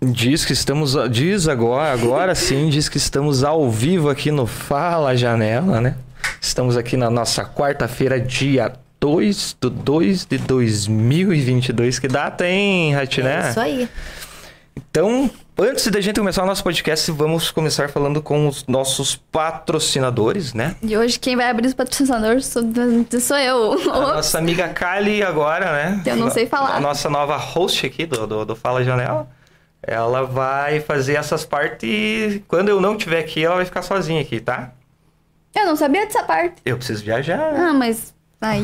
[0.00, 0.94] Diz que estamos.
[1.10, 5.96] Diz agora, agora sim, diz que estamos ao vivo aqui no Fala Janela, né?
[6.40, 11.98] Estamos aqui na nossa quarta-feira, dia 2 de 2 de 2022.
[11.98, 13.46] Que data, hein, Ratiné?
[13.46, 13.88] É isso aí.
[14.76, 15.28] Então,
[15.58, 20.76] antes da gente começar o nosso podcast, vamos começar falando com os nossos patrocinadores, né?
[20.80, 22.62] E hoje quem vai abrir os patrocinadores sou,
[23.20, 23.72] sou eu.
[23.92, 26.02] A nossa amiga Kali agora, né?
[26.06, 26.76] Eu não sei falar.
[26.76, 29.28] A nossa nova host aqui do, do, do Fala Janela.
[29.82, 34.20] Ela vai fazer essas partes e quando eu não estiver aqui, ela vai ficar sozinha
[34.20, 34.72] aqui, tá?
[35.54, 36.56] Eu não sabia dessa parte.
[36.64, 37.54] Eu preciso viajar.
[37.54, 38.62] Ah, mas aí,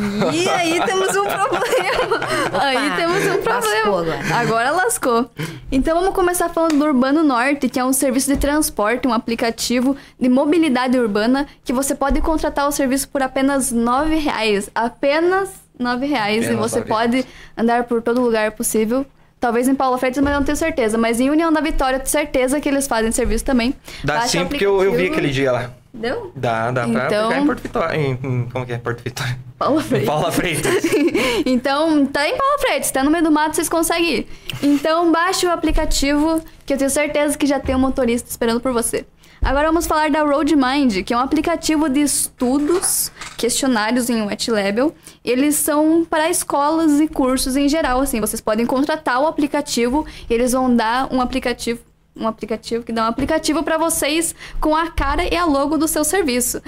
[0.50, 2.20] aí temos um problema.
[2.60, 3.60] Aí temos um problema.
[3.60, 4.34] Lascou agora.
[4.34, 5.30] Agora lascou.
[5.72, 9.96] Então vamos começar falando do Urbano Norte, que é um serviço de transporte, um aplicativo
[10.20, 14.70] de mobilidade urbana que você pode contratar o serviço por apenas 9 reais.
[14.74, 16.44] Apenas 9 reais.
[16.44, 19.06] E Apenas você nove pode andar por todo lugar possível.
[19.40, 20.96] Talvez em Paulo Freitas, mas eu não tenho certeza.
[20.96, 23.74] Mas em União da Vitória, eu tenho certeza que eles fazem serviço também.
[24.02, 25.70] Dá Baixa sim, porque eu, eu vi aquele dia lá.
[25.92, 26.32] Deu?
[26.34, 27.96] Dá, dá pra Então- pegar em Porto Vitória.
[27.96, 28.78] Em, em- como que é?
[28.78, 29.38] Porto Vitória?
[29.58, 30.08] Paulo Em Freitas.
[30.08, 30.84] Paula Freitas.
[31.46, 34.28] então, tá em Paulo Freitas, tá no meio do mato, vocês conseguem ir.
[34.62, 38.72] Então, baixe o aplicativo, que eu tenho certeza que já tem um motorista esperando por
[38.72, 39.04] você.
[39.44, 44.94] Agora vamos falar da RoadMind, que é um aplicativo de estudos, questionários em wet level.
[45.22, 50.52] Eles são para escolas e cursos em geral, assim, vocês podem contratar o aplicativo, eles
[50.52, 51.80] vão dar um aplicativo
[52.16, 55.88] um aplicativo que dá um aplicativo para vocês com a cara e a logo do
[55.88, 56.62] seu serviço,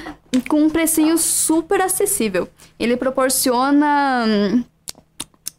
[0.49, 2.49] com um precinho super acessível.
[2.81, 4.65] Ele proporciona hum,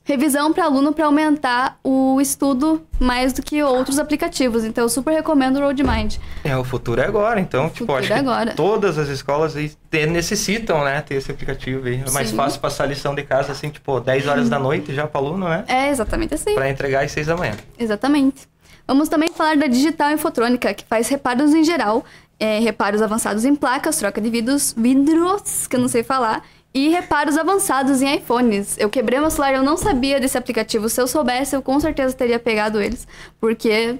[0.08, 4.64] revisão para aluno para aumentar o estudo mais do que outros aplicativos.
[4.64, 6.18] Então eu super recomendo o RoadMind.
[6.46, 8.54] É, o futuro é agora, então, tipo, futuro acho é que agora.
[8.54, 9.54] todas as escolas
[9.92, 12.02] necessitam, né, ter esse aplicativo aí.
[12.08, 12.38] É mais Sim.
[12.38, 15.50] fácil passar a lição de casa, assim, tipo, 10 horas da noite já pro aluno,
[15.50, 15.66] né?
[15.68, 16.56] É exatamente assim.
[16.56, 17.54] Pra entregar às 6 da manhã.
[17.78, 18.48] Exatamente.
[18.88, 22.06] Vamos também falar da Digital Infotrônica, que faz reparos em geral,
[22.40, 26.90] é, reparos avançados em placas, troca de vidros, vidros, que eu não sei falar, e
[26.90, 28.78] reparos avançados em iPhones.
[28.78, 30.90] Eu quebrei meu celular, eu não sabia desse aplicativo.
[30.90, 33.08] Se eu soubesse, eu com certeza teria pegado eles,
[33.40, 34.00] porque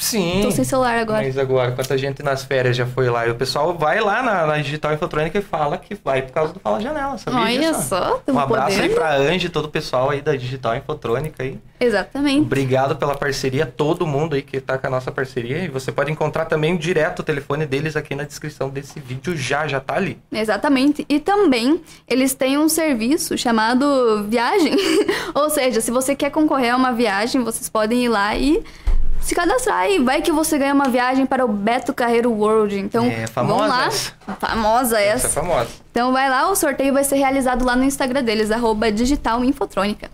[0.00, 0.40] Sim.
[0.42, 1.22] tô sem celular agora.
[1.22, 3.26] Mas agora, quanta gente nas férias já foi lá?
[3.26, 6.52] E o pessoal vai lá na, na Digital Infotrônica e fala que vai por causa
[6.52, 7.88] do Fala Janela, sabia Olha disso?
[7.88, 8.94] só, Um abraço aí podendo.
[8.94, 11.58] pra Angie e todo o pessoal aí da Digital Infotrônica aí.
[11.78, 12.40] Exatamente.
[12.42, 15.58] Obrigado pela parceria, todo mundo aí que tá com a nossa parceria.
[15.64, 19.66] E você pode encontrar também direto o telefone deles aqui na descrição desse vídeo já,
[19.66, 20.18] já tá ali.
[20.32, 21.04] Exatamente.
[21.08, 24.74] E também eles têm um serviço chamado Viagem.
[25.34, 28.62] Ou seja, se você quer concorrer a uma viagem, vocês podem ir lá e
[29.20, 29.88] se cadastrar.
[29.90, 32.78] E vai que você ganha uma viagem para o Beto Carreiro World.
[32.78, 33.68] Então, É, famosa vamos
[34.26, 34.36] lá.
[34.38, 35.38] Famosa Essa essa.
[35.38, 35.68] é famosa.
[35.90, 40.10] Então vai lá, o sorteio vai ser realizado lá no Instagram deles, arroba Digital Infotrônica.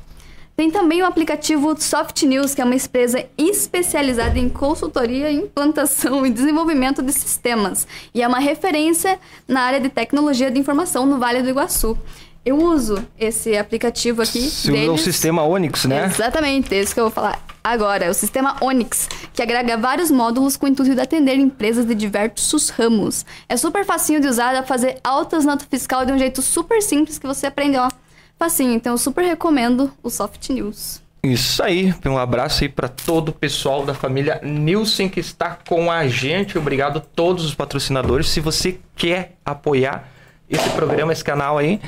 [0.57, 6.31] Tem também o aplicativo Soft News, que é uma empresa especializada em consultoria, implantação e
[6.31, 7.87] desenvolvimento de sistemas.
[8.15, 11.99] E é uma referência na área de tecnologia de informação no Vale do Iguaçu.
[12.47, 14.41] Eu uso esse aplicativo aqui.
[14.41, 15.01] Se usa o deles.
[15.01, 16.05] sistema Onix, né?
[16.05, 18.05] Exatamente, é isso que eu vou falar agora.
[18.05, 21.93] É o sistema Onyx, que agrega vários módulos com o intuito de atender empresas de
[21.93, 23.27] diversos ramos.
[23.49, 26.81] É super facinho de usar, dá pra fazer altas notas fiscal de um jeito super
[26.81, 27.91] simples que você aprende, ó.
[28.39, 31.03] Facinho, então eu super recomendo o Soft News.
[31.25, 35.91] Isso aí, um abraço aí para todo o pessoal da família Nilson que está com
[35.91, 36.57] a gente.
[36.57, 38.29] Obrigado a todos os patrocinadores.
[38.29, 40.09] Se você quer apoiar
[40.49, 41.81] esse programa, esse canal aí,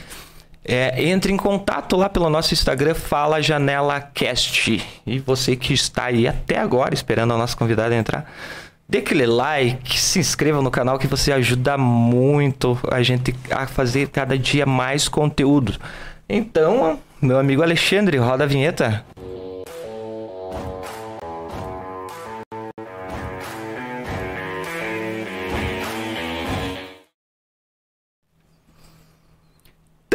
[0.64, 4.82] é, entre em contato lá pelo nosso Instagram, Fala Janela Cast.
[5.06, 8.30] E você que está aí até agora esperando a nossa convidada entrar,
[8.88, 14.08] dê aquele like, se inscreva no canal que você ajuda muito a gente a fazer
[14.08, 15.76] cada dia mais conteúdo.
[16.28, 19.04] Então, meu amigo Alexandre, roda a vinheta.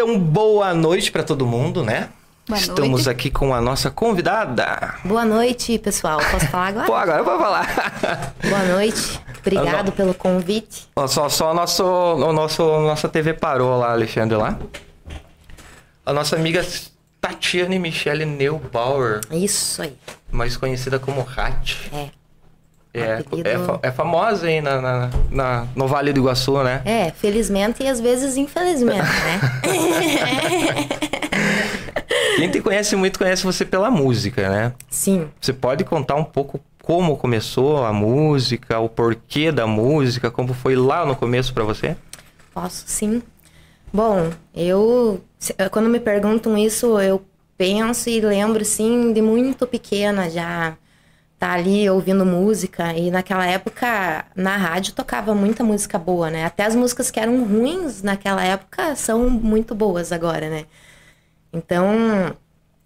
[0.04, 2.10] Então, boa noite para todo mundo, né?
[2.46, 3.10] Boa Estamos noite.
[3.10, 4.96] aqui com a nossa convidada.
[5.06, 6.20] Boa noite, pessoal.
[6.30, 6.86] Posso falar agora?
[6.88, 8.34] Pô, agora eu vou falar.
[8.44, 9.18] Boa noite.
[9.40, 10.90] Obrigado pelo convite.
[11.08, 14.60] Só só o nosso, o nosso, nossa TV parou lá, Alexandre, lá.
[16.06, 16.68] A nossa amiga
[17.22, 19.96] Tatiane Michele Neubauer, Isso aí.
[20.30, 21.78] mais conhecida como Hat.
[21.94, 22.10] É.
[22.94, 26.82] É, é, fa- é famosa aí na, na, na- no Vale do Iguaçu, né?
[26.86, 29.42] É, felizmente e às vezes infelizmente, né?
[32.38, 34.74] Quem te conhece muito conhece você pela música, né?
[34.90, 35.28] Sim.
[35.40, 40.76] Você pode contar um pouco como começou a música, o porquê da música, como foi
[40.76, 41.96] lá no começo pra você?
[42.54, 43.22] Posso sim.
[43.92, 47.24] Bom, eu se- quando me perguntam isso, eu
[47.58, 50.74] penso e lembro sim de muito pequena já
[51.44, 52.94] tá ali ouvindo música.
[52.94, 56.46] E naquela época, na rádio tocava muita música boa, né?
[56.46, 60.66] Até as músicas que eram ruins naquela época são muito boas agora, né?
[61.52, 62.34] Então,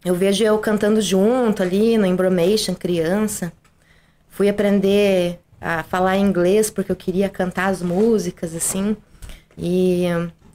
[0.04, 3.54] eu vejo eu cantando junto ali no Embromation, criança.
[4.28, 8.98] Fui aprender a falar inglês porque eu queria cantar as músicas, assim.
[9.56, 10.06] E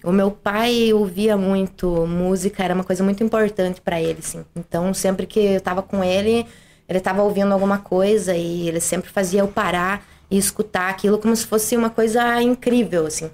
[0.03, 4.45] o meu pai ouvia muito música, era uma coisa muito importante para ele, assim.
[4.57, 6.45] Então, sempre que eu tava com ele,
[6.93, 11.35] ele tava ouvindo alguma coisa e ele sempre fazia eu parar e escutar aquilo como
[11.35, 13.31] se fosse uma coisa incrível, assim.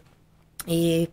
[0.67, 1.09] E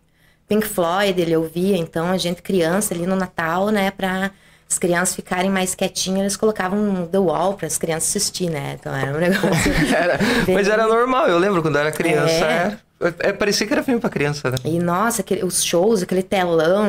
[0.48, 4.30] Pink Floyd ele ouvia, então a gente criança ali no Natal, né, pra
[4.68, 8.76] as crianças ficarem mais quietinhas, eles colocavam The Wall para as crianças assistir, né?
[8.78, 9.72] Então era um negócio.
[9.94, 10.18] Era,
[10.52, 12.32] mas era normal, eu lembro quando eu era criança.
[12.32, 12.78] É.
[13.00, 14.56] Era, é, parecia que era filme pra criança, né?
[14.64, 16.84] E nossa, aquele, os shows, aquele telão,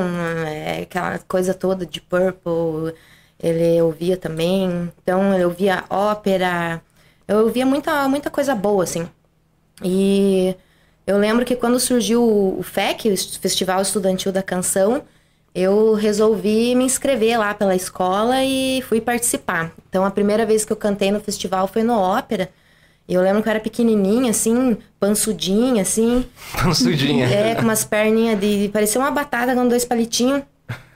[0.47, 2.95] é, aquela coisa toda de Purple,
[3.39, 4.91] ele ouvia também.
[5.01, 6.81] Então eu ouvia ópera,
[7.27, 9.07] eu ouvia muita, muita coisa boa, assim.
[9.83, 10.55] E
[11.05, 15.03] eu lembro que quando surgiu o FEC, o Festival Estudantil da Canção,
[15.53, 19.71] eu resolvi me inscrever lá pela escola e fui participar.
[19.89, 22.49] Então a primeira vez que eu cantei no festival foi no ópera.
[23.07, 26.25] E eu lembro que eu era pequenininha, assim, pançudinha, assim.
[26.61, 27.25] Pançudinha.
[27.25, 28.69] É, com umas perninhas de.
[28.73, 30.43] parecia uma batata com dois palitinhos.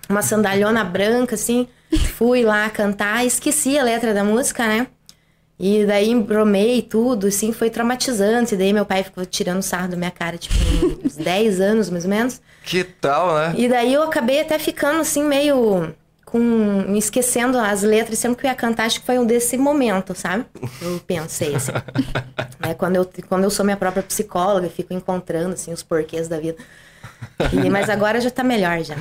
[0.10, 1.68] Uma sandalhona branca, assim.
[2.16, 4.88] Fui lá cantar, esqueci a letra da música, né?
[5.60, 8.56] E daí embromei tudo, assim, foi traumatizante.
[8.56, 10.56] Daí meu pai ficou tirando sarro da minha cara, tipo,
[11.06, 12.42] uns 10 anos mais ou menos.
[12.64, 13.54] Que tal, né?
[13.58, 15.94] E daí eu acabei até ficando assim, meio
[16.26, 16.96] com.
[16.96, 20.46] esquecendo as letras, sempre que eu ia cantar, acho que foi um desse momento, sabe?
[20.82, 21.74] Eu pensei assim.
[22.64, 26.28] é quando eu, quando eu sou minha própria psicóloga, eu fico encontrando assim, os porquês
[26.28, 26.58] da vida.
[27.52, 28.96] E- mas agora já tá melhor já.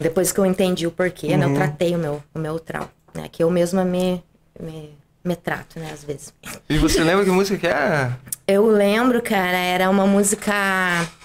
[0.00, 1.44] Depois que eu entendi o porquê, né?
[1.44, 2.90] Eu tratei o meu, o meu trauma.
[3.14, 3.28] Né?
[3.30, 4.22] Que eu mesma me,
[4.58, 6.32] me, me trato, né, às vezes.
[6.68, 8.12] E você lembra que música que é?
[8.48, 10.52] Eu lembro, cara, era uma música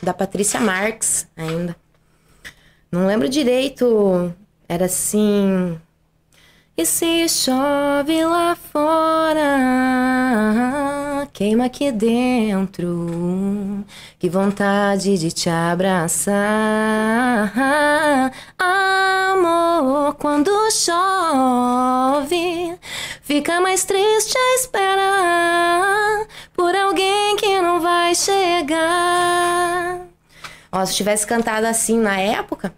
[0.04, 1.76] da Patrícia Marx ainda.
[2.92, 4.32] Não lembro direito.
[4.70, 5.80] Era assim.
[6.78, 9.42] E se chove lá fora,
[11.36, 13.84] queima aqui dentro.
[14.18, 16.32] Que vontade de te abraçar.
[18.58, 22.80] Amor, quando chove,
[23.22, 30.08] fica mais triste a esperar por alguém que não vai chegar.
[30.72, 32.74] Ó, se tivesse cantado assim na época,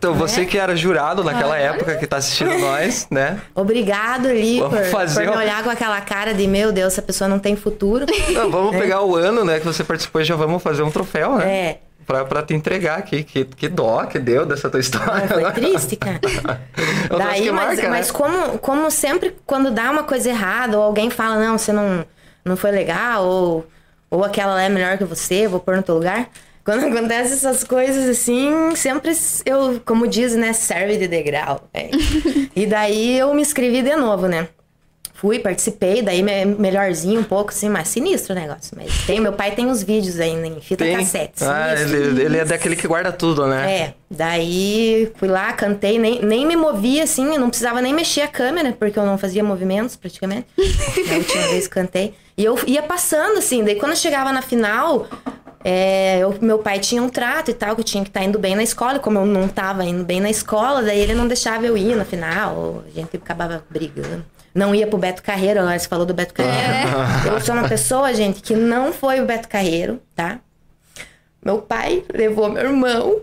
[0.00, 0.44] Então, você É?
[0.46, 3.38] que era jurado naquela época, que tá assistindo nós, né?
[3.54, 7.28] obrigado Vamos por, fazer por me olhar com aquela cara de meu Deus, essa pessoa
[7.28, 8.06] não tem futuro.
[8.32, 11.36] Não, vamos pegar o ano, né, que você participou e já vamos fazer um troféu,
[11.36, 11.54] né?
[11.54, 11.78] É.
[12.06, 13.22] Pra, pra te entregar aqui.
[13.22, 15.28] Que, que dó que deu dessa tua história.
[15.28, 16.18] Foi triste, cara.
[17.10, 17.88] É Daí, mas, marca, né?
[17.88, 22.06] mas como, como sempre, quando dá uma coisa errada, ou alguém fala, não, você não,
[22.42, 23.66] não foi legal, ou,
[24.08, 26.28] ou aquela lá é melhor que você, vou pôr no teu lugar.
[26.70, 29.10] Quando acontecem essas coisas assim, sempre
[29.44, 31.68] eu, como diz, né, serve de degrau.
[31.74, 31.90] é.
[32.54, 34.46] e daí eu me inscrevi de novo, né?
[35.14, 38.74] Fui, participei, daí me- melhorzinho um pouco, assim, mais sinistro o negócio.
[38.76, 40.96] Mas tem, meu pai tem os vídeos ainda em fita Tem?
[40.96, 41.42] cassete.
[41.44, 43.72] Ah, ele, ele é daquele que guarda tudo, né?
[43.72, 48.20] É, daí fui lá, cantei, nem, nem me movia assim, eu não precisava nem mexer
[48.22, 50.46] a câmera, porque eu não fazia movimentos praticamente.
[50.56, 52.14] Na última vez que cantei.
[52.38, 55.06] E eu ia passando, assim, daí quando eu chegava na final,
[55.62, 58.38] é, eu- meu pai tinha um trato e tal, que eu tinha que estar indo
[58.38, 61.26] bem na escola, e como eu não tava indo bem na escola, daí ele não
[61.28, 64.24] deixava eu ir na final, a gente acabava brigando.
[64.54, 66.88] Não ia pro Beto Carreiro, agora você falou do Beto Carreiro.
[67.34, 70.40] Eu sou uma pessoa, gente, que não foi o Beto Carreiro, tá?
[71.44, 73.20] Meu pai levou meu irmão.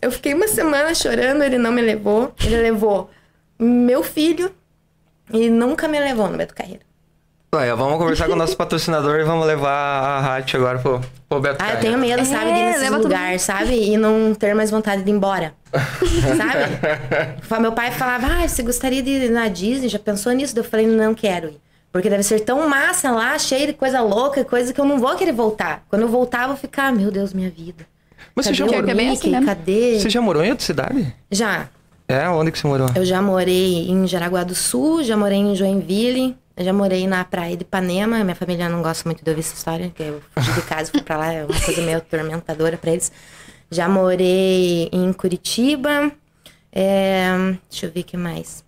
[0.00, 2.32] Eu fiquei uma semana chorando, ele não me levou.
[2.42, 3.10] Ele levou
[3.58, 4.50] meu filho
[5.30, 6.80] e nunca me levou no Beto Carreiro.
[7.52, 11.40] Olha, vamos conversar com o nosso patrocinador e vamos levar a Rádio agora pro, pro
[11.40, 11.80] Beto Ah, eu Carreiro.
[11.80, 13.74] tenho medo, sabe, de ir É, leva todo lugares, sabe?
[13.74, 15.52] E não ter mais vontade de ir embora.
[16.36, 17.60] sabe?
[17.60, 19.88] Meu pai falava, ah, você gostaria de ir na Disney?
[19.88, 20.54] Já pensou nisso?
[20.54, 21.60] Daí Eu falei, não quero ir.
[21.90, 25.16] Porque deve ser tão massa lá, cheio de coisa louca, coisa que eu não vou
[25.16, 25.82] querer voltar.
[25.88, 27.84] Quando eu voltar, eu vou ficar, meu Deus, minha vida.
[28.32, 29.18] Mas você Cadê já, o Pior morou, que é Mickey?
[29.18, 29.42] assim, né?
[29.44, 29.98] Cadê?
[29.98, 31.12] você já morou em outra cidade?
[31.32, 31.68] Já.
[32.06, 32.88] É, onde que você morou?
[32.94, 37.24] Eu já morei em Jaraguá do Sul, já morei em Joinville, eu já morei na
[37.24, 38.22] praia de Ipanema.
[38.22, 40.92] Minha família não gosta muito de ouvir essa história, que eu fugi de casa e
[40.92, 43.10] fui pra lá, é uma coisa meio atormentadora pra eles.
[43.70, 46.12] Já morei em Curitiba.
[46.70, 48.62] é, deixa eu ver o que mais.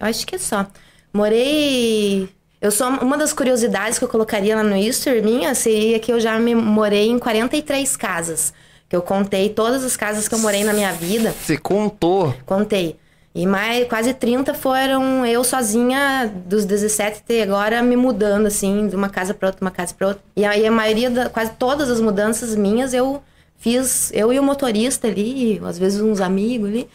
[0.00, 0.66] Eu acho que é só.
[1.12, 2.26] Morei.
[2.58, 6.18] Eu sou uma das curiosidades que eu colocaria lá no Easter minha seria que eu
[6.18, 8.54] já me morei em 43 casas.
[8.88, 11.32] Que eu contei todas as casas que eu morei na minha vida.
[11.32, 12.34] Você contou.
[12.46, 12.96] Contei.
[13.36, 18.96] E mais quase 30 foram eu sozinha, dos 17 até agora, me mudando, assim, de
[18.96, 20.22] uma casa para outra, uma casa para outra.
[20.34, 23.22] E aí a maioria, da, quase todas as mudanças minhas, eu
[23.58, 26.88] fiz, eu e o motorista ali, às vezes uns amigos ali,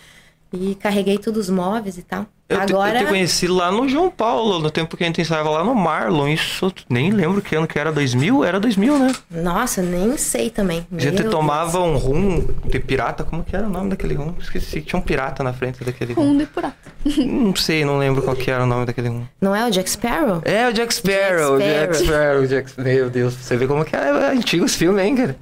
[0.52, 2.26] e carreguei todos os móveis e tal.
[2.52, 2.92] Eu, agora...
[2.92, 5.64] te, eu te conheci lá no João Paulo, no tempo que a gente ensaiava lá
[5.64, 6.28] no Marlon.
[6.28, 8.44] Isso nem lembro que ano que era, 2000?
[8.44, 9.14] Era 2000, né?
[9.30, 10.86] Nossa, nem sei também.
[10.96, 11.84] A gente Meu tomava Deus.
[11.86, 13.24] um rum de pirata.
[13.24, 14.34] Como que era o nome daquele rum?
[14.40, 14.82] Esqueci.
[14.82, 16.22] Tinha um pirata na frente daquele rum.
[16.24, 16.76] Fundo Um e purata.
[17.18, 19.24] Não sei, não lembro qual que era o nome daquele rum.
[19.40, 20.42] Não é o Jack Sparrow?
[20.46, 21.58] É, o Jack Sparrow.
[21.58, 22.46] Jack Jack Sparrow.
[22.48, 25.36] Jack Meu Deus, você vê como que é, é antigos filmes, hein, cara?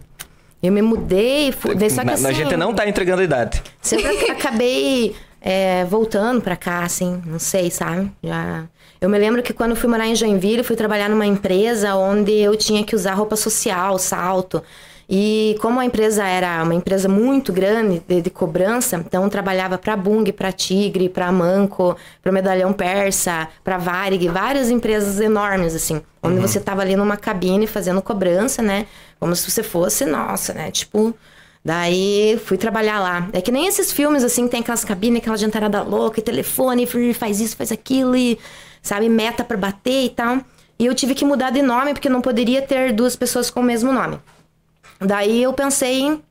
[0.62, 3.24] Eu me mudei, fu- daí só que Na- assim, a gente não tá entregando a
[3.24, 3.62] idade.
[3.82, 8.12] Sempre acabei é, voltando pra cá, assim, não sei, sabe?
[8.24, 8.66] Já...
[9.02, 12.34] Eu me lembro que quando fui morar em Joinville, eu fui trabalhar numa empresa onde
[12.34, 14.62] eu tinha que usar roupa social, salto.
[15.12, 19.96] E como a empresa era uma empresa muito grande de, de cobrança, então trabalhava para
[19.96, 26.40] Bung, para Tigre, para Manco, para Medalhão Persa, para Varig, várias empresas enormes assim, onde
[26.40, 28.86] você tava ali numa cabine fazendo cobrança, né?
[29.20, 30.70] Como se você fosse, nossa, né?
[30.70, 31.16] Tipo,
[31.64, 33.28] Daí fui trabalhar lá.
[33.34, 37.40] É que nem esses filmes, assim, tem aquelas cabines, aquela jantarada louca, e telefone, faz
[37.40, 38.40] isso, faz aquilo, e,
[38.82, 40.40] sabe, meta pra bater e tal.
[40.78, 43.64] E eu tive que mudar de nome, porque não poderia ter duas pessoas com o
[43.64, 44.20] mesmo nome.
[45.00, 46.22] Daí eu pensei em,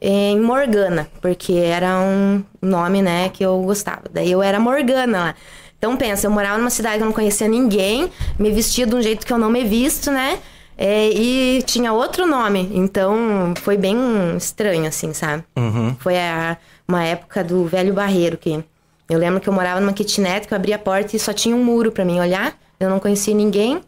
[0.00, 4.02] em Morgana, porque era um nome, né, que eu gostava.
[4.10, 5.34] Daí eu era Morgana lá.
[5.78, 9.00] Então pensa, eu morava numa cidade que eu não conhecia ninguém, me vestia de um
[9.00, 10.38] jeito que eu não me visto, né?
[10.82, 13.98] É, e tinha outro nome, então foi bem
[14.38, 15.44] estranho, assim, sabe?
[15.54, 15.94] Uhum.
[16.00, 16.56] Foi a-
[16.88, 18.64] uma época do velho barreiro que
[19.08, 21.54] eu lembro que eu morava numa kitnet que eu abria a porta e só tinha
[21.54, 22.54] um muro pra mim olhar.
[22.80, 23.82] Eu não conhecia ninguém.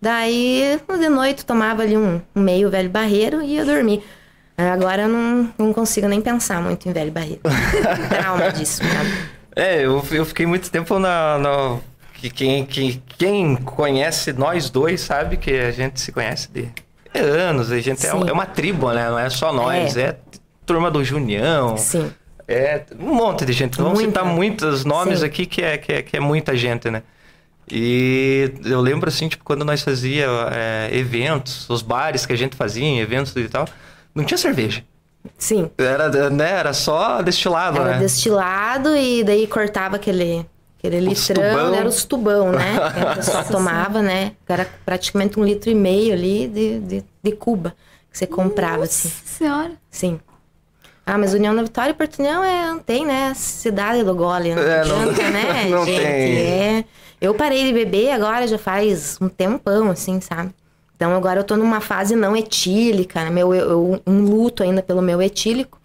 [0.00, 4.02] Daí, de noite, eu tomava ali um, um meio velho barreiro e ia dormir.
[4.56, 7.40] Agora eu não, não consigo nem pensar muito em velho barreiro.
[8.08, 9.10] Trauma disso, sabe?
[9.54, 11.38] É, eu, eu fiquei muito tempo na.
[11.38, 11.76] na-
[12.22, 16.68] que quem, quem, quem conhece nós dois sabe que a gente se conhece de
[17.14, 17.72] anos.
[17.72, 19.10] A gente é, é uma tribo, né?
[19.10, 19.96] Não é só nós.
[19.96, 20.16] É, É.
[20.64, 21.76] turma do Junião.
[21.76, 22.12] Sim.
[22.46, 23.76] É um monte de gente.
[23.76, 24.20] Vamos Muita.
[24.20, 25.26] citar muitos nomes Sim.
[25.26, 27.02] aqui que é, que, é, que é muita gente, né?
[27.70, 32.54] E eu lembro assim, tipo, quando nós fazia é, eventos, os bares que a gente
[32.54, 33.66] fazia eventos e tal,
[34.14, 34.84] não tinha cerveja.
[35.38, 35.70] Sim.
[35.78, 37.98] Era, né, era só destilado, Era né?
[37.98, 40.44] destilado e daí cortava aquele,
[40.88, 41.74] aquele Os litrão, tubão.
[41.74, 42.74] era os tubão, né?
[42.94, 44.32] Que a pessoa tomava, né?
[44.48, 47.74] Era praticamente um litro e meio ali de, de, de Cuba
[48.10, 49.08] que você comprava, assim.
[49.08, 49.72] Nossa senhora.
[49.90, 50.20] Sim.
[51.04, 53.32] Ah, mas União da Vitória e Portunhão é, não tem, né?
[53.34, 55.98] Cidade do gole, não É, não- adianta, né, não gente?
[56.00, 56.38] tem.
[56.38, 56.84] É.
[57.20, 60.52] Eu parei de beber agora já faz um tempão, assim, sabe?
[60.94, 63.30] Então agora eu tô numa fase não etílica, né?
[63.30, 65.80] Meu, eu, eu- um luto ainda pelo meu etílico.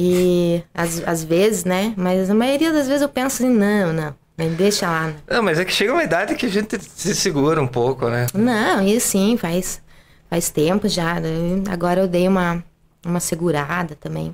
[0.00, 1.92] E às, às vezes, né?
[1.96, 4.14] Mas a maioria das vezes eu penso assim, não, não,
[4.56, 5.08] deixa lá.
[5.08, 5.14] né?
[5.28, 8.28] Não, mas é que chega uma idade que a gente se segura um pouco, né?
[8.32, 9.82] Não, e sim, faz,
[10.30, 11.18] faz tempo já.
[11.18, 11.28] né?
[11.68, 12.62] Agora eu dei uma,
[13.04, 14.32] uma segurada também.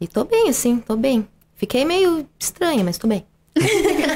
[0.00, 1.28] E tô bem, assim, tô bem.
[1.54, 3.24] Fiquei meio estranha, mas tô bem.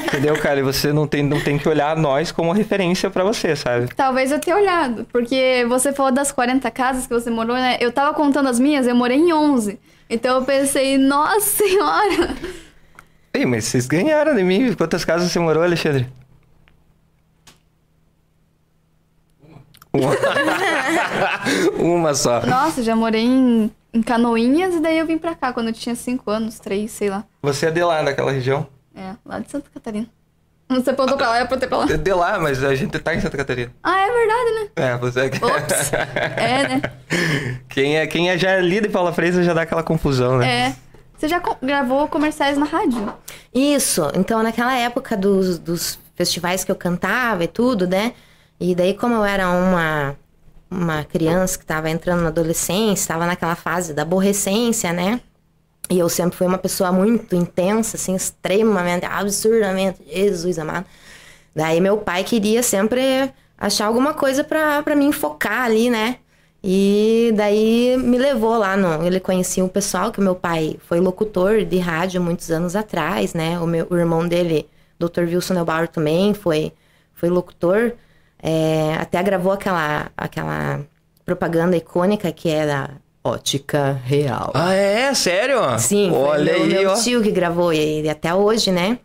[0.07, 0.59] Entendeu, cara?
[0.59, 3.87] E você não tem, não tem que olhar nós como referência pra você, sabe?
[3.95, 7.77] Talvez eu tenha olhado, porque você falou das 40 casas que você morou, né?
[7.79, 9.79] Eu tava contando as minhas, eu morei em 11.
[10.13, 12.37] Então eu pensei, nossa senhora!
[13.33, 14.71] Ei, mas vocês ganharam de mim.
[14.75, 16.07] Quantas casas você morou, Alexandre?
[19.91, 20.13] Uma.
[21.81, 22.45] Uma só.
[22.45, 25.95] Nossa, já morei em, em Canoinhas e daí eu vim pra cá quando eu tinha
[25.95, 27.23] 5 anos, 3, sei lá.
[27.41, 28.67] Você é de lá, daquela região?
[28.95, 30.07] É, lá de Santa Catarina.
[30.69, 31.85] Você apontou pra lá, eu apontei pra lá.
[31.85, 33.71] De lá, mas a gente tá em Santa Catarina.
[33.83, 34.67] Ah, é verdade, né?
[34.75, 35.25] É, você é...
[35.25, 35.93] Ops.
[36.37, 36.81] É, né?
[37.69, 40.47] Quem é, quem é já ali de Paula Freire já dá aquela confusão, né?
[40.69, 40.75] É.
[41.17, 43.13] Você já co- gravou comerciais na rádio?
[43.53, 48.13] Isso, então naquela época dos, dos festivais que eu cantava e tudo, né?
[48.59, 50.15] E daí, como eu era uma,
[50.69, 55.19] uma criança que estava entrando na adolescência, estava naquela fase da aborrecência, né?
[55.93, 60.87] E eu sempre fui uma pessoa muito intensa, assim, extremamente, absurdamente, Jesus amado.
[61.55, 66.17] Daí meu pai queria sempre achar alguma coisa pra mim focar ali, né?
[66.63, 69.05] E daí me levou lá no.
[69.05, 73.59] Ele conhecia um pessoal que meu pai foi locutor de rádio muitos anos atrás, né?
[73.59, 75.25] O, meu, o irmão dele, Dr.
[75.27, 76.73] Wilson Neubauer, também foi,
[77.13, 77.93] foi locutor.
[78.41, 80.81] É, até gravou aquela, aquela
[81.23, 82.89] propaganda icônica que era
[83.23, 84.51] Ótica Real.
[84.53, 85.13] Ah, é?
[85.13, 85.59] Sério?
[85.79, 86.95] Sim, Olha meu, aí, meu ó.
[86.95, 88.99] tio que gravou e, e até hoje, né?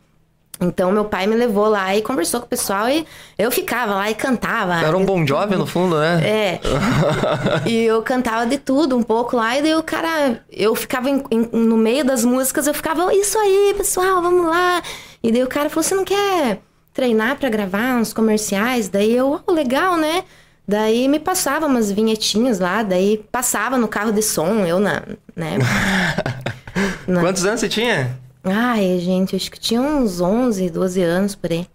[0.61, 3.07] Então meu pai me levou lá e conversou com o pessoal e
[3.39, 4.75] eu ficava lá e cantava.
[4.85, 6.21] Era um bom jovem no fundo, né?
[6.29, 6.61] É.
[7.65, 11.23] e eu cantava de tudo um pouco lá, e daí o cara, eu ficava em-
[11.31, 14.83] em- no meio das músicas, eu ficava, isso aí, pessoal, vamos lá.
[15.23, 16.59] E daí o cara falou: você não quer
[16.93, 18.89] treinar pra gravar uns comerciais?
[18.89, 20.25] Daí eu, oh, legal, né?
[20.69, 25.03] Daí me passava umas vinhetinhas lá, daí passava no carro de som, eu na,
[25.35, 25.57] né?
[27.09, 28.17] Na- Quantos anos você tinha?
[28.45, 31.67] Ai, gente, acho que tinha uns 11, 12 anos por aí.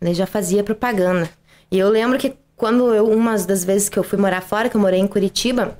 [0.00, 1.28] Ele já fazia propaganda.
[1.70, 4.76] E eu lembro que quando eu, umas das vezes que eu fui morar fora, que
[4.76, 5.78] eu morei em Curitiba,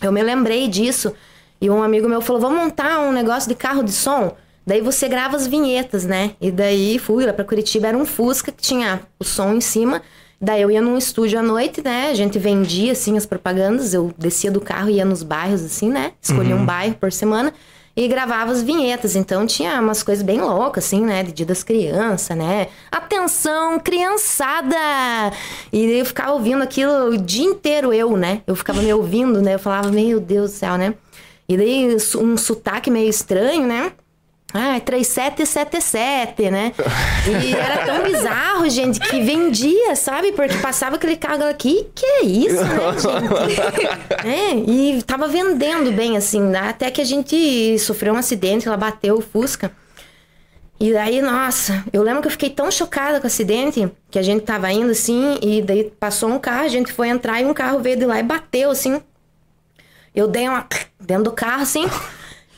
[0.00, 1.12] eu me lembrei disso.
[1.60, 4.36] E um amigo meu falou: vamos montar um negócio de carro de som.
[4.66, 6.32] Daí você grava as vinhetas, né?
[6.40, 10.02] E daí fui lá pra Curitiba, era um Fusca que tinha o som em cima.
[10.40, 12.10] Daí eu ia num estúdio à noite, né?
[12.10, 13.92] A gente vendia, assim, as propagandas.
[13.92, 16.12] Eu descia do carro e ia nos bairros, assim, né?
[16.22, 17.52] Escolhia um bairro por semana
[17.96, 19.16] e gravava as vinhetas.
[19.16, 21.24] Então tinha umas coisas bem loucas, assim, né?
[21.24, 22.68] De dia das crianças, né?
[22.92, 24.76] Atenção, criançada!
[25.72, 28.42] E eu ficava ouvindo aquilo o dia inteiro, eu, né?
[28.46, 29.54] Eu ficava me ouvindo, né?
[29.54, 30.94] Eu falava, meu Deus do céu, né?
[31.48, 33.92] E daí um sotaque meio estranho, né?
[34.52, 36.72] Ah, 3777, né?
[37.26, 40.32] E era tão bizarro, gente, que vendia, sabe?
[40.32, 43.58] Porque passava aquele carro aqui, que é isso, né, gente?
[44.26, 46.70] É, e tava vendendo bem, assim, né?
[46.70, 49.70] até que a gente sofreu um acidente, ela bateu o Fusca.
[50.80, 54.22] E daí, nossa, eu lembro que eu fiquei tão chocada com o acidente que a
[54.22, 57.52] gente tava indo assim, e daí passou um carro, a gente foi entrar e um
[57.52, 59.02] carro veio de lá e bateu, assim.
[60.14, 60.66] Eu dei uma
[61.00, 61.84] dentro do carro, assim.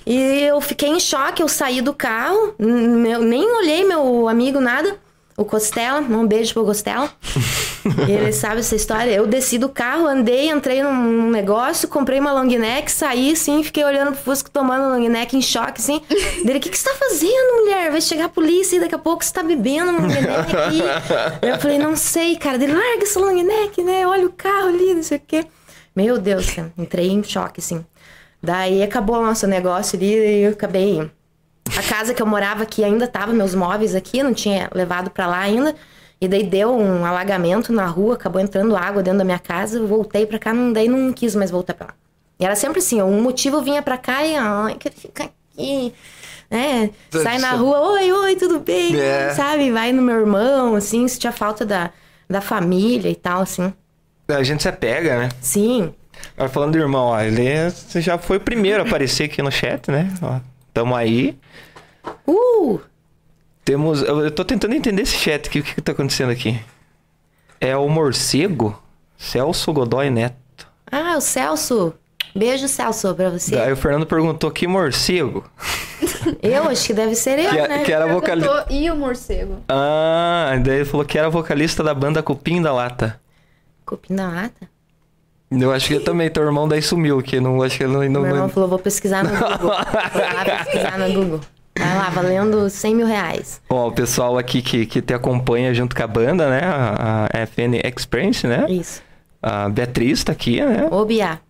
[0.06, 4.96] E eu fiquei em choque, eu saí do carro, nem olhei meu amigo, nada.
[5.36, 7.10] O Costela, um beijo pro Costela.
[8.06, 9.10] Ele sabe essa história.
[9.10, 13.82] Eu desci do carro, andei, entrei num negócio, comprei uma long neck, saí, assim, fiquei
[13.82, 16.02] olhando pro Fusco tomando long neck em choque, assim.
[16.44, 17.90] Dele, o que, que você tá fazendo, mulher?
[17.90, 20.82] Vai chegar a polícia e daqui a pouco você tá bebendo uma long neck aqui.
[21.40, 22.58] eu falei, não sei, cara.
[22.58, 24.06] Dele, larga essa long neck, né?
[24.06, 25.46] Olha o carro ali, não sei o quê.
[25.96, 27.84] Meu Deus, entrei em choque, assim.
[28.42, 31.10] Daí acabou o nosso negócio ali e eu acabei.
[31.76, 35.26] A casa que eu morava aqui ainda tava meus móveis aqui, não tinha levado pra
[35.26, 35.74] lá ainda.
[36.20, 40.26] E daí deu um alagamento na rua, acabou entrando água dentro da minha casa, voltei
[40.26, 41.94] pra cá, não, daí não quis mais voltar pra lá.
[42.38, 45.94] E era sempre assim, um motivo vinha pra cá e, ai, quero ficar aqui.
[46.50, 46.90] né?
[47.10, 48.98] sai na rua, oi, oi, tudo bem?
[48.98, 49.30] É.
[49.30, 49.70] Sabe?
[49.70, 51.90] Vai no meu irmão, assim, sentia falta da,
[52.28, 53.72] da família e tal, assim.
[54.28, 55.28] A gente se apega, né?
[55.40, 55.94] Sim.
[56.40, 59.50] Agora falando do irmão, ó, ele é- já foi o primeiro a aparecer aqui no
[59.52, 60.10] chat, né?
[60.22, 60.40] Ó,
[60.72, 61.36] tamo aí.
[62.26, 62.80] Uh!
[63.62, 64.00] Temos.
[64.00, 66.58] Eu, eu tô tentando entender esse chat aqui, o que, que tá acontecendo aqui?
[67.60, 68.82] É o morcego?
[69.18, 70.66] Celso Godoy Neto.
[70.90, 71.92] Ah, o Celso.
[72.34, 73.58] Beijo, Celso, pra você.
[73.58, 75.44] Aí o Fernando perguntou que morcego.
[76.40, 77.84] Eu acho que deve ser eu, Que, né?
[77.84, 78.64] que era vocalista.
[78.70, 79.58] E o morcego?
[79.68, 83.20] Ah, daí ele falou que era vocalista da banda Cupim da Lata.
[83.84, 84.69] Cupim da lata?
[85.50, 88.00] Eu acho que ele também, teu irmão daí sumiu, que não acho que ele não.
[88.04, 88.48] não, Meu irmão não...
[88.48, 89.58] falou, vou pesquisar no Google.
[89.58, 91.40] Vou lá pesquisar no Google.
[91.76, 93.60] Vai lá, valendo 100 mil reais.
[93.68, 96.60] Ó, o pessoal aqui que, que te acompanha junto com a banda, né?
[96.62, 98.66] A, a FN Experience, né?
[98.68, 99.02] Isso.
[99.42, 100.88] A Beatriz tá aqui, né?
[100.90, 101.40] Ô, Bia.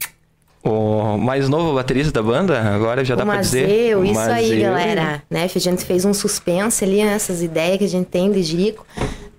[0.62, 3.66] O mais novo baterista da banda, agora já dá o pra dizer.
[3.66, 4.62] Mazeu, O isso aí, Mazeu.
[4.62, 5.22] galera.
[5.28, 5.44] Né?
[5.44, 7.14] A gente fez um suspense ali, né?
[7.14, 8.86] essas ideias que a gente tem de Jico.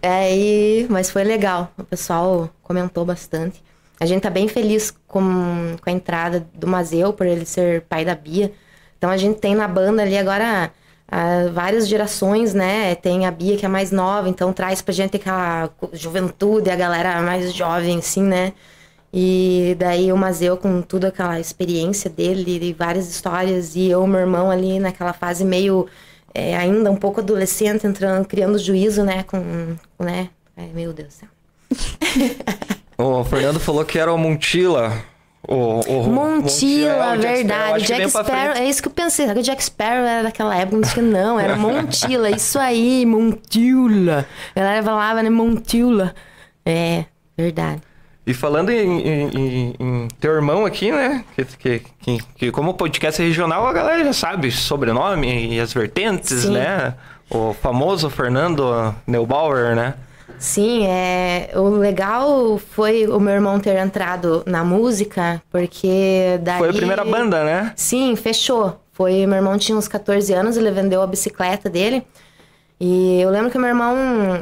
[0.02, 0.88] É, e...
[0.89, 1.71] Mas foi legal.
[1.78, 3.62] O pessoal comentou bastante.
[4.02, 8.04] A gente tá bem feliz com, com a entrada do Mazeu, por ele ser pai
[8.04, 8.52] da Bia.
[8.98, 10.72] Então a gente tem na banda ali agora
[11.08, 12.96] ah, várias gerações, né?
[12.96, 17.22] Tem a Bia que é mais nova, então traz pra gente aquela juventude, a galera
[17.22, 18.54] mais jovem, assim, né?
[19.14, 24.22] E daí o Mazeu com toda aquela experiência dele e várias histórias, e eu, meu
[24.22, 25.88] irmão, ali naquela fase meio
[26.34, 29.22] é, ainda um pouco adolescente, entrando, criando juízo, né?
[29.24, 29.76] Com.
[30.00, 30.32] né?
[30.58, 31.30] Ai, meu Deus do céu.
[33.02, 34.94] O Fernando falou que era o Montila.
[35.48, 37.74] O, o, Montila, é Jack Sparrow.
[37.74, 37.86] verdade.
[37.86, 39.26] Jack Sparrow, é isso que eu pensei.
[39.26, 41.02] Será que o Jack Sparrow era daquela época?
[41.02, 44.26] Não não, era Montila, isso aí, Montila.
[44.56, 45.30] A galera falava, né?
[45.30, 46.14] Montila.
[46.66, 47.06] É,
[47.38, 47.82] verdade.
[48.26, 51.26] E falando em, em- em- em teu irmão aqui, né?
[51.36, 55.74] Que, que, que, que como podcast é regional, a galera já sabe sobrenome e as
[55.74, 56.52] vertentes, Sim.
[56.52, 56.94] né?
[57.32, 59.96] O famoso Fernando Neubauer, né?
[60.41, 66.58] Sim, é, o legal foi o meu irmão ter entrado na música, porque daí...
[66.58, 67.71] Foi a primeira banda, né?
[67.75, 68.82] Sim, fechou.
[68.91, 72.04] Foi, meu irmão tinha uns 14 anos, ele vendeu a bicicleta dele.
[72.80, 73.95] E eu lembro que meu irmão,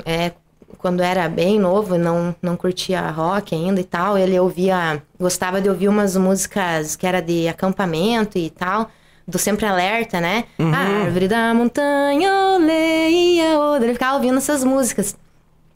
[0.06, 0.32] é,
[0.78, 5.68] quando era bem novo, não, não curtia rock ainda e tal, ele ouvia, gostava de
[5.68, 8.90] ouvir umas músicas que era de acampamento e tal,
[9.28, 10.46] do Sempre Alerta, né?
[10.74, 13.84] A árvore da montanha, oleia, outra.
[13.84, 15.14] Ele ficava ouvindo essas músicas.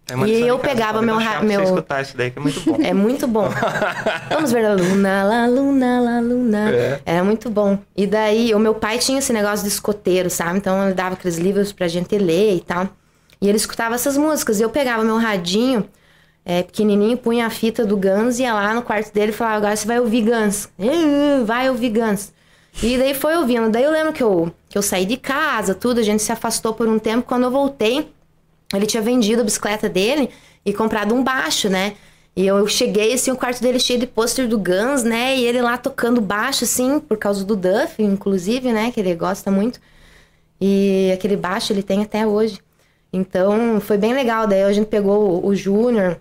[0.09, 2.77] É E eu pegava meu pra você meu- escutar isso daí, que é muito bom.
[2.83, 3.49] É muito bom.
[4.29, 6.69] Vamos ver a luna, la luna, la luna.
[6.71, 7.01] É.
[7.05, 7.79] Era muito bom.
[7.95, 10.57] E daí, o meu pai tinha esse negócio de escoteiro, sabe?
[10.57, 12.89] Então ele dava aqueles livros pra gente ler e tal.
[13.41, 14.59] E ele escutava essas músicas.
[14.59, 15.85] E eu pegava meu radinho,
[16.45, 19.75] é, pequenininho, punha a fita do Guns, ia lá no quarto dele e falava: agora
[19.75, 20.67] você vai ouvir Guns.
[20.77, 22.33] "Eh, Vai ouvir Guns.
[22.81, 23.69] E daí foi ouvindo.
[23.69, 26.73] Daí eu lembro que eu, que eu saí de casa, tudo, a gente se afastou
[26.73, 27.25] por um tempo.
[27.27, 28.11] Quando eu voltei,
[28.77, 30.29] ele tinha vendido a bicicleta dele
[30.65, 31.93] e comprado um baixo, né?
[32.35, 35.37] E eu cheguei, assim, o quarto dele cheio de pôster do Guns, né?
[35.37, 38.91] E ele lá tocando baixo, assim, por causa do Duff, inclusive, né?
[38.91, 39.79] Que ele gosta muito.
[40.59, 42.59] E aquele baixo ele tem até hoje.
[43.11, 44.47] Então, foi bem legal.
[44.47, 46.19] Daí a gente pegou o- Júnior,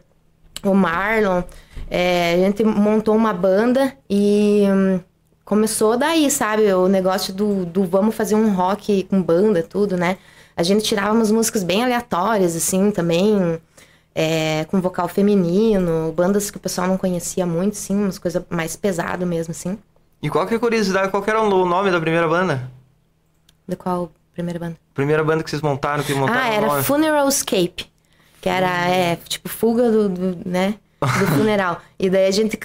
[0.63, 1.43] o Marlon,
[1.91, 5.01] é, a gente montou uma banda e hum,
[5.45, 6.73] começou daí, sabe?
[6.75, 10.19] O negócio do, do vamos fazer um rock com banda, tudo, né?
[10.57, 13.59] A gente tirava umas músicas bem aleatórias, assim, também,
[14.15, 18.77] é, com vocal feminino, bandas que o pessoal não conhecia muito, assim, umas coisas mais
[18.77, 19.79] pesadas mesmo, assim.
[20.23, 21.11] E qual que é a curiosidade?
[21.11, 22.71] Qual que era o nome da primeira banda?
[23.67, 24.77] De qual primeira banda?
[24.95, 26.83] Primeira banda que vocês montaram, que montaram Ah, era nome?
[26.83, 27.91] Funeralscape.
[28.41, 31.81] Que era, é, tipo, fuga do, do, né, do funeral.
[31.99, 32.59] e daí a gente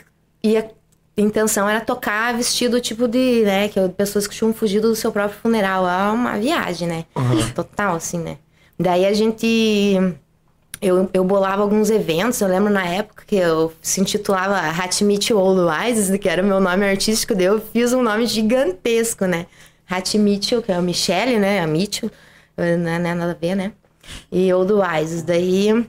[0.43, 0.69] ia...
[1.17, 5.39] Intenção era tocar vestido tipo de, né, que pessoas que tinham fugido do seu próprio
[5.41, 5.87] funeral.
[5.87, 7.05] É uma viagem, né?
[7.55, 8.37] Total, assim, né?
[8.79, 9.97] Daí a gente...
[10.79, 15.61] Eu, eu bolava alguns eventos, eu lembro na época que eu se intitulava Hatmit Old
[15.61, 19.47] Wise, que era o meu nome artístico, daí eu fiz um nome gigantesco, né?
[19.89, 21.61] Hatmitchell, que é o Michele, né?
[21.61, 22.11] A Mitchell,
[22.57, 23.71] eh, não é é nada a ver, né?
[24.31, 25.87] E Old Wise, daí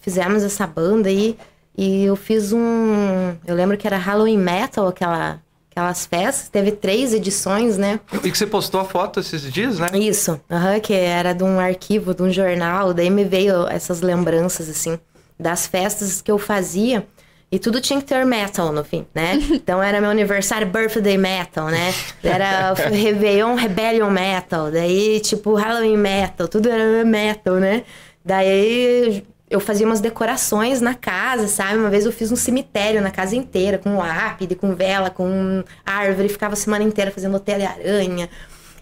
[0.00, 1.36] fizemos essa banda aí e
[1.76, 3.34] eu fiz um...
[3.46, 8.00] Eu lembro que era Halloween Metal, aquela, aquelas festas, teve três edições, né?
[8.24, 9.88] E que você postou a foto esses dias, né?
[9.94, 14.70] Isso, aham, que era de um arquivo, de um jornal, daí me veio essas lembranças,
[14.70, 14.98] assim,
[15.38, 17.06] das festas que eu fazia.
[17.52, 19.38] E tudo tinha que ter metal no fim, né?
[19.52, 21.94] Então era meu aniversário birthday metal, né?
[22.24, 27.84] Era Réveillon Rebellion metal, daí tipo Halloween metal, tudo era metal, né?
[28.24, 31.78] Daí eu fazia umas decorações na casa, sabe?
[31.78, 36.28] Uma vez eu fiz um cemitério na casa inteira, com lápide, com vela, com árvore,
[36.28, 38.28] ficava a semana inteira fazendo hotel de aranha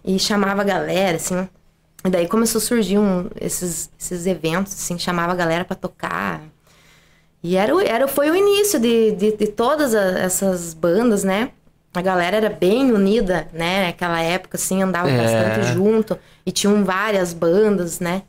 [0.04, 1.48] e chamava a galera, assim.
[2.04, 6.40] E daí começou a surgir um, esses, esses eventos, assim, chamava a galera pra tocar.
[7.42, 11.50] E era, era, foi o início de, de, de todas a- essas bandas, né?
[11.92, 13.86] A galera era bem unida, né?
[13.86, 15.16] Naquela época, assim, andava É.
[15.16, 16.18] bastante junto.
[16.44, 18.22] E tinham várias bandas, né?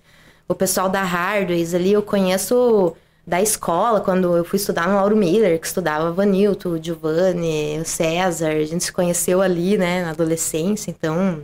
[0.47, 5.15] O pessoal da Hardways ali, eu conheço da escola, quando eu fui estudar no Lauro
[5.15, 8.49] Miller, que estudava Vanilto, Giovanni, o César.
[8.49, 10.03] A gente se conheceu ali, né?
[10.03, 11.41] Na adolescência, então...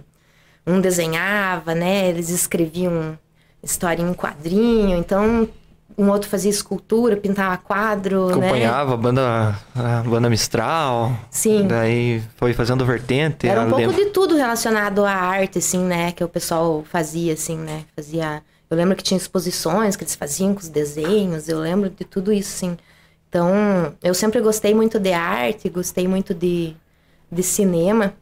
[0.63, 2.07] Um desenhava, né?
[2.07, 3.17] Eles escreviam
[3.63, 4.95] história em quadrinho.
[4.95, 5.49] Então,
[5.97, 8.33] um outro fazia escultura, pintava quadro, né?
[8.47, 11.13] Acompanhava a banda, a banda Mistral.
[11.31, 11.65] Sim.
[11.65, 13.47] Daí foi fazendo vertente.
[13.47, 16.11] Era um pouco lembro- de tudo relacionado à arte, assim, né?
[16.11, 17.83] Que o pessoal fazia, assim, né?
[17.95, 18.43] Fazia...
[18.71, 21.49] Eu lembro que tinha exposições que eles faziam com os desenhos.
[21.49, 22.77] Eu lembro de tudo isso, sim.
[23.27, 26.73] Então, eu sempre gostei muito de arte, gostei muito de,
[27.29, 28.13] de cinema.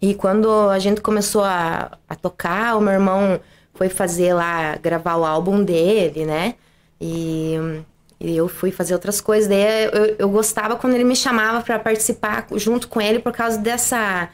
[0.00, 3.40] E quando a gente começou a, a tocar, o meu irmão
[3.74, 6.56] foi fazer lá, gravar o álbum dele, né?
[7.00, 7.54] E,
[8.20, 9.48] e eu fui fazer outras coisas.
[9.48, 13.56] Daí eu, eu gostava quando ele me chamava para participar junto com ele por causa
[13.58, 14.28] dessa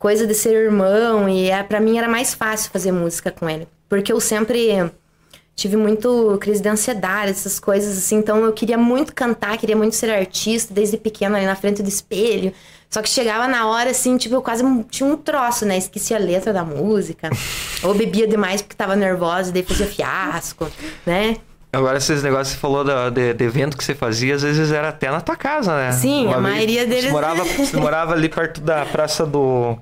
[0.00, 1.28] coisa de ser irmão.
[1.28, 3.68] E é, para mim era mais fácil fazer música com ele.
[3.90, 4.90] Porque eu sempre
[5.54, 8.16] tive muito crise de ansiedade, essas coisas assim.
[8.16, 11.88] Então eu queria muito cantar, queria muito ser artista desde pequena ali na frente do
[11.88, 12.54] espelho.
[12.88, 15.76] Só que chegava na hora assim, tipo, eu quase tinha um troço, né?
[15.76, 17.28] Esquecia a letra da música.
[17.84, 20.66] ou bebia demais porque tava nervosa, daí fazia fiasco,
[21.04, 21.36] né?
[21.72, 24.88] Agora, esses negócios que você falou de, de evento que você fazia, às vezes era
[24.88, 25.92] até na tua casa, né?
[25.92, 29.78] Sim, a vez maioria deles- Você morava, você morava ali perto da Praça do,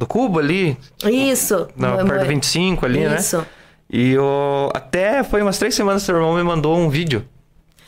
[0.00, 1.68] do Cubo, ali, Isso.
[1.76, 3.16] na, perto do mo- 25 ali, né?
[3.18, 3.46] Isso.
[3.92, 7.22] E eu, até foi umas três semanas seu irmão me mandou um vídeo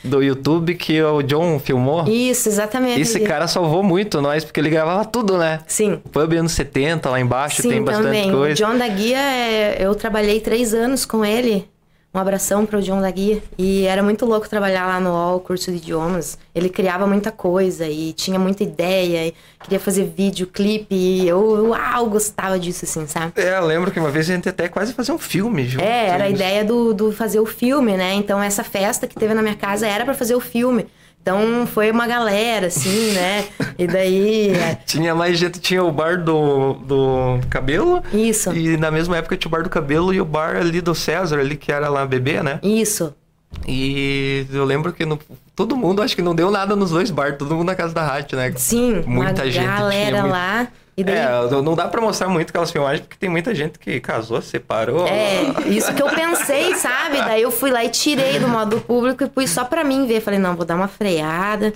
[0.05, 2.05] do YouTube que o John filmou.
[2.07, 3.01] Isso, exatamente.
[3.01, 5.61] Esse cara salvou muito nós, porque ele gravava tudo, né?
[5.66, 6.03] Sim.
[6.12, 8.31] Pub anos 70, lá embaixo Sim, tem bastante também.
[8.31, 8.53] coisa.
[8.53, 11.66] O John da Guia, é, eu trabalhei três anos com ele.
[12.14, 13.42] Um abração pro John da Guia.
[13.57, 16.38] E era muito louco trabalhar lá no UOL, curso de idiomas.
[16.55, 19.29] Ele criava muita coisa e tinha muita ideia.
[19.29, 20.94] E queria fazer vídeo, clipe.
[20.94, 23.33] E eu, uau, gostava disso, assim, sabe?
[23.37, 25.85] É, eu lembro que uma vez a gente até quase fazia um filme junto.
[25.85, 28.12] É, era a ideia do, do fazer o filme, né?
[28.12, 30.87] Então essa festa que teve na minha casa era pra fazer o filme.
[31.23, 33.45] Então foi uma galera, assim, né?
[33.79, 34.51] E daí.
[34.51, 38.03] é, Tinha mais gente, tinha o bar do, do cabelo.
[38.13, 38.53] Isso.
[38.53, 41.39] E na mesma época tinha o bar do cabelo e o bar ali do César,
[41.39, 42.59] ali que era lá bebê, né?
[42.63, 43.15] Isso.
[43.69, 45.19] E eu lembro que no-
[45.55, 48.03] todo mundo, acho que não deu nada nos dois bar, todo mundo na casa da
[48.05, 48.53] rádio, né?
[48.57, 50.69] Sim, Muita gente galera tinha muito- lá.
[50.96, 54.42] Daí, É, não dá pra mostrar muito aquelas filmagens, porque tem muita gente que casou,
[54.42, 55.07] separou.
[55.09, 57.16] É, isso que eu pensei, sabe?
[57.18, 60.20] Daí eu fui lá e tirei do modo público e pus só pra mim ver.
[60.20, 61.72] Falei, não, vou dar uma freada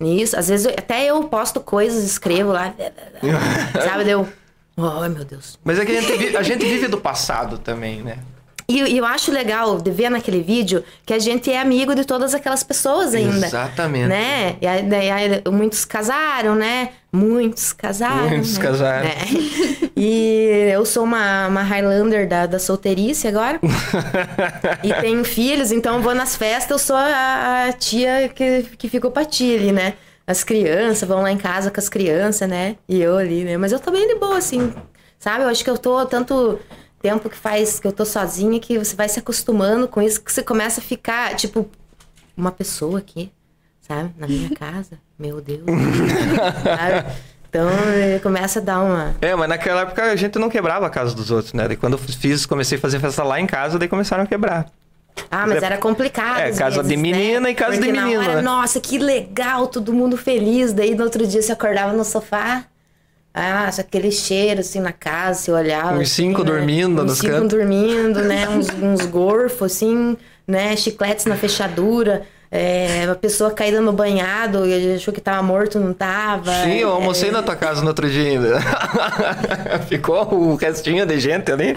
[0.00, 0.36] nisso.
[0.38, 2.74] Às vezes eu- até eu posto coisas, escrevo lá,
[3.84, 4.04] sabe?
[4.04, 4.28] Deu.
[4.76, 5.58] Ai, meu Deus.
[5.64, 8.18] Mas é que a gente, vi- a gente vive do passado também, né?
[8.68, 12.34] E, eu acho legal de ver naquele vídeo que a gente é amigo de todas
[12.34, 13.46] aquelas pessoas ainda.
[13.46, 14.08] Exatamente.
[14.08, 14.56] Né?
[14.60, 16.90] E aí, daí, aí muitos casaram, né?
[17.12, 18.30] Muitos casaram.
[18.30, 18.64] Muitos né?
[18.64, 19.06] casaram.
[19.06, 19.16] É.
[19.96, 23.58] E eu sou uma, uma Highlander da, da solteirice agora.
[24.82, 28.88] e tenho filhos, então eu vou nas festas, eu sou a, a tia que, que
[28.88, 29.94] ficou pra tia ali, né?
[30.26, 32.76] As crianças vão lá em casa com as crianças, né?
[32.88, 33.56] E eu ali, né?
[33.56, 34.74] Mas eu tô bem de boa, assim.
[35.18, 35.44] Sabe?
[35.44, 36.58] Eu acho que eu tô tanto
[37.06, 40.32] tempo que faz que eu tô sozinha que você vai se acostumando com isso, que
[40.32, 41.68] você começa a ficar, tipo,
[42.36, 43.30] uma pessoa aqui,
[43.80, 44.12] sabe?
[44.18, 44.98] Na minha casa.
[45.16, 45.62] Meu Deus.
[46.64, 47.12] sabe?
[47.48, 47.68] Então
[48.22, 49.14] começa a dar uma.
[49.20, 51.68] É, mas naquela época a gente não quebrava a casa dos outros, né?
[51.68, 54.66] Daí quando eu fiz, comecei a fazer festa lá em casa, daí começaram a quebrar.
[55.30, 56.40] Ah, mas era complicado.
[56.40, 57.50] É, casa de vezes, menina né?
[57.50, 58.42] e casa de Porque menino, Na hora, né?
[58.42, 60.72] Nossa, que legal, todo mundo feliz.
[60.72, 62.64] Daí no outro dia você acordava no sofá.
[63.38, 65.98] Ah, aquele cheiro assim na casa, você olhava.
[65.98, 66.56] Uns cinco assim, né?
[66.58, 67.48] dormindo Uns nos cinco cantos.
[67.50, 68.48] dormindo, né?
[68.50, 70.16] Uns, uns gorfos, assim,
[70.48, 70.74] né?
[70.76, 72.22] Chicletes na fechadura.
[72.50, 76.50] É, uma pessoa caída no banhado e achou que tava morto, não tava.
[76.64, 78.58] Sim, eu É, almocei na tua casa no outro dia ainda.
[79.88, 81.74] Ficou o restinho de gente ali.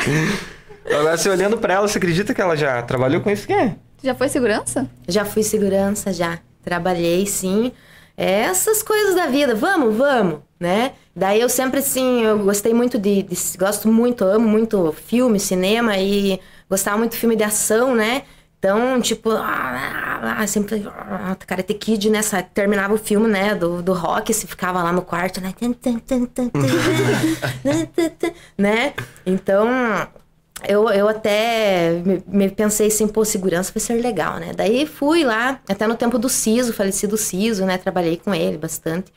[0.85, 3.73] Agora, você olhando pra ela, você acredita que ela já trabalhou com isso aqui?
[4.01, 4.87] Já foi segurança?
[5.07, 6.39] Já fui segurança, já.
[6.63, 7.71] Trabalhei, sim.
[8.15, 9.55] É Essas coisas da vida.
[9.55, 10.93] Vamos, vamos, né?
[11.19, 13.23] Daí eu sempre, assim, eu gostei muito de...
[13.23, 18.23] de- gosto muito, amo muito filme, cinema e gostava muito de filme de ação, né?
[18.57, 22.19] Então, tipo, ah, ah, ah, sempre ah, Karate Kid, né?
[22.53, 23.55] Terminava o filme, né?
[23.55, 25.53] Do, do rock, você ficava lá no quarto, né?
[28.57, 28.93] Né?
[29.25, 29.67] Então,
[30.67, 34.51] eu, eu até me, me pensei assim, pô, segurança vai ser legal, né?
[34.55, 37.77] Daí fui lá, até no tempo do Ciso, falecido Ciso, né?
[37.77, 39.11] Trabalhei com ele bastante,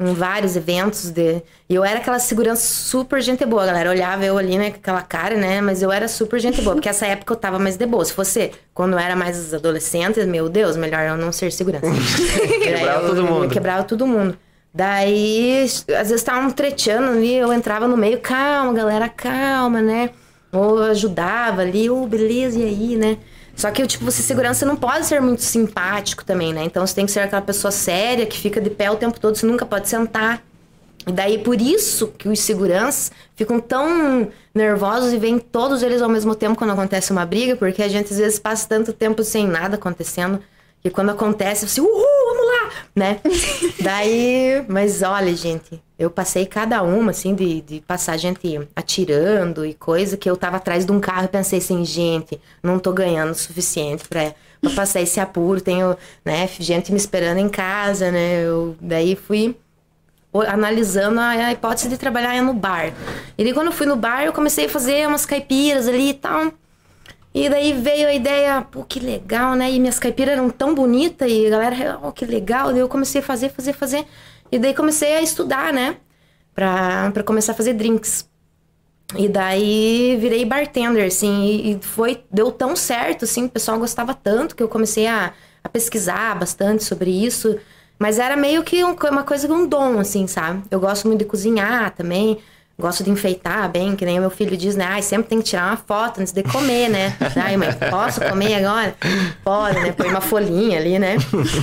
[0.00, 1.10] em vários eventos.
[1.10, 1.42] De...
[1.68, 3.90] E eu era aquela segurança super gente boa, galera.
[3.90, 5.60] Olhava eu ali, né, com aquela cara, né?
[5.60, 8.04] Mas eu era super gente boa, porque essa época eu tava mais de boa.
[8.04, 11.86] Se fosse quando eu era mais adolescente, meu Deus, melhor eu não ser segurança.
[12.62, 13.48] Quebrava eu- todo mundo.
[13.48, 14.36] Quebrava todo mundo.
[14.72, 20.10] Daí, às vezes estavam treteando ali, eu entrava no meio, calma, galera, calma, né?
[20.52, 23.16] Ou eu ajudava ali, ô, beleza, e aí, né?
[23.58, 26.62] Só que, tipo, você segurança não pode ser muito simpático também, né?
[26.62, 29.34] Então você tem que ser aquela pessoa séria, que fica de pé o tempo todo,
[29.34, 30.44] você nunca pode sentar.
[31.04, 36.08] E daí, por isso que os seguranças ficam tão nervosos e vêm todos eles ao
[36.08, 39.48] mesmo tempo quando acontece uma briga, porque a gente às vezes passa tanto tempo sem
[39.48, 40.38] nada acontecendo,
[40.80, 42.57] que quando acontece, você, uhul, vamos lá,
[42.94, 43.20] né?
[43.82, 49.74] daí, mas olha, gente, eu passei cada uma, assim, de, de passar gente atirando e
[49.74, 53.32] coisa, que eu tava atrás de um carro e pensei assim, gente, não tô ganhando
[53.32, 58.42] o suficiente pra, pra passar esse apuro, tenho, né, gente me esperando em casa, né?
[58.44, 59.56] Eu, daí fui
[60.46, 62.92] analisando a, a hipótese de trabalhar no bar.
[63.36, 66.14] E daí quando eu fui no bar, eu comecei a fazer umas caipiras ali e
[66.14, 66.52] tal.
[67.34, 69.70] E daí veio a ideia, pô, que legal, né?
[69.70, 72.70] E minhas caipiras eram tão bonitas e a galera, oh, que legal.
[72.72, 74.06] Daí eu comecei a fazer, fazer, fazer.
[74.50, 75.96] E daí comecei a estudar, né?
[76.54, 78.28] Pra, pra começar a fazer drinks.
[79.16, 84.12] E daí virei bartender, assim, e, e foi, deu tão certo, assim, o pessoal gostava
[84.14, 85.32] tanto que eu comecei a,
[85.64, 87.58] a pesquisar bastante sobre isso.
[87.98, 90.62] Mas era meio que um- uma coisa, um dom, assim, sabe?
[90.70, 92.38] Eu gosto muito de cozinhar também,
[92.80, 94.84] gosto de enfeitar bem, que nem o meu filho diz, né?
[94.84, 97.16] Ai, sempre tem que tirar uma foto antes de comer, né?
[97.36, 98.96] Ai, mãe, posso comer agora?
[99.42, 99.92] Pode, né?
[99.92, 101.16] Põe uma folhinha ali, né?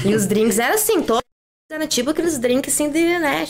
[0.05, 1.23] E os drinks eram assim, todos
[1.71, 3.45] eram tipo aqueles drinks assim de, né?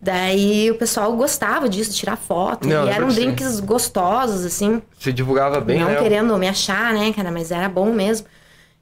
[0.00, 2.66] Daí o pessoal gostava disso, de tirar foto.
[2.66, 4.82] Não, e eram drinks gostosos, assim.
[4.98, 5.96] Se divulgava bem, não né?
[5.96, 7.30] querendo me achar, né, cara?
[7.30, 8.26] Mas era bom mesmo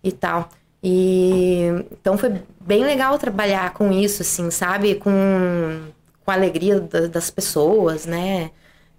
[0.02, 0.48] e tal.
[0.82, 4.94] E então foi bem legal trabalhar com isso, assim, sabe?
[4.94, 5.80] Com,
[6.24, 8.50] com a alegria da- das pessoas, né?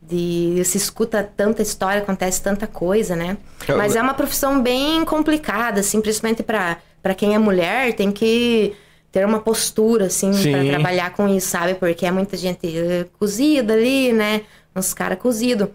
[0.02, 3.38] De se escuta tanta história, acontece tanta coisa, né?
[3.76, 8.74] Mas é uma profissão bem complicada, assim, principalmente para quem é mulher, tem que
[9.12, 10.52] ter uma postura, assim, Sim.
[10.52, 11.74] para trabalhar com isso, sabe?
[11.76, 14.42] Porque é muita gente eh, cozida ali, né?
[14.76, 15.70] Uns caras cozidos.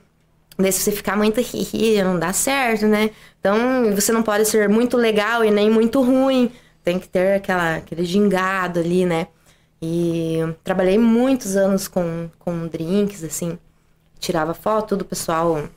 [0.59, 3.11] Daí se você ficar muito ri não dá certo, né?
[3.41, 6.53] Então você não pode ser muito legal e nem muito ruim,
[6.85, 9.27] tem que ter aquela, aquele gingado ali, né?
[9.83, 13.59] E trabalhei muitos anos com, com drinks, assim.
[14.19, 15.69] Tirava foto do pessoal,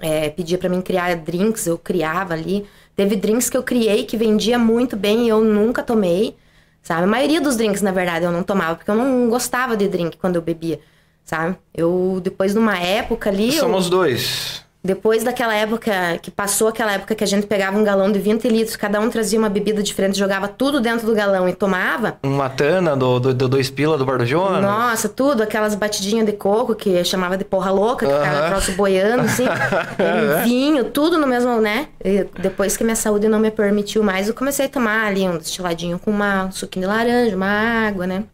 [0.00, 2.66] é, pedia para mim criar drinks, eu criava ali.
[2.94, 6.36] Teve drinks que eu criei que vendia muito bem e eu nunca tomei,
[6.82, 7.04] sabe?
[7.04, 10.16] A maioria dos drinks, na verdade, eu não tomava, porque eu não gostava de drink
[10.18, 10.80] quando eu bebia,
[11.24, 11.56] sabe?
[11.74, 13.48] Eu, depois de uma época ali...
[13.48, 14.64] eu- Somos dois.
[14.86, 18.48] Depois daquela época, que passou aquela época que a gente pegava um galão de 20
[18.48, 22.18] litros, cada um trazia uma bebida diferente, jogava tudo dentro do galão e tomava.
[22.22, 24.62] Uma tana do, do, do dois pila do Bar do Jonas.
[24.62, 28.50] Nossa, tudo, aquelas batidinhas de coco que chamava de porra louca, que ficava Aham.
[28.50, 29.44] troço boiando, assim.
[29.98, 31.88] e vinho, tudo no mesmo, né?
[32.02, 35.36] E depois que minha saúde não me permitiu mais, eu comecei a tomar ali um
[35.36, 38.24] destiladinho com uma, um suquinho de laranja, uma água, né?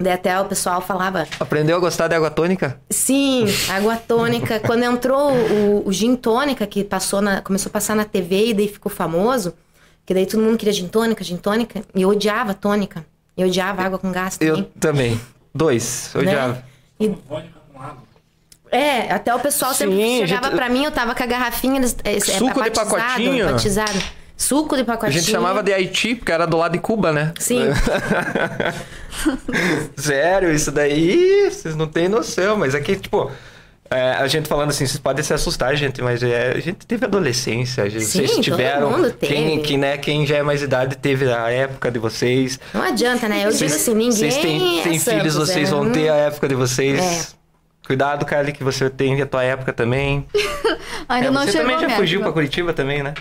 [0.00, 2.80] Daí até o pessoal falava, Aprendeu a gostar de água tônica?
[2.88, 4.60] Sim, água tônica.
[4.60, 8.54] Quando entrou o, o gin tônica, que passou na, começou a passar na TV e
[8.54, 9.54] daí ficou famoso,
[10.06, 13.04] que daí todo mundo queria gin tônica, gin tônica, e eu odiava tônica.
[13.36, 14.70] Eu odiava água com gás Eu também.
[14.78, 15.20] também.
[15.54, 16.10] Dois.
[16.14, 16.28] Eu né?
[16.28, 16.64] odiava.
[17.00, 17.14] E-
[18.70, 21.26] é, até o pessoal sempre Sim, a chegava gente- pra mim, eu tava com a
[21.26, 23.50] garrafinha, eles, é, Suco de batizado, pacotinho.
[23.50, 23.98] batizado.
[24.38, 25.20] Suco de A pacotinho.
[25.20, 27.32] gente chamava de Haiti, porque era do lado de Cuba, né?
[27.40, 27.64] Sim.
[29.96, 33.30] Sério, isso daí vocês não têm noção, mas aqui, tipo,
[33.90, 37.04] é, a gente falando assim, vocês podem se assustar, gente, mas é, a gente teve
[37.04, 38.90] adolescência, a gente- Sim, vocês todo tiveram.
[38.90, 39.34] mundo teve.
[39.34, 42.60] Quem, que, né, quem já é mais idade teve a época de vocês.
[42.72, 43.44] Não adianta, né?
[43.44, 46.08] Eu digo assim, ninguém Vocês têm, é têm filhos, Santos, vocês é, vão hum, ter
[46.10, 47.00] a época de vocês.
[47.34, 47.38] É.
[47.86, 50.26] Cuidado, Kylie, que você tem a tua época também.
[51.08, 52.32] Ainda É, não você chegou também já fugiu época.
[52.32, 53.14] pra Curitiba também, né?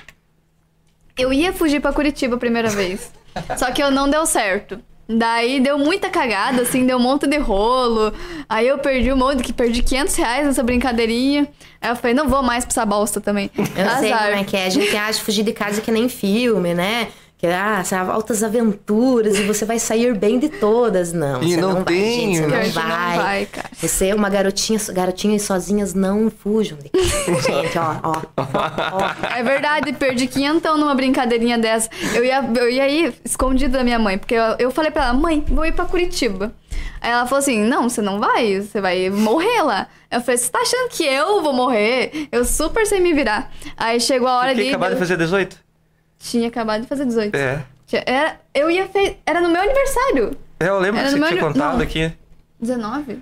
[1.18, 3.12] Eu ia fugir pra Curitiba a primeira vez.
[3.58, 4.80] Só que eu não deu certo.
[5.10, 8.14] Daí deu muita cagada, assim, deu um monte de rolo.
[8.50, 11.48] Aí eu perdi um monte, que perdi 500 reais nessa brincadeirinha.
[11.82, 13.50] Aí eu falei, não vou mais pra essa bosta também.
[13.58, 14.26] Eu sei Azar.
[14.26, 14.66] como é que é.
[14.66, 17.08] A gente acha fugir de casa que nem filme, né?
[17.38, 21.14] Que ah, são altas aventuras e você vai sair bem de todas.
[21.14, 22.74] Não, E você não não, tem, vai, gente.
[22.74, 23.16] Você não vai.
[23.18, 23.70] não vai, cara.
[23.74, 26.90] Você é uma garotinha, garotinhas sozinhas não fujam de
[27.42, 29.28] gente, ó, ó, ó, ó.
[29.38, 31.90] É verdade, perdi quinhentão numa brincadeirinha dessa.
[32.16, 35.14] Eu ia, eu ia ir escondido da minha mãe, porque eu, eu falei pra ela,
[35.14, 36.52] mãe, vou ir pra Curitiba.
[37.00, 39.88] Aí ela falou assim: não, você não vai, você vai morrer lá.
[40.10, 42.28] Eu falei, você tá achando que eu vou morrer?
[42.32, 43.52] Eu super sei me virar.
[43.76, 44.70] Aí chegou a hora Fiquei de.
[44.72, 45.67] acabado de fazer 18?
[46.20, 47.36] Tinha acabado de fazer 18.
[47.36, 47.64] É.
[47.86, 49.18] Tinha- Era, eu ia fe...
[49.26, 50.38] Era no meu aniversário.
[50.60, 51.82] É, eu lembro Era que você tinha contado não.
[51.84, 52.12] aqui.
[52.60, 53.20] 19?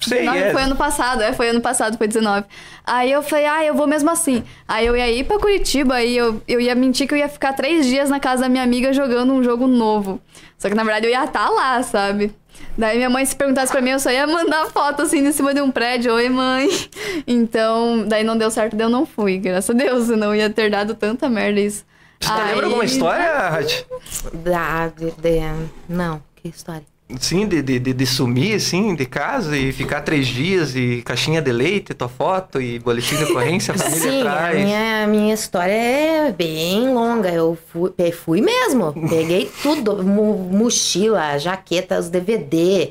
[0.00, 0.52] Sei, 19 é.
[0.52, 2.44] foi ano passado, é, foi ano passado, foi 19.
[2.84, 4.44] Aí eu falei, ah, eu vou mesmo assim.
[4.68, 7.54] Aí eu ia ir pra Curitiba, aí eu, eu ia mentir que eu ia ficar
[7.54, 10.20] três dias na casa da minha amiga jogando um jogo novo.
[10.58, 12.34] Só que na verdade eu ia estar lá, sabe?
[12.76, 15.54] Daí minha mãe se perguntasse pra mim, eu só ia mandar foto assim em cima
[15.54, 16.68] de um prédio, oi mãe.
[17.26, 20.70] Então, daí não deu certo, daí eu não fui, graças a Deus, senão ia ter
[20.70, 21.84] dado tanta merda isso.
[22.20, 23.84] Você Aí- lembra alguma história, Rath?
[24.32, 26.84] Da, de, de- não, que história.
[27.20, 31.52] Sim, de, de, de, sumir, assim, de casa e ficar três dias e caixinha de
[31.52, 34.64] leite, tua foto e boletim de ocorrência, a família Sim, a atrás.
[34.64, 37.30] minha, a minha história é bem longa.
[37.30, 38.92] Eu fui, fui mesmo.
[39.08, 42.90] Peguei tudo: mo- mochila, jaqueta, os DVD.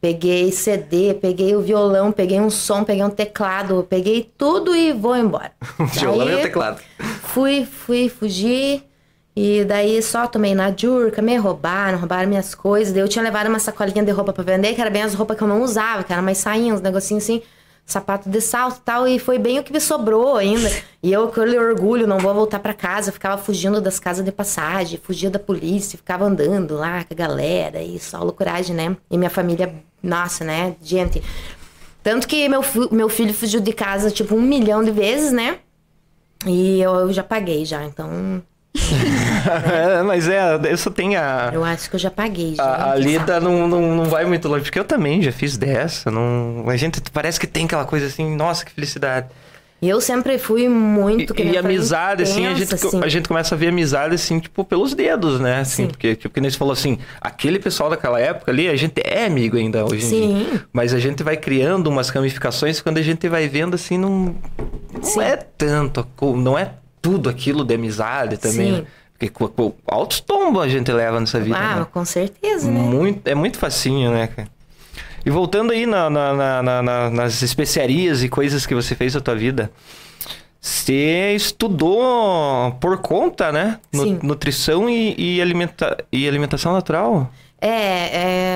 [0.00, 5.16] Peguei CD, peguei o violão, peguei um som, peguei um teclado, peguei tudo e vou
[5.16, 5.50] embora.
[5.98, 6.80] Violão e o teclado.
[7.22, 8.82] Fui, fui, fugi.
[9.36, 12.90] E daí só tomei na Jurca, me roubaram, roubaram minhas coisas.
[12.94, 15.36] Daí eu tinha levado uma sacolinha de roupa pra vender, que era bem as roupas
[15.36, 17.42] que eu não usava, que era mais sainhas, uns negocinhos assim,
[17.84, 19.06] sapato de salto e tal.
[19.06, 20.70] E foi bem o que me sobrou ainda.
[21.02, 23.10] E eu, com orgulho, não vou voltar pra casa.
[23.10, 27.16] Eu ficava fugindo das casas de passagem, fugia da polícia, ficava andando lá com a
[27.16, 28.96] galera e só loucuragem, né?
[29.10, 29.70] E minha família,
[30.02, 30.76] nossa, né?
[30.80, 31.22] Gente.
[32.02, 35.58] Tanto que meu, meu filho fugiu de casa, tipo, um milhão de vezes, né?
[36.46, 38.42] E eu, eu já paguei já, então
[39.72, 41.50] É, mas é, isso tem a.
[41.52, 42.62] eu acho que eu já paguei já.
[42.62, 46.10] A, a lida não, não, não vai muito longe, porque eu também já fiz dessa.
[46.10, 49.28] Não, a gente parece que tem aquela coisa assim, nossa, que felicidade.
[49.80, 51.34] E eu sempre fui muito...
[51.34, 53.00] que E, e amizade, assim, a gente, intensa, assim.
[53.02, 55.60] a gente começa a ver amizade, assim, tipo, pelos dedos, né?
[55.60, 55.88] Assim, Sim.
[55.88, 59.26] porque, tipo, que nem você falou assim, aquele pessoal daquela época ali, a gente é
[59.26, 60.44] amigo ainda hoje em Sim.
[60.50, 60.64] dia.
[60.72, 64.34] Mas a gente vai criando umas ramificações quando a gente vai vendo, assim, não,
[64.94, 65.20] não Sim.
[65.20, 66.70] é tanto, não é
[67.06, 68.74] tudo aquilo de amizade também.
[68.74, 68.80] Sim.
[68.80, 68.86] né?
[69.12, 71.86] Porque co- altos tombos a gente leva nessa vida, Ah, né?
[71.90, 72.78] com certeza, né?
[72.80, 74.48] Muito, é muito facinho, né, cara?
[75.24, 79.14] E voltando aí na- na- na- na- na- nas especiarias e coisas que você fez
[79.14, 79.70] na tua vida,
[80.60, 83.78] você estudou por conta, né?
[83.92, 84.18] Nu-.
[84.22, 87.30] Nutrição e, e, alimenta- e alimentação natural.
[87.60, 87.70] É,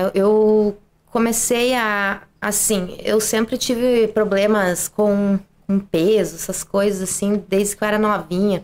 [0.03, 0.77] é, eu
[1.07, 2.21] comecei a.
[2.39, 5.39] Assim, eu sempre tive problemas com,
[5.71, 8.63] com peso, essas coisas assim, desde que eu era novinha.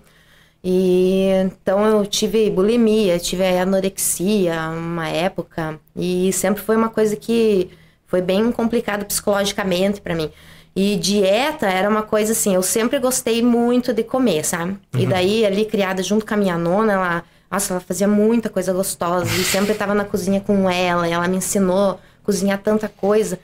[0.63, 7.69] E então eu tive bulimia, tive anorexia uma época e sempre foi uma coisa que
[8.05, 10.29] foi bem complicado psicologicamente para mim.
[10.75, 14.71] E dieta era uma coisa assim, eu sempre gostei muito de comer, sabe?
[14.93, 14.99] Uhum.
[14.99, 18.73] E daí ali criada junto com a minha nona, ela, nossa, ela fazia muita coisa
[18.73, 22.87] gostosa e sempre estava na cozinha com ela, e ela me ensinou a cozinhar tanta
[22.87, 23.39] coisa.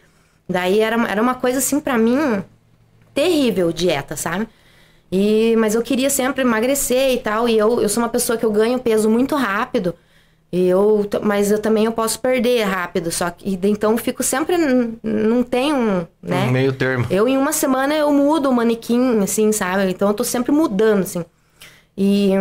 [0.48, 2.44] Daí era, era uma coisa assim para mim
[3.14, 4.48] terrível dieta, sabe?
[5.12, 7.48] E, mas eu queria sempre emagrecer e tal.
[7.48, 9.94] E eu, eu sou uma pessoa que eu ganho peso muito rápido.
[10.52, 13.12] E eu, mas eu também eu posso perder rápido.
[13.12, 14.56] Só que então eu fico sempre.
[15.04, 16.46] Não tenho, né?
[16.48, 17.06] Um meio termo.
[17.10, 19.92] Eu, em uma semana, eu mudo o manequim, assim, sabe?
[19.92, 21.24] Então eu tô sempre mudando, assim.
[21.98, 22.32] E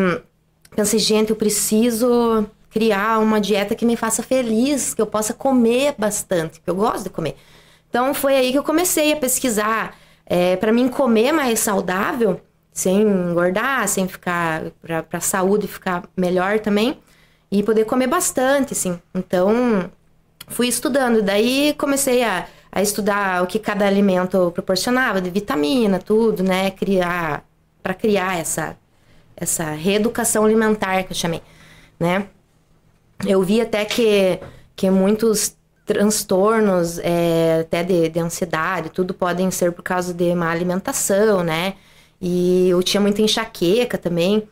[0.75, 5.95] pensei, gente, eu preciso criar uma dieta que me faça feliz, que eu possa comer
[5.99, 7.37] bastante, porque eu gosto de comer.
[7.91, 9.95] Então foi aí que eu comecei a pesquisar.
[10.27, 12.41] É, para mim comer mais saudável,
[12.73, 16.99] sem engordar, sem ficar para a saúde ficar melhor também
[17.51, 18.99] e poder comer bastante, assim.
[19.15, 19.91] Então
[20.49, 26.43] fui estudando, daí comecei a, a estudar o que cada alimento proporcionava de vitamina, tudo,
[26.43, 26.71] né?
[26.71, 27.45] Criar
[27.83, 28.77] para criar essa
[29.37, 31.43] essa reeducação alimentar que eu chamei,
[31.99, 32.27] né?
[33.27, 34.41] Eu vi até que
[34.75, 40.51] que muitos transtornos, é, até de, de ansiedade, tudo podem ser por causa de má
[40.51, 41.75] alimentação, né?
[42.21, 44.49] E eu tinha muita enxaqueca também.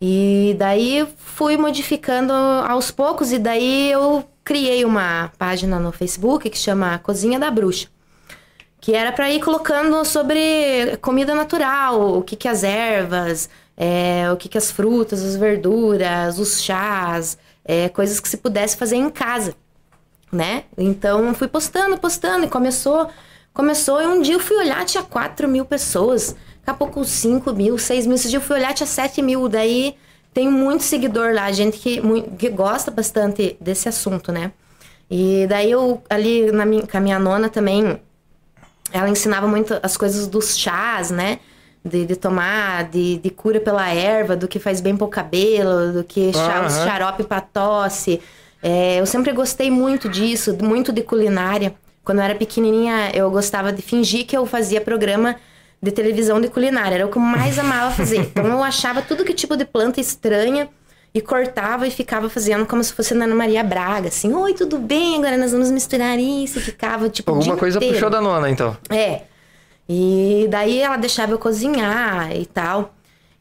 [0.00, 6.58] E daí fui modificando aos poucos e daí eu criei uma página no Facebook que
[6.58, 7.88] chama Cozinha da Bruxa.
[8.80, 14.36] Que era para ir colocando sobre comida natural, o que que as ervas, é, o
[14.36, 19.08] que que as frutas, as verduras, os chás, é, coisas que se pudesse fazer em
[19.08, 19.54] casa,
[20.34, 20.64] né?
[20.76, 23.08] Então fui postando, postando e começou,
[23.52, 26.34] começou e um dia eu fui olhar tinha 4 mil pessoas.
[26.64, 28.14] Daqui a pouco 5 mil, 6 mil.
[28.14, 29.48] Esse dia eu fui olhar, tinha 7 mil.
[29.48, 29.94] Daí
[30.32, 32.02] tem muito seguidor lá, gente que,
[32.36, 34.50] que gosta bastante desse assunto, né?
[35.10, 38.00] E daí eu, ali na minha, com a minha nona também,
[38.92, 41.38] ela ensinava muito as coisas dos chás, né?
[41.84, 46.02] De, de tomar, de, de cura pela erva, do que faz bem pro cabelo, do
[46.02, 46.70] que chá, uhum.
[46.70, 48.20] xarope pra tosse.
[48.66, 51.74] É, eu sempre gostei muito disso, muito de culinária.
[52.02, 55.36] Quando eu era pequenininha, eu gostava de fingir que eu fazia programa
[55.82, 56.94] de televisão de culinária.
[56.94, 58.20] Era o que eu mais amava fazer.
[58.34, 60.66] Então eu achava tudo que tipo de planta estranha
[61.12, 65.18] e cortava e ficava fazendo como se fosse Ana Maria Braga, assim, oi, tudo bem?
[65.18, 66.58] Agora nós vamos misturar isso.
[66.58, 67.30] E ficava tipo.
[67.30, 67.94] Alguma coisa inteiro.
[67.94, 68.74] puxou da nona, então.
[68.88, 69.20] É.
[69.86, 72.94] E daí ela deixava eu cozinhar e tal.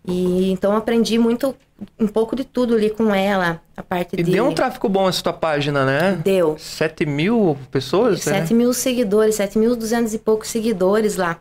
[0.06, 1.56] E então eu aprendi muito,
[2.00, 3.62] um pouco de tudo ali com ela.
[3.76, 4.32] A parte e de.
[4.32, 6.20] deu um tráfego bom essa tua página, né?
[6.24, 6.58] Deu.
[6.58, 8.22] 7 mil pessoas?
[8.22, 8.58] 7 né?
[8.58, 11.40] mil seguidores, 7 mil duzentos e poucos seguidores lá.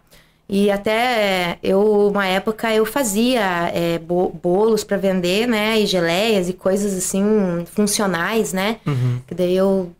[0.49, 5.81] E até eu, uma época, eu fazia é, bolos para vender, né?
[5.81, 7.25] E geleias e coisas assim,
[7.67, 8.79] funcionais, né?
[8.87, 9.21] Uhum.
[9.27, 9.93] Que daí eu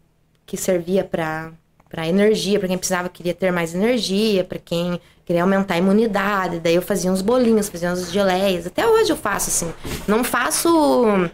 [0.45, 1.51] que servia para
[1.93, 6.59] para energia, para quem precisava queria ter mais energia, para quem queria aumentar a imunidade.
[6.59, 8.67] Daí eu fazia uns bolinhos, fazia uns geleias.
[8.67, 9.73] Até hoje eu faço assim.
[10.09, 11.31] Não faço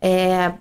[0.00, 0.52] é,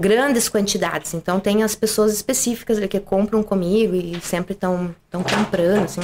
[0.00, 1.12] grandes quantidades.
[1.12, 6.02] Então tem as pessoas específicas que compram comigo e sempre estão comprando, assim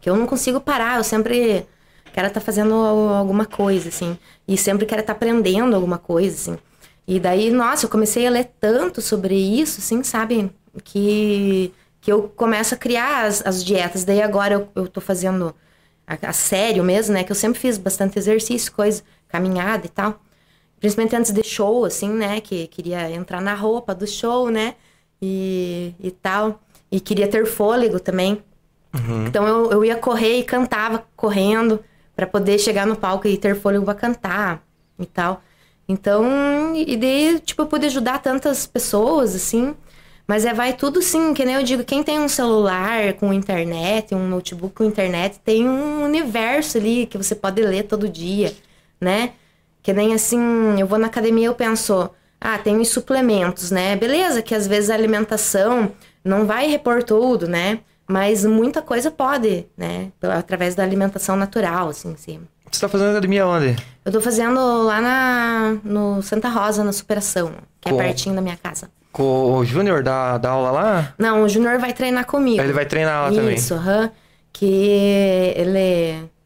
[0.00, 1.66] que eu não consigo parar, eu sempre
[2.12, 4.18] quero estar tá fazendo alguma coisa, assim,
[4.48, 6.58] e sempre quero estar tá aprendendo alguma coisa, assim.
[7.06, 10.50] E daí, nossa, eu comecei a ler tanto sobre isso, assim, sabe,
[10.84, 14.04] que, que eu começo a criar as, as dietas.
[14.04, 15.54] Daí agora eu, eu tô fazendo
[16.06, 20.20] a, a, sério mesmo, né, que eu sempre fiz bastante exercício, coisa, caminhada e tal.
[20.78, 24.74] Principalmente antes de show, assim, né, que queria entrar na roupa do show, né,
[25.20, 26.60] e, e tal.
[26.90, 28.42] E queria ter fôlego também.
[28.94, 29.26] Uhum.
[29.26, 31.84] Então eu, eu ia correr e cantava correndo
[32.16, 34.64] para poder chegar no palco e ter fôlego pra cantar
[34.98, 35.42] e tal.
[35.88, 39.74] Então, e daí, tipo, eu pude ajudar tantas pessoas, assim.
[40.30, 44.14] Mas é, vai tudo sim, que nem eu digo, quem tem um celular com internet,
[44.14, 48.54] um notebook com internet, tem um universo ali que você pode ler todo dia,
[49.00, 49.32] né?
[49.82, 50.38] Que nem assim,
[50.78, 52.08] eu vou na academia eu penso,
[52.40, 53.96] ah, tem os suplementos, né?
[53.96, 55.90] Beleza, que às vezes a alimentação
[56.24, 57.80] não vai repor tudo, né?
[58.06, 60.12] Mas muita coisa pode, né?
[60.22, 62.38] Através da alimentação natural, assim, sim.
[62.70, 63.74] Você tá fazendo academia onde?
[64.04, 68.00] Eu tô fazendo lá na, no Santa Rosa, na Superação, que é Com...
[68.00, 68.88] é pertinho da minha casa.
[69.12, 71.14] Com o Júnior da, da aula lá?
[71.18, 72.62] Não, o Júnior vai treinar comigo.
[72.62, 73.54] Ele vai treinar lá Isso, também?
[73.54, 74.02] Isso, aham.
[74.02, 74.10] Uhum,
[74.52, 75.78] que ele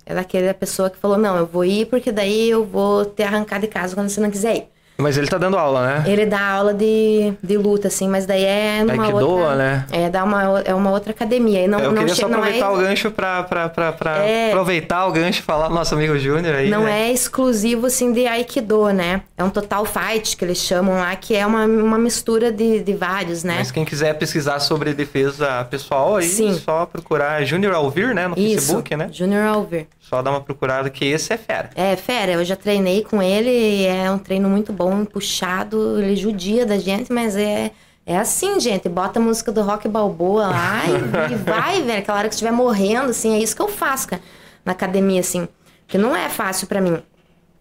[0.07, 3.62] é daquela pessoa que falou, não, eu vou ir porque daí eu vou ter arrancado
[3.62, 4.74] de casa quando você não quiser ir.
[4.97, 6.05] Mas ele tá dando aula, né?
[6.07, 9.57] Ele dá aula de, de luta, assim, mas daí é numa Aikido, outra...
[9.57, 9.86] né?
[9.90, 11.64] É, dá uma, é uma outra academia.
[11.64, 14.18] E não, Eu não queria só não aproveitar é, o gancho pra, pra, pra, pra
[14.18, 14.49] É.
[14.51, 16.70] aproveitar o gancho e falar do nosso amigo Júnior aí.
[16.70, 17.09] Não né?
[17.09, 19.22] é exclusivo, assim, de Aikido, né?
[19.36, 22.92] É um total fight, que eles chamam lá, que é uma, uma mistura de, de
[22.95, 23.57] vários, né?
[23.59, 26.55] Mas quem quiser pesquisar sobre defesa pessoal aí, Sim.
[26.64, 28.28] só procurar Júnior Alvir, né?
[28.28, 29.09] No Isso, Facebook, né?
[29.11, 29.86] Junior Alver.
[30.01, 31.70] Só dar uma procurada que esse é fera.
[31.74, 36.16] É, fera, eu já treinei com ele, e é um treino muito bom, puxado, ele
[36.16, 37.70] judia da gente, mas é,
[38.05, 40.82] é assim, gente, bota a música do Rock Balboa lá
[41.30, 44.09] e, e vai, velho, aquela hora que estiver morrendo, assim, é isso que eu faço,
[44.09, 44.22] cara,
[44.64, 45.49] na academia, assim,
[45.87, 47.03] que não é fácil pra mim.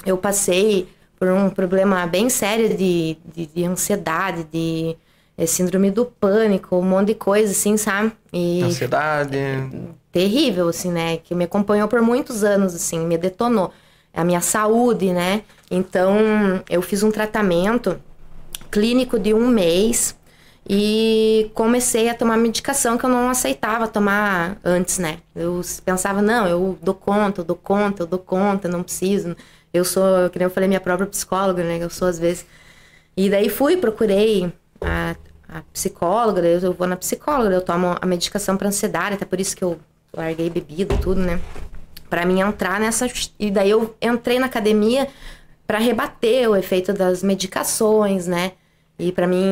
[0.05, 4.97] Eu passei por um problema bem sério de, de, de ansiedade, de
[5.37, 8.11] eh, síndrome do pânico, um monte de coisa, assim, sabe?
[8.31, 9.37] E Ansiedade.
[10.11, 11.17] terrível, assim, né?
[11.17, 13.71] Que me acompanhou por muitos anos, assim, me detonou.
[14.13, 15.43] A minha saúde, né?
[15.71, 17.99] Então, eu fiz um tratamento
[18.69, 20.15] clínico de um mês
[20.69, 25.17] e comecei a tomar medicação que eu não aceitava tomar antes, né?
[25.35, 29.35] Eu pensava, não, eu dou conta, eu dou conta, eu dou conta, não preciso.
[29.73, 31.79] Eu sou, que nem eu falei, minha própria psicóloga, né?
[31.81, 32.45] Eu sou às vezes.
[33.17, 35.15] E daí fui, procurei a,
[35.49, 39.55] a psicóloga, eu vou na psicóloga, eu tomo a medicação para ansiedade, até por isso
[39.55, 39.79] que eu
[40.15, 41.39] larguei bebida, tudo, né?
[42.13, 43.07] Pra mim entrar nessa.
[43.39, 45.07] E daí eu entrei na academia
[45.65, 48.51] para rebater o efeito das medicações, né?
[48.99, 49.43] E para mim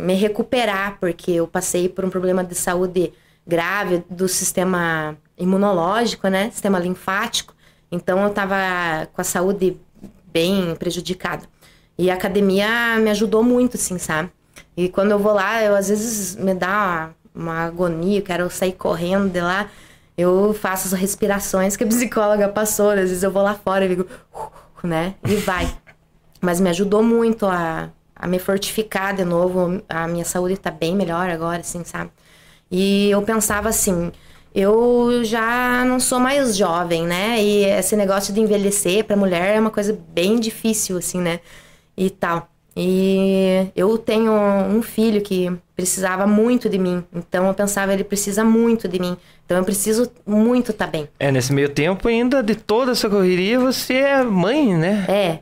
[0.00, 3.12] me recuperar, porque eu passei por um problema de saúde
[3.46, 6.50] grave do sistema imunológico, né?
[6.50, 7.54] Sistema linfático.
[7.92, 8.56] Então eu tava
[9.12, 9.76] com a saúde
[10.32, 11.44] bem prejudicada.
[11.96, 14.30] E a academia me ajudou muito, assim, sabe?
[14.76, 18.50] E quando eu vou lá, eu às vezes me dá uma, uma agonia, eu quero
[18.50, 19.70] sair correndo de lá.
[20.16, 22.90] Eu faço as respirações que a psicóloga passou.
[22.90, 24.06] Às vezes eu vou lá fora e digo,
[24.82, 25.14] né?
[25.26, 25.68] E vai.
[26.40, 29.82] Mas me ajudou muito a, a me fortificar de novo.
[29.88, 32.10] A minha saúde tá bem melhor agora, assim, sabe?
[32.70, 34.12] E eu pensava assim,
[34.54, 37.42] eu já não sou mais jovem, né?
[37.42, 41.40] E esse negócio de envelhecer para mulher é uma coisa bem difícil, assim, né?
[41.96, 42.49] E tal.
[42.76, 47.04] E eu tenho um filho que precisava muito de mim.
[47.12, 49.16] Então eu pensava, ele precisa muito de mim.
[49.44, 51.08] Então eu preciso muito estar bem.
[51.18, 55.04] É, nesse meio tempo ainda de toda essa correria, você é mãe, né?
[55.08, 55.38] É.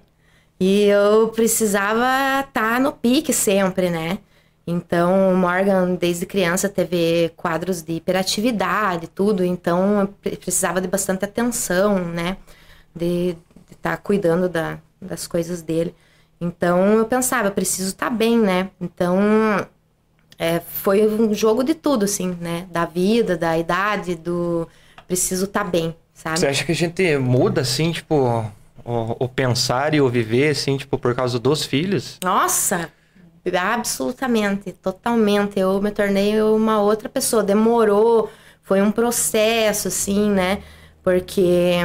[0.60, 4.18] E eu precisava estar no pique sempre, né?
[4.66, 9.42] Então, o Morgan, desde criança, teve quadros de hiperatividade, tudo.
[9.42, 12.36] Então, precisava de bastante atenção, né?
[12.94, 13.34] De
[13.70, 15.94] estar cuidando da- das coisas dele.
[16.40, 18.70] Então, eu pensava, eu preciso estar bem, né?
[18.80, 19.18] Então,
[20.38, 22.66] é, foi um jogo de tudo, assim, né?
[22.70, 24.68] Da vida, da idade, do
[25.06, 26.38] preciso estar bem, sabe?
[26.38, 28.44] Você acha que a gente muda, assim, tipo,
[28.84, 32.18] o, o pensar e o viver, assim, tipo, por causa dos filhos?
[32.22, 32.90] Nossa,
[33.56, 35.58] absolutamente, totalmente.
[35.58, 37.42] Eu me tornei uma outra pessoa.
[37.42, 38.30] Demorou,
[38.62, 40.62] foi um processo, assim, né?
[41.02, 41.78] Porque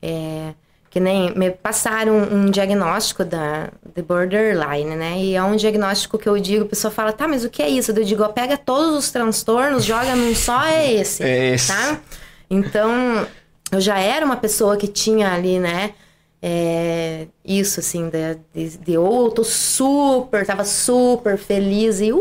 [0.00, 0.54] é,
[0.96, 5.18] que nem me passaram um diagnóstico da de borderline, né?
[5.18, 7.68] E é um diagnóstico que eu digo, a pessoa fala, tá, mas o que é
[7.68, 7.92] isso?
[7.92, 11.22] Eu digo, ó, pega todos os transtornos, joga num só, é esse.
[11.22, 11.68] É esse.
[11.68, 12.00] Tá?
[12.48, 13.26] Então,
[13.70, 15.92] eu já era uma pessoa que tinha ali, né?
[16.40, 22.18] é, isso, assim, de, de, de ou eu tô super, tava super feliz e uh,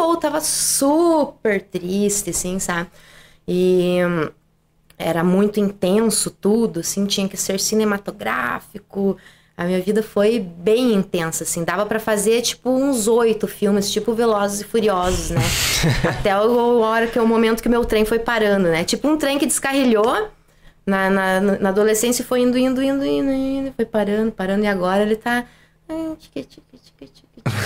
[0.00, 2.90] ou tava super triste, assim, sabe?
[3.48, 4.30] E hum,
[5.00, 9.16] era muito intenso tudo, assim, tinha que ser cinematográfico.
[9.56, 14.12] A minha vida foi bem intensa, assim, dava pra fazer tipo uns oito filmes, tipo
[14.12, 15.40] Velozes e Furiosos, né?
[16.08, 18.84] Até o, a hora que é o momento que o meu trem foi parando, né?
[18.84, 20.28] Tipo um trem que descarrilhou
[20.86, 24.66] na, na, na adolescência e foi indo, indo, indo, indo, indo, foi parando, parando, e
[24.66, 25.46] agora ele tá.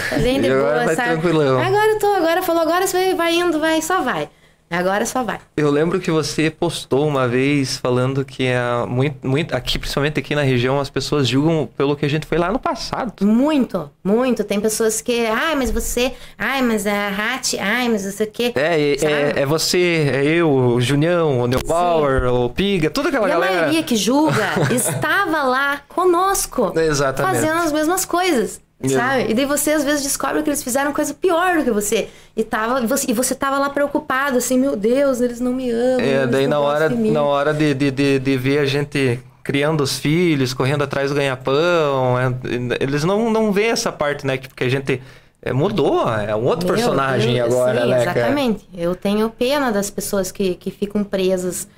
[0.09, 1.13] Tá bem de agora boa, sabe?
[1.13, 1.59] tranquilão.
[1.59, 4.31] Agora eu tô, agora falou, agora você vai, vai indo, vai, só vai.
[4.77, 5.39] Agora só vai.
[5.57, 10.35] Eu lembro que você postou uma vez falando que é muito, muito, aqui, principalmente aqui
[10.35, 13.25] na região, as pessoas julgam pelo que a gente foi lá no passado.
[13.25, 14.45] Muito, muito.
[14.45, 18.31] Tem pessoas que, ai, mas você, ai, mas a Hat, ai, mas não sei o
[18.31, 18.53] quê.
[18.55, 19.13] É, é, Sabe?
[19.13, 23.35] é, é você, é eu, o Junião, o Neubauer, o Piga, toda aquela E a
[23.35, 23.57] galera.
[23.57, 26.73] maioria que julga estava lá conosco.
[26.79, 27.35] Exatamente.
[27.35, 28.61] Fazendo as mesmas coisas.
[28.89, 29.31] Sabe?
[29.31, 32.09] E daí você às vezes descobre que eles fizeram coisa pior do que você.
[32.37, 35.71] E, tava, e, você, e você tava lá preocupado, assim, meu Deus, eles não me
[35.71, 36.01] amam.
[36.01, 39.99] É, daí na hora, na hora de, de, de, de ver a gente criando os
[39.99, 42.35] filhos, correndo atrás do ganha-pão, é,
[42.81, 44.39] eles não, não veem essa parte, né?
[44.39, 45.03] que- Porque a gente
[45.43, 48.05] é, mudou, é um outro Meu personagem Deus, agora, sim, né?
[48.05, 48.19] cara?
[48.21, 48.67] Exatamente.
[48.75, 51.69] Eu tenho pena das pessoas que, que ficam presas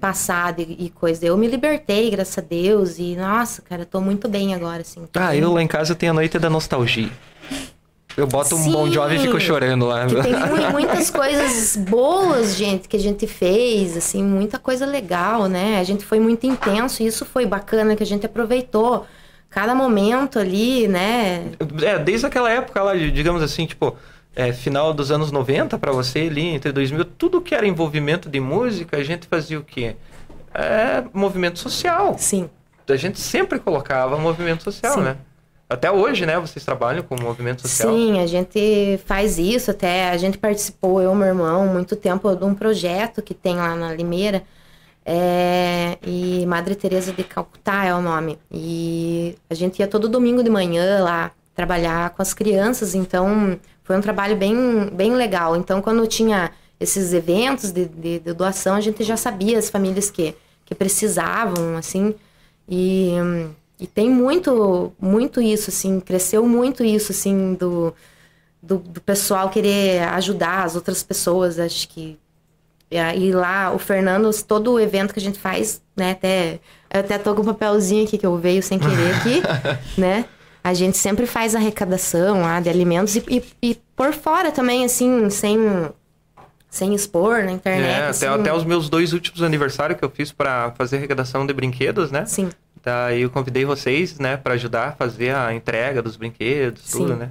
[0.00, 1.24] passado e, e coisa.
[1.26, 5.06] Eu me libertei, graças a Deus, e nossa, cara, eu tô muito bem agora, assim.
[5.14, 7.10] Ah, eu lá em casa tenho a noite da nostalgia.
[8.14, 9.24] Eu boto um Bon Jovi e Sim.
[9.24, 10.04] fico chorando lá.
[10.06, 15.46] Que tem mu- muitas coisas boas, gente, que a gente fez, assim, muita coisa legal,
[15.46, 15.78] né?
[15.78, 19.06] A gente foi muito intenso e isso foi bacana, que a gente aproveitou
[19.48, 21.52] cada momento ali, né?
[21.82, 23.96] É, desde aquela época lá, digamos assim, tipo,
[24.34, 28.40] é, final dos anos 90 pra você ali, entre 2000, tudo que era envolvimento de
[28.40, 29.96] música, a gente fazia o quê?
[30.54, 32.16] É, movimento social.
[32.18, 32.48] Sim.
[32.88, 35.02] A gente sempre colocava movimento social, Sim.
[35.02, 35.16] né?
[35.68, 36.38] Até hoje, né?
[36.38, 37.94] Vocês trabalham com movimento social.
[37.94, 40.10] Sim, a gente faz isso até.
[40.10, 43.74] A gente participou, eu e meu irmão, muito tempo de um projeto que tem lá
[43.74, 44.42] na Limeira.
[45.04, 48.38] é, e Madre Teresa de Calcutá é o nome.
[48.50, 53.96] E a gente ia todo domingo de manhã lá trabalhar com as crianças, então foi
[53.96, 55.56] um trabalho bem, bem legal.
[55.56, 60.10] Então, quando tinha esses eventos de, de- de doação, a gente já sabia as famílias
[60.10, 62.14] que, que precisavam, assim.
[62.68, 63.12] E,
[63.78, 67.92] e tem muito, muito isso, assim, cresceu muito isso, assim, do,
[68.62, 72.18] do, do pessoal querer ajudar as outras pessoas, acho que.
[72.90, 76.60] E lá, o Fernando, todo o evento que a gente faz, né, até,
[76.92, 79.42] eu até tô com um papelzinho aqui que eu veio sem querer aqui,
[79.98, 80.26] né?
[80.64, 85.28] A gente sempre faz arrecadação lá de alimentos e, e, e por fora também, assim,
[85.28, 85.58] sem,
[86.70, 87.88] sem expor na internet.
[87.88, 88.26] É, assim.
[88.26, 92.10] até, até os meus dois últimos aniversários que eu fiz pra fazer arrecadação de brinquedos,
[92.10, 92.24] né?
[92.26, 92.48] Sim,
[92.82, 96.98] Daí eu convidei vocês, né, pra ajudar a fazer a entrega dos brinquedos, Sim.
[96.98, 97.30] tudo, né?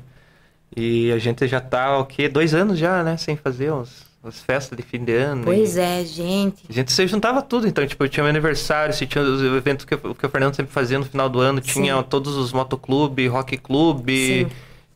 [0.75, 2.29] E a gente já tá, o quê?
[2.29, 5.43] Dois anos já, né, sem fazer os, as festas de fim de ano.
[5.43, 6.63] pois e é, gente.
[6.69, 9.85] A gente se juntava tudo, então, tipo, eu tinha meu aniversário, se tinha os eventos
[9.85, 12.03] que, que o Fernando sempre fazia no final do ano, tinha Sim.
[12.03, 14.47] todos os motoclube, rock clube.
[14.49, 14.55] Sim.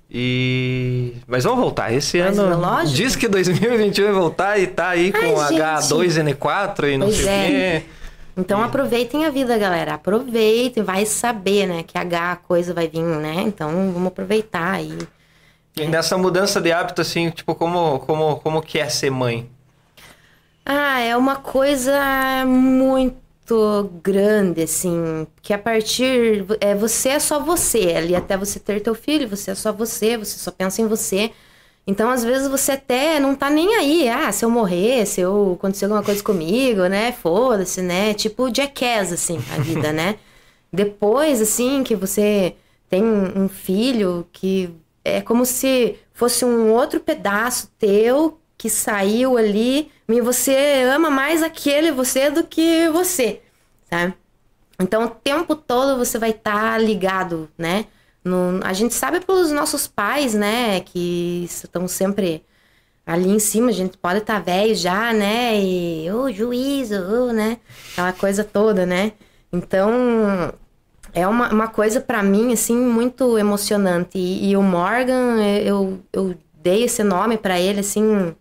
[0.09, 1.13] E.
[1.27, 1.91] Mas vamos voltar.
[1.91, 2.59] Esse Mas, ano.
[2.59, 2.95] lógico.
[2.95, 7.27] Diz que 2021 vai voltar e tá aí com Ai, H2N4 e não Pois sei
[7.27, 7.77] é.
[7.77, 7.85] o quê.
[8.37, 9.95] Então aproveitem a vida, galera.
[9.95, 13.43] Aproveitem, vai saber, né, que H a coisa vai vir, né?
[13.45, 14.97] Então vamos aproveitar aí.
[14.97, 15.14] E
[15.77, 19.49] nessa mudança de hábito, assim, tipo, como, como, como que é ser mãe?
[20.65, 27.93] Ah, é uma coisa muito grande, assim, que a partir é você é só você,
[27.95, 31.31] ali até você ter teu filho, você é só você, você só pensa em você.
[31.87, 35.53] Então, às vezes você até não tá nem aí, ah, se eu morrer, se eu
[35.53, 37.11] acontecer alguma coisa comigo, né?
[37.11, 38.13] Foda-se, né?
[38.15, 40.17] Tipo Jackass, assim, a vida, né?
[40.73, 42.55] Depois, assim, que você
[42.89, 44.73] tem um filho que
[45.05, 51.43] é como se fosse um outro pedaço teu que saiu ali e você ama mais
[51.43, 53.41] aquele você do que você,
[53.89, 54.13] sabe?
[54.79, 57.85] Então, o tempo todo você vai estar ligado, né?
[58.23, 60.81] No- a gente sabe pelos nossos pais, né?
[60.81, 62.43] Que estão sempre
[63.05, 63.69] ali em cima.
[63.69, 65.59] A gente pode estar velho já, né?
[65.61, 67.57] E o juízo, ô, né?
[67.93, 69.13] Aquela coisa toda, né?
[69.53, 70.53] Então,
[71.15, 74.17] é uma, uma coisa pra mim, assim, muito emocionante.
[74.17, 78.35] E, e o Morgan, eu, eu dei esse nome pra ele, assim,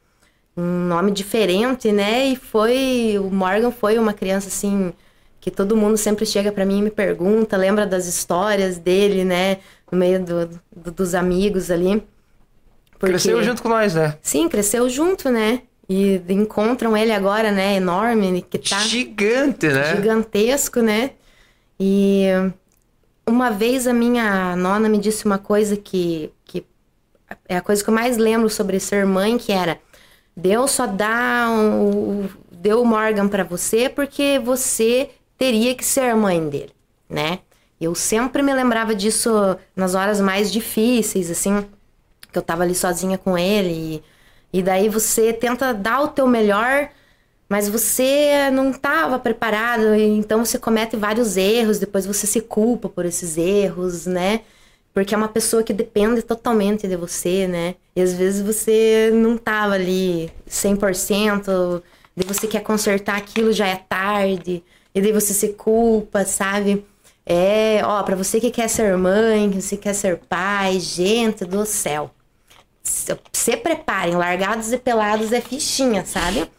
[0.57, 2.27] um nome diferente, né?
[2.27, 3.17] E foi.
[3.19, 4.93] O Morgan foi uma criança, assim,
[5.41, 9.59] que todo mundo sempre chega pra mim e me pergunta, lembra das histórias dele, né?
[9.91, 12.03] No meio do, do- dos amigos ali.
[12.99, 14.17] Porque- Cresceu junto com nós, né?
[14.23, 15.63] Sim, cresceu junto, né?
[15.89, 17.77] E encontram ele agora, né?
[17.77, 19.95] Enorme, que tá Gigante, né?
[19.97, 21.11] gigantesco, né?
[21.79, 22.25] E
[23.27, 26.65] uma vez a minha nona me disse uma coisa que, que
[27.49, 29.79] é a coisa que eu mais lembro sobre ser mãe, que era
[30.37, 36.49] Deus só dá o, deu o Morgan pra você porque você teria que ser mãe
[36.49, 36.73] dele,
[37.09, 37.41] né?
[37.81, 39.31] Eu sempre me lembrava disso
[39.77, 41.67] nas horas mais difíceis, assim,
[42.33, 44.03] que eu tava ali sozinha com ele.
[44.53, 46.89] E, e daí você tenta dar o teu melhor,
[47.55, 53.07] mas você não estava preparado, então você comete vários erros, depois você se culpa por
[53.07, 54.41] esses erros, né?
[54.93, 57.77] Porque é uma pessoa que depende totalmente de você, né?
[57.95, 61.81] E às vezes você não tava ali 100%,
[62.17, 66.85] daí você quer consertar aquilo, já é tarde, e daí você se culpa, sabe?
[67.25, 71.65] É, ó, pra você que quer ser mãe, que você quer ser pai, gente do
[71.65, 72.11] céu.
[72.83, 76.51] Se preparem, largados e pelados é fichinha, sabe?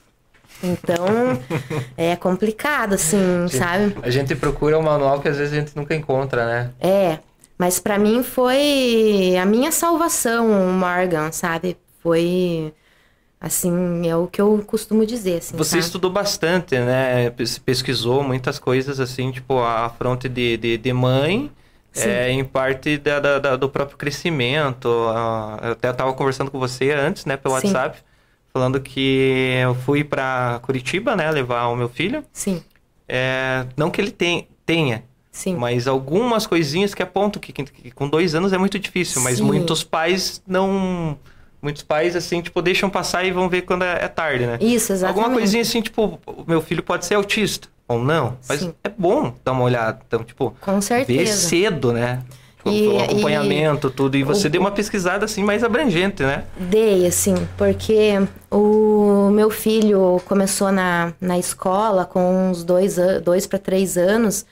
[0.62, 1.40] Então,
[1.98, 3.96] é complicado, assim, sabe?
[4.02, 6.74] A gente procura um manual que às vezes a gente nunca encontra, né?
[6.80, 7.20] É,
[7.58, 11.78] mas pra mim foi a minha salvação, o Morgan, sabe?
[12.02, 12.74] Foi,
[13.40, 17.30] assim, é o que eu costumo dizer, assim, Você estudou bastante, né?
[17.32, 21.52] Pes- Pesquisou muitas coisas, assim, tipo, a fronte de, de, de mãe,
[21.94, 24.88] é, em parte da, da- do próprio crescimento.
[24.90, 27.68] eu até estava conversando com você antes, né, pelo Sim.
[27.68, 28.04] WhatsApp,
[28.56, 32.24] falando que eu fui pra Curitiba, né, levar o meu filho.
[32.32, 32.64] Sim,
[33.06, 35.58] É, não que ele tem, tenha, sim.
[35.58, 39.40] mas algumas coisinhas que apontam que, que- que com dois anos é muito difícil, mas
[39.40, 39.44] Sim.
[39.44, 41.18] muitos pais não.
[41.62, 44.58] Muitos pais, assim, tipo, deixam passar e vão ver quando é, é tarde, né?
[44.62, 45.20] Isso, exatamente.
[45.20, 48.74] Alguma coisinha assim, tipo, o meu filho pode ser autista ou não, mas Sim.
[48.84, 50.00] é bom dar uma olhada.
[50.08, 51.50] Então, tipo, Com ver certeza.
[51.50, 52.24] cedo, né?
[52.66, 54.16] E- o acompanhamento, tudo.
[54.18, 56.46] E você o- deu uma pesquisada assim mais abrangente, né?
[56.58, 58.14] Dei, assim, porque
[58.52, 64.46] o meu filho começou na, na escola com uns dois, dois para três anos,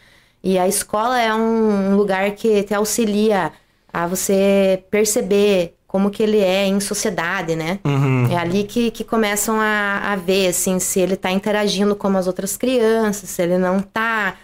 [0.44, 3.52] e a escola é um lugar que te auxilia
[3.92, 7.80] a você perceber como que ele é em sociedade, né?
[7.86, 8.28] Uhum.
[8.32, 12.26] É ali que, que começam a, a ver, assim, se ele tá interagindo com as
[12.28, 14.36] outras crianças, se ele não tá,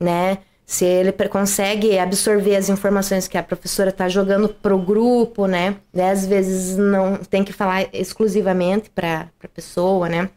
[0.00, 0.38] né?
[0.66, 5.76] Se ele consegue absorver as informações que a professora tá jogando pro grupo, né?
[5.94, 10.28] E às vezes não tem que falar exclusivamente pra, pra pessoa, né?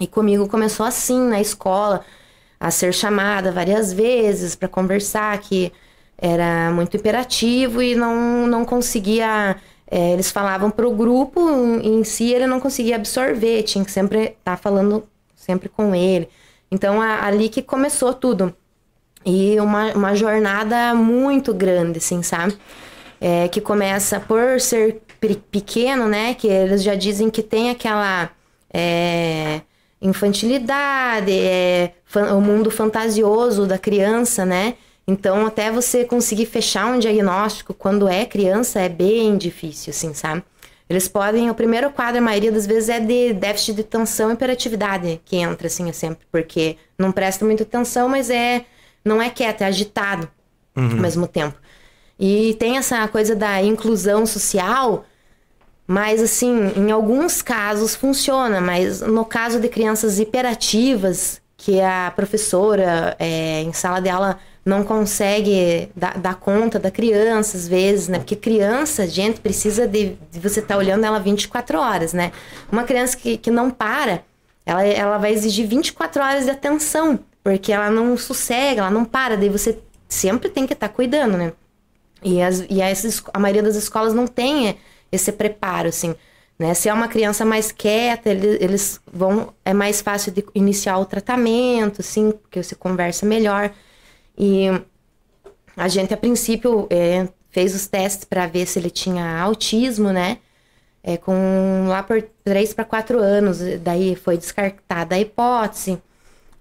[0.00, 2.04] E comigo começou assim na escola,
[2.60, 5.72] a ser chamada várias vezes para conversar, que
[6.18, 9.56] era muito imperativo e não, não conseguia.
[9.90, 11.40] é, eles falavam para o grupo
[11.82, 15.04] em si, ele não conseguia absorver, tinha que sempre estar falando
[15.34, 16.28] sempre com ele.
[16.70, 18.54] Então, a- ali que começou tudo.
[19.24, 22.56] E uma, uma jornada muito grande, assim, sabe?
[23.20, 26.34] É, que começa por ser pe- pequeno, né?
[26.34, 28.30] Que eles já dizem que tem aquela
[28.72, 29.62] é,
[30.00, 31.92] infantilidade, é,
[32.34, 34.74] o mundo fantasioso da criança, né?
[35.06, 40.42] Então, até você conseguir fechar um diagnóstico quando é criança é bem difícil, assim, sabe?
[40.88, 44.34] Eles podem, o primeiro quadro, a maioria das vezes, é de déficit de atenção e
[44.34, 48.64] hiperatividade que entra, assim, é sempre, porque não presta muita atenção, mas é,
[49.04, 50.28] não é quieto, é agitado
[50.74, 51.56] ao mesmo tempo.
[52.18, 55.04] E tem essa coisa da inclusão social,
[55.86, 63.16] mas assim, em alguns casos funciona, mas no caso de crianças hiperativas, que a professora
[63.18, 68.18] é, em sala de aula não consegue dar, dar conta da criança, às vezes, né?
[68.18, 72.32] Porque criança, gente, precisa de, de você estar olhando ela 24 horas, né?
[72.72, 74.22] Uma criança que, que não para,
[74.64, 79.36] ela, ela vai exigir 24 horas de atenção, porque ela não sossega, ela não para,
[79.36, 79.78] daí você
[80.08, 81.52] sempre tem que estar cuidando, né?
[82.22, 84.78] E, as, e as a maioria das escolas não tem
[85.12, 86.14] esse preparo, assim.
[86.58, 86.74] Né?
[86.74, 89.54] Se é uma criança mais quieta, ele- eles vão.
[89.64, 93.72] É mais fácil de iniciar o tratamento, assim, porque você conversa melhor.
[94.38, 94.68] E
[95.76, 100.38] a gente, a princípio, é, fez os testes para ver se ele tinha autismo, né?
[101.02, 103.58] É, com lá por 3 para 4 anos.
[103.82, 106.02] Daí foi descartada a hipótese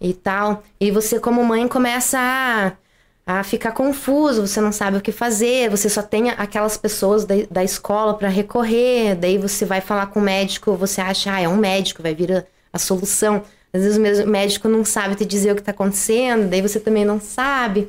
[0.04, 0.64] e tal.
[0.80, 5.70] E você, como mãe, começa a, a ficar confuso, você não sabe o que fazer,
[5.70, 10.20] você só tem aquelas pessoas da, da escola para recorrer, daí você vai falar com
[10.20, 12.44] o médico, você acha, ah, é um médico, vai vir a,
[12.74, 13.44] a solução.
[13.74, 17.06] Às vezes o médico não sabe te dizer o que está acontecendo, daí você também
[17.06, 17.88] não sabe,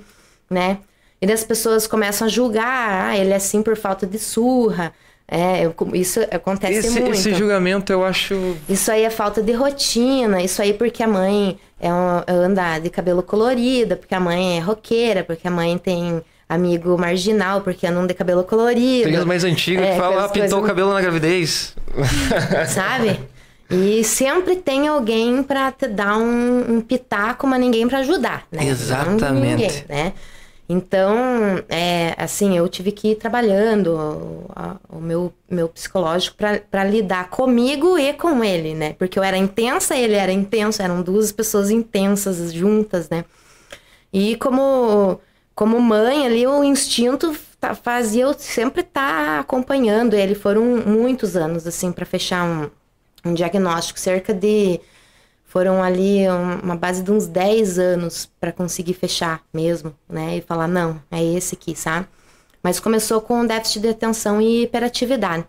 [0.49, 0.79] né?
[1.21, 4.93] E as pessoas começam a julgar, ah, ele é assim por falta de surra.
[5.27, 7.15] É, eu- isso acontece Esse, muito.
[7.15, 8.57] esse julgamento eu acho.
[8.69, 12.91] Isso aí é falta de rotina, isso aí porque a mãe é um, anda de
[12.91, 18.07] cabelo colorido, porque a mãe é roqueira, porque a mãe tem amigo marginal, porque anda
[18.07, 19.05] de cabelo colorido.
[19.09, 21.75] Tem os mais antigos É, que falam, ah, pintou o coisas- cabelo na gravidez.
[22.69, 23.19] sabe?
[23.71, 28.67] E sempre tem alguém pra te dar um, um pitaco, mas ninguém pra ajudar, né?
[28.67, 29.63] Exatamente.
[29.63, 30.13] Ninguém, né?
[30.67, 31.15] Então,
[31.69, 36.37] é, assim, eu tive que ir trabalhando o, o meu, meu psicológico
[36.71, 38.95] pra lidar comigo e com ele, né?
[38.95, 43.25] Porque eu era intensa, ele era intenso, eram duas pessoas intensas juntas, né?
[44.13, 45.21] E como,
[45.55, 50.35] como mãe ali, o instinto tá- fazia eu sempre estar acompanhando ele.
[50.35, 52.71] Foram muitos anos, assim, para fechar um,
[53.31, 53.99] um diagnóstico.
[53.99, 54.81] Cerca de.
[55.55, 60.39] Foram ali um- uma base de uns 10 anos para conseguir fechar mesmo, né?
[60.39, 62.09] E falar, não, é esse aqui, sabe?
[62.61, 65.47] Mas começou com déficit de atenção e hiperatividade.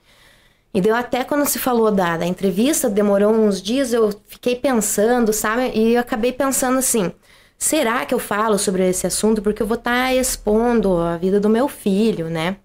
[0.74, 5.34] E deu até quando se falou da, da entrevista, demorou uns dias, eu fiquei pensando,
[5.34, 5.72] sabe?
[5.74, 7.12] E eu acabei pensando assim:
[7.58, 9.42] será que eu falo sobre esse assunto?
[9.42, 12.58] Porque eu vou estar expondo a vida do meu filho, né?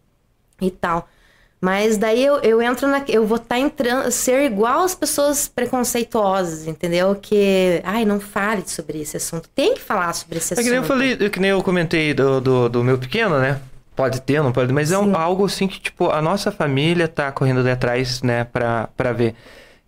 [0.61, 1.09] E tal.
[1.61, 3.03] Mas daí eu, eu entro na.
[3.07, 4.11] Eu vou estar entrando.
[4.11, 7.15] Ser igual às pessoas preconceituosas, entendeu?
[7.15, 7.81] Que.
[7.85, 9.49] Ai, não fale sobre esse assunto.
[9.55, 10.71] Tem que falar sobre esse É que assunto.
[10.71, 13.61] nem eu falei, que nem eu comentei do, do, do meu pequeno, né?
[13.95, 17.31] Pode ter, não pode, mas é um- algo assim que, tipo, a nossa família tá
[17.31, 19.35] correndo atrás, né, pra, pra ver.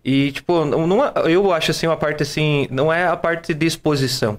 [0.05, 3.67] E, tipo, não, é- eu acho assim, uma parte assim, não é a parte de
[3.67, 4.37] exposição.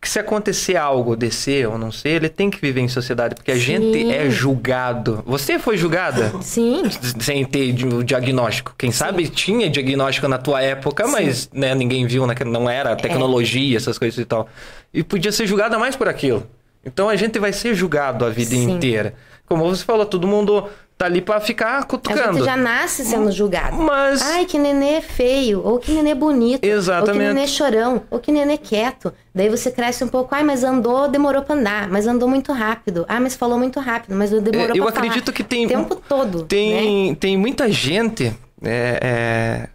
[0.00, 3.50] Que se acontecer algo, descer ou não ser, ele tem que viver em sociedade, porque
[3.52, 3.60] a Sim.
[3.60, 5.22] gente é julgado.
[5.26, 6.32] Você foi julgada?
[6.40, 6.82] Sim,
[7.20, 8.74] Sem ter o diagnóstico.
[8.76, 12.76] Quem sabe tinha diagnóstico na tua época, mas né, ninguém viu, naquele- não É.
[12.76, 14.48] era tecnologia, essas coisas e tal.
[14.94, 16.46] E podia ser julgada mais por aquilo.
[16.84, 18.70] Então a gente vai ser julgado a vida Sim.
[18.72, 19.14] inteira.
[19.46, 20.68] Como você falou, todo mundo
[21.02, 22.34] tá ali pra ficar a cutucando.
[22.38, 23.76] gente já nasce sendo julgado.
[23.76, 27.12] Mas Ai, que nenê feio, ou que nenê bonito, ou Exatamente.
[27.18, 29.12] que nenê chorão, ou que nenê quieto.
[29.34, 33.04] Daí você cresce um pouco, ai, mas andou, demorou pra andar, mas andou muito rápido.
[33.08, 35.06] Ah, mas falou muito rápido, mas demorou É, eu pra falar.
[35.06, 36.44] acredito que tem- O tempo todo, né?
[36.48, 38.32] tem, tem muita gente
[38.62, 39.68] é, é,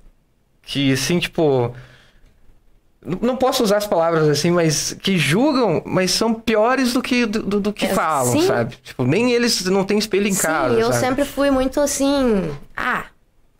[0.64, 1.74] que, assim, tipo.
[3.22, 7.42] Não posso usar as palavras assim, mas que julgam, mas são piores do que, do,
[7.44, 8.46] do- do que É, falam, sim.
[8.48, 8.76] sabe?
[8.84, 10.74] Tipo, nem eles não têm espelho em Sim, casa.
[10.76, 11.00] eu sabe?
[11.00, 13.06] sempre fui muito assim, ah,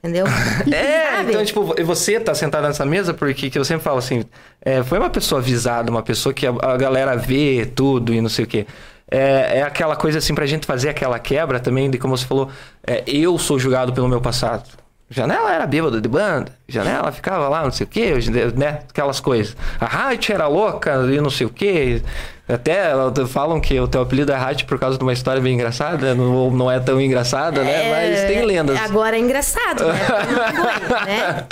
[0.04, 0.26] entendeu?
[0.74, 1.30] É, Sabe?
[1.32, 4.26] então, tipo, você tá sentado nessa mesa porque que eu sempre falo assim,
[4.62, 8.30] é, foi uma pessoa avisada, uma pessoa que a, a galera vê tudo e não
[8.30, 8.66] sei o quê.
[9.10, 12.50] É, é aquela coisa assim, pra gente fazer aquela quebra também, de como você falou,
[12.86, 14.68] é, eu sou julgado pelo meu passado.
[15.10, 18.14] Janela era bêbada de banda, Janela ficava lá, não sei o quê,
[18.56, 18.80] né?
[18.90, 19.56] Aquelas coisas.
[19.80, 22.02] A Rádio era louca e não sei o quê.
[22.48, 22.92] Até
[23.28, 26.52] falam que o teu apelido é Rádio por causa de uma história bem engraçada, não,
[26.52, 27.90] não é tão engraçada, né?
[27.92, 28.78] Mas tem lendas.
[28.82, 30.00] Agora é engraçado, né?
[31.06, 31.46] Né?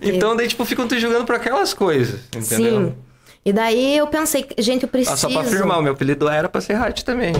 [0.00, 2.80] Então, daí, tipo, ficam te julgando por aquelas coisas, entendeu?
[2.88, 2.94] Sim.
[3.44, 5.16] E daí eu pensei, gente, eu Ah, preciso.
[5.16, 7.32] só pra afirmar, o meu apelido era pra ser Rádio também.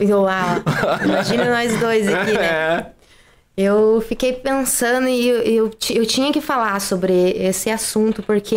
[0.00, 0.62] Uau,
[1.04, 2.40] imagina nós dois aqui, né?
[2.44, 2.86] É.
[3.56, 8.56] Eu fiquei pensando e eu, eu, eu tinha que falar sobre esse assunto, porque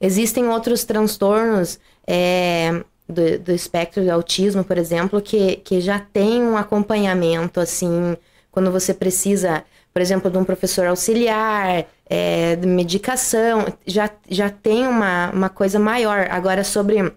[0.00, 6.42] existem outros transtornos é, do, do espectro do autismo, por exemplo, que, que já tem
[6.42, 8.16] um acompanhamento, assim,
[8.50, 9.62] quando você precisa,
[9.92, 15.78] por exemplo, de um professor auxiliar, é, de medicação, já, já tem uma, uma coisa
[15.78, 16.28] maior.
[16.30, 17.12] Agora, sobre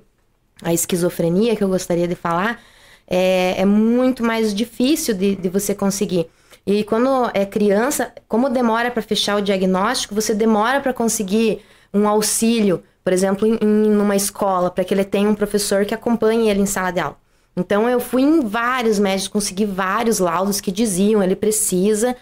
[0.61, 2.61] a esquizofrenia que eu gostaria de falar,
[3.07, 6.29] é, é muito mais difícil de, de você conseguir.
[6.67, 11.61] E quando é criança, como demora para fechar o diagnóstico, você demora para conseguir
[11.93, 15.93] um auxílio, por exemplo, em, em uma escola, para que ele tenha um professor que
[15.93, 17.17] acompanhe ele em sala de aula.
[17.55, 22.15] Então eu fui em vários médicos, consegui vários laudos que diziam ele precisa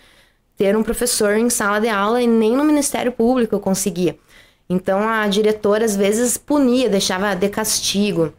[0.56, 4.16] ter um professor em sala de aula e nem no Ministério Público eu conseguia.
[4.70, 8.32] Então a diretora às vezes punia, deixava de castigo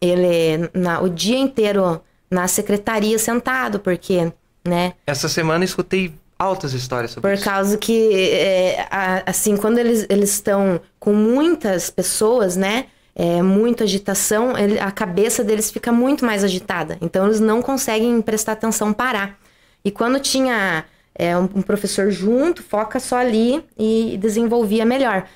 [0.00, 4.32] ele na, o dia inteiro na secretaria sentado, porque,
[4.64, 4.94] né?
[5.06, 7.44] Essa semana eu escutei altas histórias sobre Por isso.
[7.44, 8.86] causa que, é,
[9.26, 12.86] assim, quando eles eles estão com muitas pessoas, né?
[13.14, 16.96] É, muita agitação, ele- a cabeça deles fica muito mais agitada.
[17.00, 19.38] Então, eles não conseguem prestar atenção, parar.
[19.84, 20.84] E quando tinha
[21.14, 25.26] é, um, um professor junto, foca só ali e desenvolvia melhor.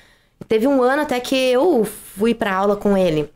[0.47, 3.29] Teve um ano até que eu fui para aula com ele.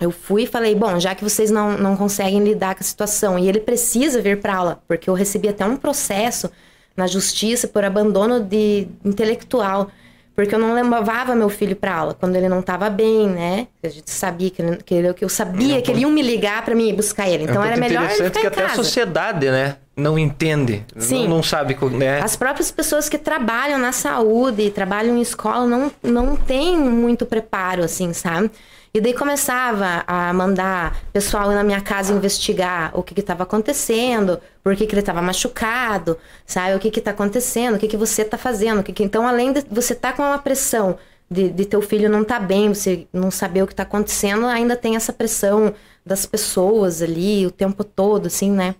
[0.00, 3.38] Eu fui e falei, bom, já que vocês não, não conseguem lidar com a situação
[3.38, 6.50] e ele precisa vir para aula, porque eu recebi até um processo
[6.96, 9.88] na justiça por abandono de intelectual,
[10.34, 13.66] porque eu não levava meu filho para aula quando ele não estava bem, né?
[13.82, 16.64] A gente sabia que, ele, que, ele- que eu sabia que ele ia me ligar
[16.64, 17.44] para mim buscar ele.
[17.44, 18.76] Então é um era melhor ele ficar que até a casa.
[18.82, 20.82] sociedade, né, não entende.
[20.96, 21.24] Sim.
[21.28, 22.20] Não, não sabe, né?
[22.22, 27.84] As próprias pessoas que trabalham na saúde, trabalham em escola, não, não têm muito preparo,
[27.84, 28.50] assim, sabe?
[28.92, 34.40] E daí começava a mandar pessoal ir na minha casa investigar o que estava acontecendo,
[34.64, 36.74] por que, que ele estava machucado, sabe?
[36.74, 38.82] O que está acontecendo, o que, que você está fazendo.
[38.82, 40.98] que que- Então, além de você estar com uma pressão
[41.30, 44.74] de, de teu filho não tá bem, você não saber o que está acontecendo, ainda
[44.76, 45.72] tem essa pressão
[46.04, 48.74] das pessoas ali o tempo todo, assim, né?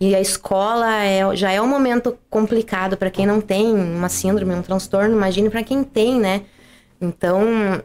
[0.00, 4.54] E a escola é, já é um momento complicado para quem não tem uma síndrome,
[4.54, 6.42] um transtorno, imagine para quem tem, né?
[7.00, 7.82] Então,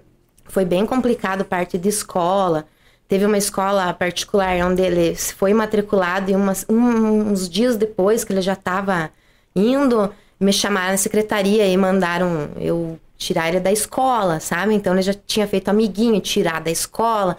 [0.49, 2.65] foi bem complicado parte de escola.
[3.07, 8.33] Teve uma escola particular onde ele foi matriculado e umas, um- uns dias depois que
[8.33, 9.09] ele já estava
[9.55, 14.73] indo, me chamaram na secretaria e mandaram eu tirar ele da escola, sabe?
[14.73, 17.37] Então ele já tinha feito amiguinho, tirar da escola.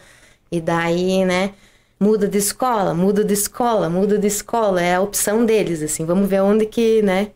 [0.53, 1.55] E daí, né?
[1.99, 4.81] Muda de escola, muda de escola, muda de escola.
[4.83, 6.05] É a opção deles, assim.
[6.05, 7.31] Vamos ver onde que, né?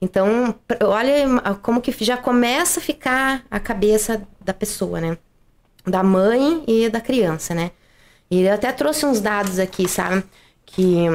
[0.00, 5.18] Então, olha como que já começa a ficar a cabeça da pessoa, né?
[5.86, 7.70] Da mãe e da criança, né?
[8.30, 10.24] E eu até trouxe uns dados aqui, sabe?
[10.64, 11.06] Que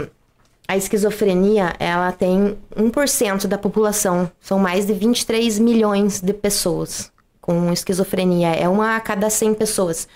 [0.68, 4.32] a esquizofrenia, ela tem 1% da população.
[4.40, 7.12] São mais de 23 milhões de pessoas
[7.42, 8.50] com esquizofrenia.
[8.50, 10.08] É uma a cada 100 pessoas.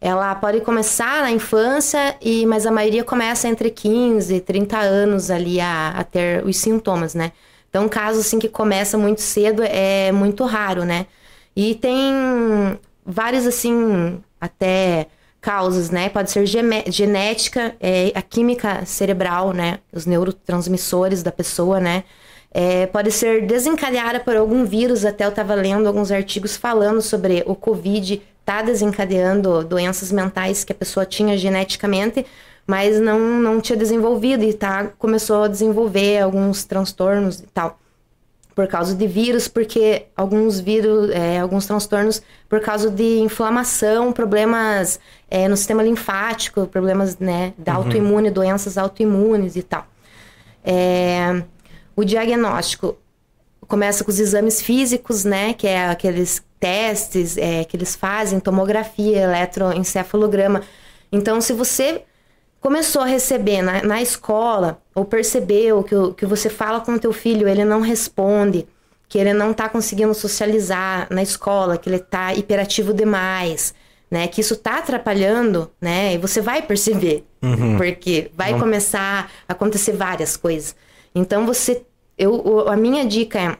[0.00, 5.30] Ela pode começar na infância, e, mas a maioria começa entre 15 e 30 anos
[5.30, 7.32] ali a, a ter os sintomas, né?
[7.68, 11.06] Então, caso assim que começa muito cedo é muito raro, né?
[11.54, 15.06] E tem vários assim até
[15.40, 16.08] causas, né?
[16.08, 19.78] Pode ser genética, é, a química cerebral, né?
[19.92, 22.04] Os neurotransmissores da pessoa, né?
[22.50, 25.04] É, pode ser desencadeada por algum vírus.
[25.04, 30.72] Até eu estava lendo alguns artigos falando sobre o Covid tá desencadeando doenças mentais que
[30.72, 32.24] a pessoa tinha geneticamente,
[32.66, 37.78] mas não, não tinha desenvolvido e tá, começou a desenvolver alguns transtornos e tal
[38.58, 44.98] por causa de vírus, porque alguns vírus, é, alguns transtornos por causa de inflamação, problemas
[45.30, 47.84] é, no sistema linfático, problemas né, da uhum.
[47.84, 49.86] autoimune, doenças autoimunes e tal.
[50.64, 51.40] É,
[51.94, 52.98] o diagnóstico
[53.60, 59.20] começa com os exames físicos, né, que é aqueles testes é, que eles fazem, tomografia,
[59.20, 60.62] eletroencefalograma.
[61.12, 62.02] Então, se você
[62.60, 66.98] começou a receber na, na escola, ou percebeu que o que você fala com o
[66.98, 68.66] teu filho, ele não responde,
[69.08, 73.74] que ele não está conseguindo socializar na escola, que ele está hiperativo demais,
[74.10, 74.28] né?
[74.28, 76.14] Que isso está atrapalhando, né?
[76.14, 77.76] E você vai perceber, uhum.
[77.76, 78.60] porque vai uhum.
[78.60, 80.76] começar a acontecer várias coisas.
[81.14, 81.82] Então você,
[82.18, 83.56] eu, a minha dica é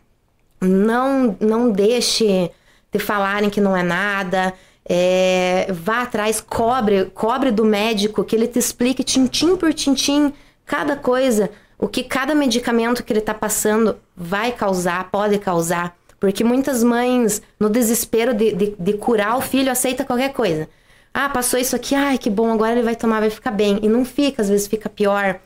[0.61, 2.51] não, não deixe
[2.93, 4.55] de falarem que não é nada,
[4.89, 10.32] é, vá atrás, cobre, cobre do médico que ele te explique tintim por tintim
[10.64, 15.95] cada coisa, o que cada medicamento que ele está passando vai causar, pode causar.
[16.18, 20.68] Porque muitas mães, no desespero de, de, de, curar o filho, aceita qualquer coisa.
[21.14, 23.78] Ah, passou isso aqui, ai que bom, agora ele vai tomar, vai ficar bem.
[23.82, 25.39] E não fica, às vezes fica pior.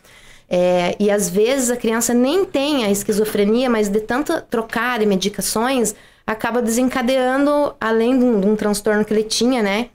[0.49, 5.07] É, e às vezes a criança nem tem a esquizofrenia, mas de tanto trocar de
[5.07, 5.95] medicações,
[6.33, 9.91] acaba desencadeando, além de um, de um, transtorno que ele tinha, né?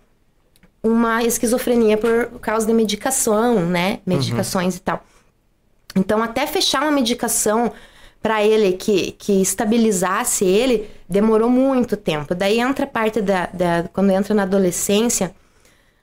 [0.82, 4.00] Uma esquizofrenia por causa de medicação, né?
[4.06, 4.80] Medicações uhum.
[4.80, 5.04] e tal.
[5.96, 7.72] Então, até fechar uma medicação
[8.22, 12.34] para ele que, que estabilizasse ele, demorou muito tempo.
[12.34, 13.90] Daí entra a parte da, da.
[13.94, 15.36] Quando entra na adolescência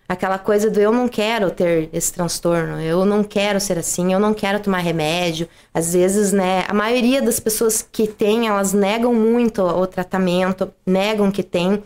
[0.08, 4.20] aquela coisa do eu não quero ter esse transtorno, eu não quero ser assim, eu
[4.20, 5.48] não quero tomar remédio.
[5.72, 11.30] Às vezes, né, a maioria das pessoas que têm, elas negam muito o tratamento, negam
[11.30, 11.82] que tem,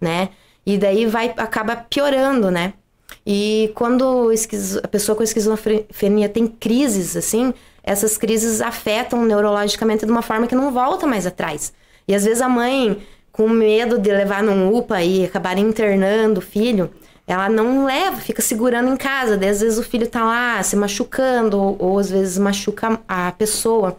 [0.00, 0.30] né?
[0.66, 2.74] E daí vai acaba piorando, né?
[3.26, 4.30] E quando
[4.82, 7.52] a pessoa com esquizofrenia tem crises assim,
[7.82, 11.72] essas crises afetam neurologicamente de uma forma que não volta mais atrás.
[12.06, 13.00] E às vezes a mãe,
[13.32, 16.90] com medo de levar num UPA e acabar internando o filho,
[17.30, 19.36] ela não leva, fica segurando em casa.
[19.36, 23.96] Daí, às vezes o filho tá lá se machucando, ou, às vezes machuca a pessoa,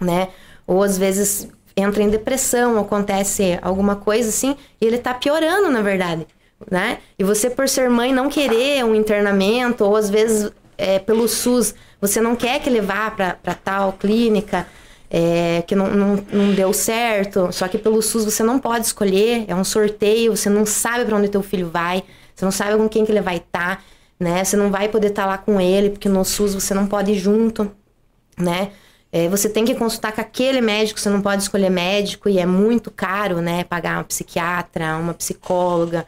[0.00, 0.28] né?
[0.66, 5.82] Ou às vezes entra em depressão, acontece alguma coisa assim, e ele tá piorando, na
[5.82, 6.26] verdade,
[6.70, 6.98] né?
[7.18, 11.74] E você, por ser mãe, não querer um internamento, ou às vezes é, pelo SUS,
[12.00, 14.66] você não quer que levar para tal clínica,
[15.10, 19.44] é, que não, não, não, deu certo, só que pelo SUS você não pode escolher,
[19.46, 22.02] é um sorteio, você não sabe para onde teu filho vai.
[22.44, 23.82] Você não sabe com quem que ele vai estar, tá,
[24.20, 24.44] né?
[24.44, 27.12] Você não vai poder estar tá lá com ele, porque no SUS você não pode
[27.12, 27.70] ir junto,
[28.36, 28.72] né?
[29.10, 32.44] É, você tem que consultar com aquele médico, você não pode escolher médico e é
[32.44, 33.64] muito caro, né?
[33.64, 36.06] Pagar uma psiquiatra, uma psicóloga.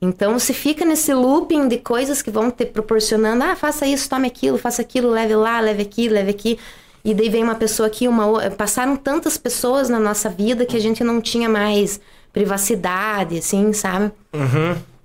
[0.00, 4.26] Então, se fica nesse looping de coisas que vão te proporcionando, ah, faça isso, tome
[4.26, 6.58] aquilo, faça aquilo, leve lá, leve aqui, leve aqui.
[7.04, 10.80] E daí vem uma pessoa aqui, uma passaram tantas pessoas na nossa vida que a
[10.80, 12.00] gente não tinha mais
[12.32, 14.10] privacidade, assim, sabe?
[14.32, 14.95] Uhum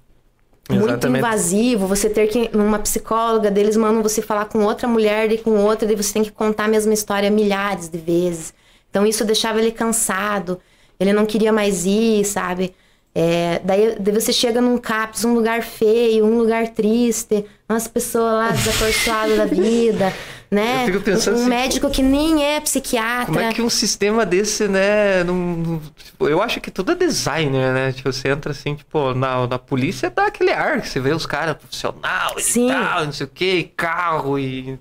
[0.70, 5.38] muito invasivo, você ter que uma psicóloga deles mandam você falar com outra mulher e
[5.38, 8.54] com outra, e você tem que contar a mesma história milhares de vezes.
[8.90, 10.60] Então isso deixava ele cansado,
[11.00, 12.74] ele não queria mais ir, sabe?
[13.14, 18.34] É, daí, daí, você chega num CAPS, um lugar feio, um lugar triste, umas pessoas
[18.34, 20.14] lá desacorçoadas da vida,
[20.52, 20.84] né?
[20.84, 23.28] Eu fico pensando um assim, médico que nem é psiquiatra.
[23.28, 25.24] Como é que um sistema desse, né?
[25.24, 27.94] Não, tipo, eu acho que tudo é designer, né?
[27.94, 31.26] Tipo, você entra assim, tipo, na, na polícia dá aquele ar que você vê os
[31.26, 32.68] caras profissional e Sim.
[32.68, 34.78] tal, não sei o que, carro e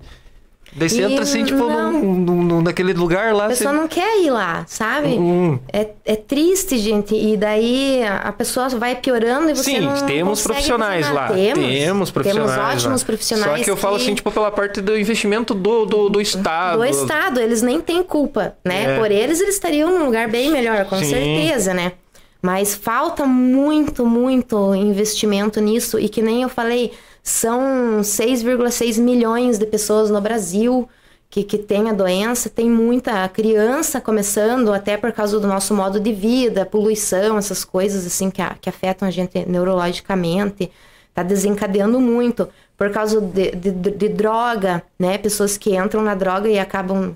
[0.73, 3.45] Daí você entra assim, tipo, num, num, naquele lugar lá.
[3.45, 3.77] A pessoa você...
[3.77, 5.09] não quer ir lá, sabe?
[5.09, 5.59] Uhum.
[5.71, 7.13] É, é triste, gente.
[7.13, 11.27] E daí a pessoa vai piorando e você Sim, não temos profissionais lá.
[11.27, 12.51] Temos, temos profissionais.
[12.55, 13.05] Temos ótimos lá.
[13.05, 13.57] profissionais.
[13.57, 16.77] Só que eu falo assim, tipo, pela parte do investimento do, do, do Estado.
[16.77, 17.41] Do Estado.
[17.41, 18.95] Eles nem têm culpa, né?
[18.95, 18.97] É.
[18.97, 21.09] Por eles, eles estariam num lugar bem melhor, com Sim.
[21.09, 21.93] certeza, né?
[22.41, 25.99] Mas falta muito, muito investimento nisso.
[25.99, 26.91] E que nem eu falei
[27.23, 30.89] são 6,6 milhões de pessoas no Brasil
[31.29, 32.49] que, que tem a doença.
[32.49, 38.05] Tem muita criança começando, até por causa do nosso modo de vida, poluição, essas coisas
[38.05, 40.71] assim que, a, que afetam a gente neurologicamente.
[41.09, 42.47] Está desencadeando muito
[42.77, 45.17] por causa de, de, de, droga, né?
[45.17, 47.15] Pessoas que entram na droga e acabam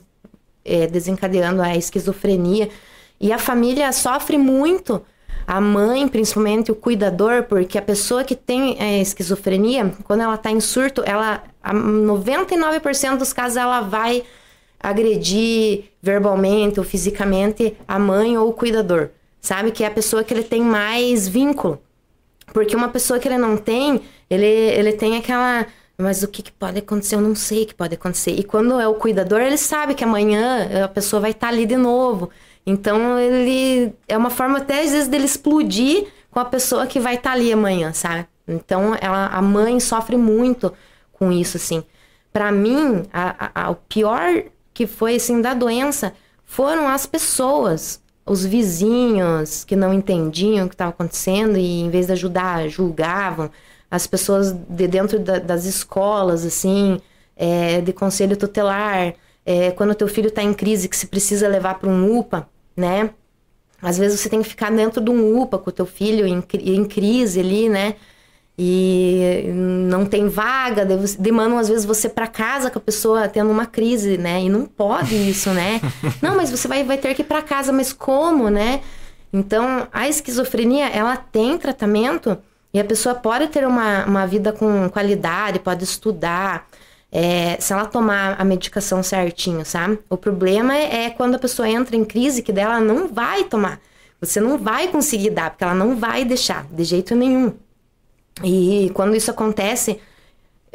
[0.63, 2.69] é, desencadeando a esquizofrenia.
[3.19, 5.01] E a família sofre muito,
[5.47, 10.51] a mãe, principalmente o cuidador, porque a pessoa que tem é, esquizofrenia, quando ela está
[10.51, 14.23] em surto, ela, a 99% dos casos, ela vai
[14.79, 19.09] agredir verbalmente ou fisicamente a mãe ou o cuidador,
[19.41, 19.71] sabe?
[19.71, 21.81] Que é a pessoa que ele tem mais vínculo.
[22.53, 25.65] Porque uma pessoa que ele não tem, ele, ele tem aquela.
[25.97, 27.15] Mas o que, que pode acontecer?
[27.15, 28.31] Eu não sei o que pode acontecer.
[28.31, 31.77] E quando é o cuidador, ele sabe que amanhã a pessoa vai estar ali de
[31.77, 32.29] novo.
[32.65, 37.15] Então ele é uma forma até às vezes dele explodir com a pessoa que vai
[37.15, 38.27] estar ali amanhã, sabe?
[38.47, 40.73] Então ela, a mãe sofre muito
[41.13, 41.83] com isso, assim.
[42.33, 44.43] Para mim, a, a, o pior
[44.73, 46.13] que foi assim da doença
[46.43, 52.07] foram as pessoas, os vizinhos que não entendiam o que estava acontecendo e em vez
[52.07, 53.49] de ajudar julgavam
[53.89, 56.99] as pessoas de dentro da, das escolas assim
[57.35, 59.13] é, de conselho tutelar
[59.45, 63.09] é, quando teu filho está em crise que se precisa levar para um UPA né
[63.81, 66.43] às vezes você tem que ficar dentro de um UPA com o teu filho em,
[66.53, 67.95] em crise ali né
[68.57, 70.85] e não tem vaga,
[71.19, 74.43] demandam às vezes você para casa com a pessoa tendo uma crise, né?
[74.43, 75.81] E não pode isso, né?
[76.21, 78.81] não, mas você vai, vai ter que ir para casa, mas como, né?
[79.33, 82.37] Então, a esquizofrenia, ela tem tratamento
[82.73, 86.65] e a pessoa pode ter uma, uma vida com qualidade, pode estudar,
[87.17, 89.97] é, se ela tomar a medicação certinho, sabe?
[90.09, 93.79] O problema é, quando a pessoa entra em crise que dela não vai tomar.
[94.19, 97.53] Você não vai conseguir dar, porque ela não vai deixar, de jeito nenhum.
[98.43, 99.97] E quando isso acontece,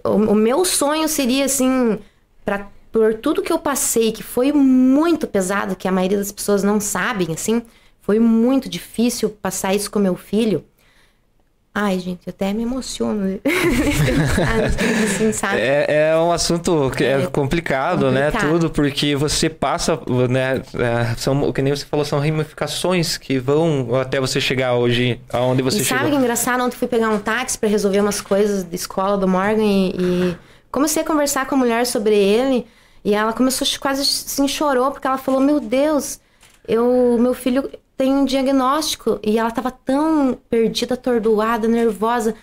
[0.03, 1.99] o, o meu sonho seria assim,
[2.43, 6.63] para por tudo que eu passei, que foi muito pesado, que a maioria das pessoas
[6.63, 7.63] não sabem, assim,
[8.01, 10.65] foi muito difícil passar isso com meu filho.
[11.73, 13.41] Ai, gente, eu até me emociono.
[15.07, 18.33] assim, é, é, um assunto que é, é complicado, complicado, né?
[18.33, 19.97] Tudo, porque você passa,
[20.29, 20.63] né?
[20.75, 25.63] É, são, que nem você falou, são ramificações que vão até você chegar hoje aonde
[25.63, 25.99] você e chegou.
[25.99, 26.61] Sabe que engraçado?
[26.61, 30.37] Ontem fui pegar um táxi para resolver umas coisas da escola do Morgan e, e,
[30.73, 32.67] comecei a conversar com a mulher sobre ele.
[33.05, 36.19] E ela começou quase assim, chorou, porque ela falou: Meu Deus,
[36.67, 39.21] eu, meu filho tem um diagnóstico.
[39.23, 42.35] E ela tava tão perdida, atordoada, nervosa.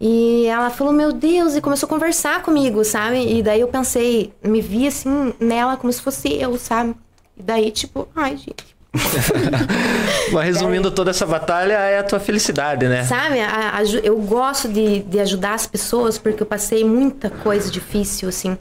[0.00, 3.18] E ela falou, meu Deus, e começou a conversar comigo, sabe?
[3.36, 6.94] E daí eu pensei, me vi assim nela como se fosse eu, sabe?
[7.36, 8.76] E daí, tipo, ai, gente.
[10.32, 13.02] Mas resumindo toda essa batalha, é a tua felicidade, né?
[13.02, 17.68] Sabe, a, a, eu gosto de, de ajudar as pessoas porque eu passei muita coisa
[17.68, 18.56] difícil, assim,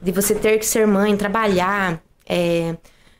[0.00, 2.74] de você ter que ser mãe, trabalhar é,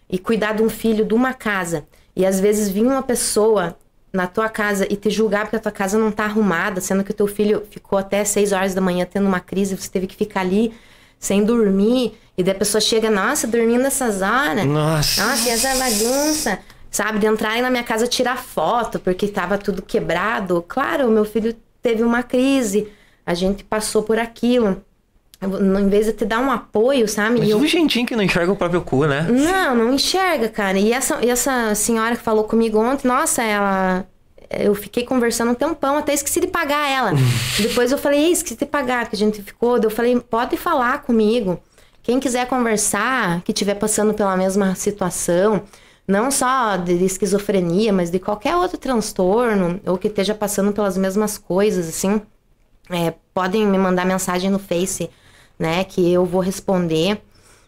[0.09, 1.85] e cuidar de um filho de uma casa.
[2.15, 3.77] E às vezes vinha uma pessoa
[4.13, 7.11] na tua casa e te julgar porque a tua casa não tá arrumada, sendo que
[7.11, 10.15] o teu filho ficou até 6 horas da manhã tendo uma crise, você teve que
[10.15, 10.75] ficar ali
[11.19, 14.67] sem dormir, e daí a pessoa chega, nossa, dormindo essas horas.
[14.67, 15.25] Nossa.
[15.25, 16.59] Nossa, e essa bagunça.
[16.91, 20.63] Sabe, de entrarem na minha casa tirar foto, porque tava tudo quebrado.
[20.69, 22.87] Claro, o meu filho teve uma crise,
[23.25, 24.85] a gente passou por aquilo
[25.43, 27.41] em vez de te dar um apoio, sabe?
[27.41, 27.67] Mas e eu...
[27.67, 29.27] gentinho que não enxerga o próprio cu, né?
[29.29, 30.79] Não, não enxerga, cara.
[30.79, 34.07] E essa, e essa senhora que falou comigo ontem, nossa, ela.
[34.51, 37.13] Eu fiquei conversando um tempão, até esqueci de pagar ela.
[37.59, 39.79] Depois eu falei, esqueci de pagar, que a gente ficou.
[39.79, 41.59] Eu falei, pode falar comigo.
[42.03, 45.63] Quem quiser conversar, que estiver passando pela mesma situação,
[46.07, 51.39] não só de esquizofrenia, mas de qualquer outro transtorno, ou que esteja passando pelas mesmas
[51.39, 52.21] coisas, assim,
[52.91, 55.09] é, podem me mandar mensagem no Face
[55.63, 55.85] né?
[55.85, 57.23] Que eu vou responder.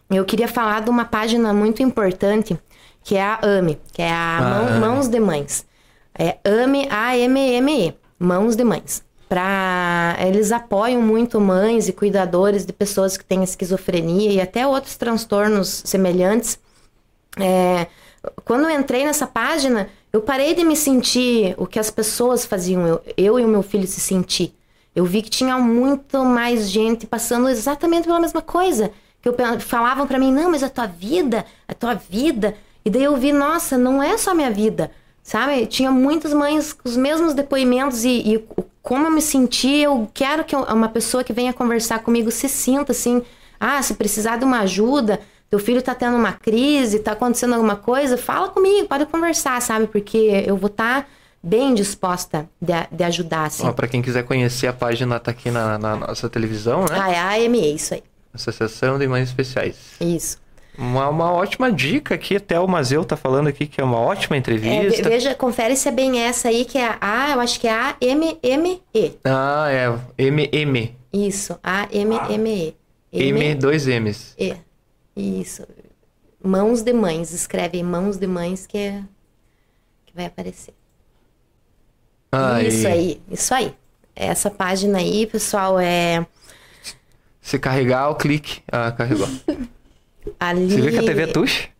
[0.09, 2.59] Eu queria falar de uma página muito importante,
[3.01, 5.65] que é a AME, que é a ah, Mãos de Mães.
[6.13, 9.01] É AME, A-M-M-E, Mãos de Mães.
[9.29, 10.15] Pra...
[10.19, 15.81] Eles apoiam muito mães e cuidadores de pessoas que têm esquizofrenia e até outros transtornos
[15.85, 16.59] semelhantes.
[17.39, 17.87] É...
[18.43, 22.85] Quando eu entrei nessa página, eu parei de me sentir o que as pessoas faziam,
[22.85, 24.53] eu, eu e o meu filho se sentir.
[24.95, 28.91] Eu vi que tinha muito mais gente passando exatamente pela mesma coisa.
[29.21, 32.55] Que eu, falavam para mim, não, mas a tua vida, a tua vida.
[32.85, 34.91] E daí eu vi, nossa, não é só minha vida,
[35.21, 35.65] sabe?
[35.65, 38.45] Tinha muitas mães com os mesmos depoimentos e, e
[38.81, 42.91] como eu me senti, eu quero que uma pessoa que venha conversar comigo se sinta
[42.91, 43.23] assim,
[43.59, 45.19] ah, se precisar de uma ajuda,
[45.49, 49.87] teu filho tá tendo uma crise, tá acontecendo alguma coisa, fala comigo, pode conversar, sabe?
[49.87, 51.07] Porque eu vou estar tá
[51.45, 53.71] bem disposta de, de ajudar, assim.
[53.71, 56.97] Para quem quiser conhecer, a página tá aqui na, na, nossa televisão, né?
[56.99, 58.03] Ah, é a AME, isso aí.
[58.33, 59.75] Associação de Mães Especiais.
[60.01, 60.43] Isso.
[60.77, 64.35] Uma, uma ótima dica aqui, até o Mazeu tá falando aqui que é uma ótima
[64.35, 65.07] entrevista.
[65.07, 67.71] É, veja, confere se é bem essa aí, que é a, eu acho que é
[67.71, 69.13] a M M E.
[69.23, 70.97] Ah, é, M M.
[71.13, 72.75] Isso, A M M
[73.13, 73.27] E.
[73.29, 74.35] M, dois M's.
[74.37, 74.53] E.
[75.15, 75.65] Isso.
[76.43, 77.31] Mãos de Mães.
[77.31, 79.01] Escreve Mãos de Mães que, é,
[80.05, 80.73] que vai aparecer.
[82.31, 82.67] Aí.
[82.67, 83.73] Isso aí, isso aí.
[84.15, 86.25] Essa página aí, pessoal, é
[87.41, 88.61] Se carregar o clique.
[88.71, 89.27] Ah, carregou.
[90.39, 90.69] ali.
[90.69, 91.71] Você vê que a TV é touch?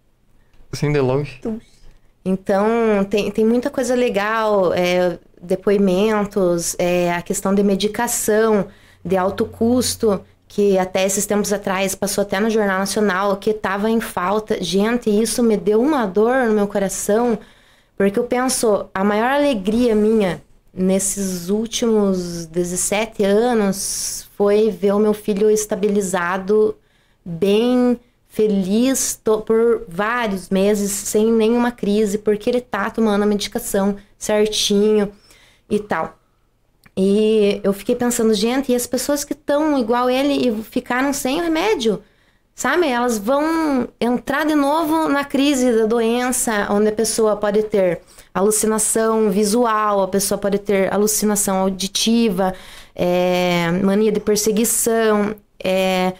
[0.71, 1.41] Assim de longe.
[2.23, 8.67] Então, tem, tem muita coisa legal, é, depoimentos, é, a questão de medicação,
[9.03, 13.89] de alto custo, que até esses tempos atrás passou até no Jornal Nacional, que estava
[13.89, 14.61] em falta.
[14.61, 17.37] Gente, isso me deu uma dor no meu coração,
[17.97, 20.41] porque eu penso, a maior alegria minha
[20.73, 26.75] nesses últimos 17 anos foi ver o meu filho estabilizado,
[27.23, 27.97] bem
[28.27, 35.09] feliz por vários meses, sem nenhuma crise, porque ele tá tomando a medicação certinho
[35.69, 36.19] e tal.
[36.97, 41.39] E eu fiquei pensando, gente, e as pessoas que estão igual ele e ficaram sem
[41.39, 42.01] o remédio,
[42.55, 42.87] sabe?
[42.87, 48.01] Elas vão entrar de novo na crise da doença, onde a pessoa pode ter
[48.33, 52.53] alucinação visual, a pessoa pode ter alucinação auditiva,
[52.95, 56.13] é, mania de perseguição, é,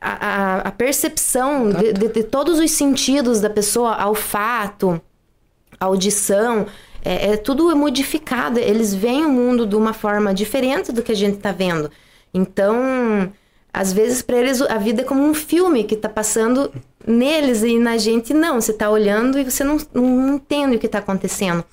[0.00, 5.00] a, a- percepção de, de- de todos os sentidos da pessoa, olfato,
[5.80, 6.66] audição,
[7.04, 8.58] é, é tudo é modificado.
[8.58, 11.90] Eles veem o mundo de uma forma diferente do que a gente está vendo.
[12.32, 13.32] Então,
[13.76, 16.72] às vezes para eles a vida é como um filme que está passando
[17.06, 18.60] neles e na gente não.
[18.60, 21.64] Você está olhando e você não, não entende o que está acontecendo.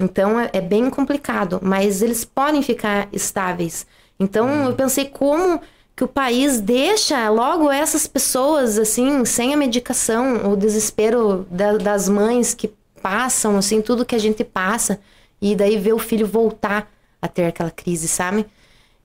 [0.00, 3.86] Então é, é bem complicado, mas eles podem ficar estáveis.
[4.18, 5.60] Então eu pensei como
[5.94, 12.08] que o país deixa logo essas pessoas assim sem a medicação, o desespero da- das
[12.08, 12.72] mães que
[13.02, 14.98] passam assim tudo que a gente passa
[15.40, 18.46] e daí ver o filho voltar a ter aquela crise, sabe?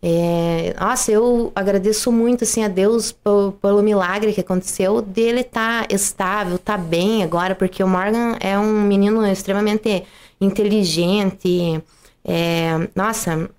[0.09, 3.51] É, nossa, eu agradeço muito assim a Deus pelo,
[3.83, 9.25] milagre que aconteceu dele estar estável, tá bem agora, porque o Morgan é um menino
[9.27, 10.05] extremamente
[10.39, 11.83] inteligente.
[12.23, 13.49] é, nossa,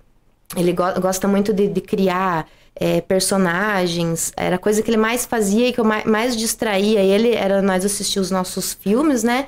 [0.57, 4.31] ele go- gosta muito de, de criar é, personagens.
[4.35, 7.61] Era a coisa que ele mais fazia e que eu mais, mais distraía ele era
[7.61, 9.47] nós assistir os nossos filmes, né?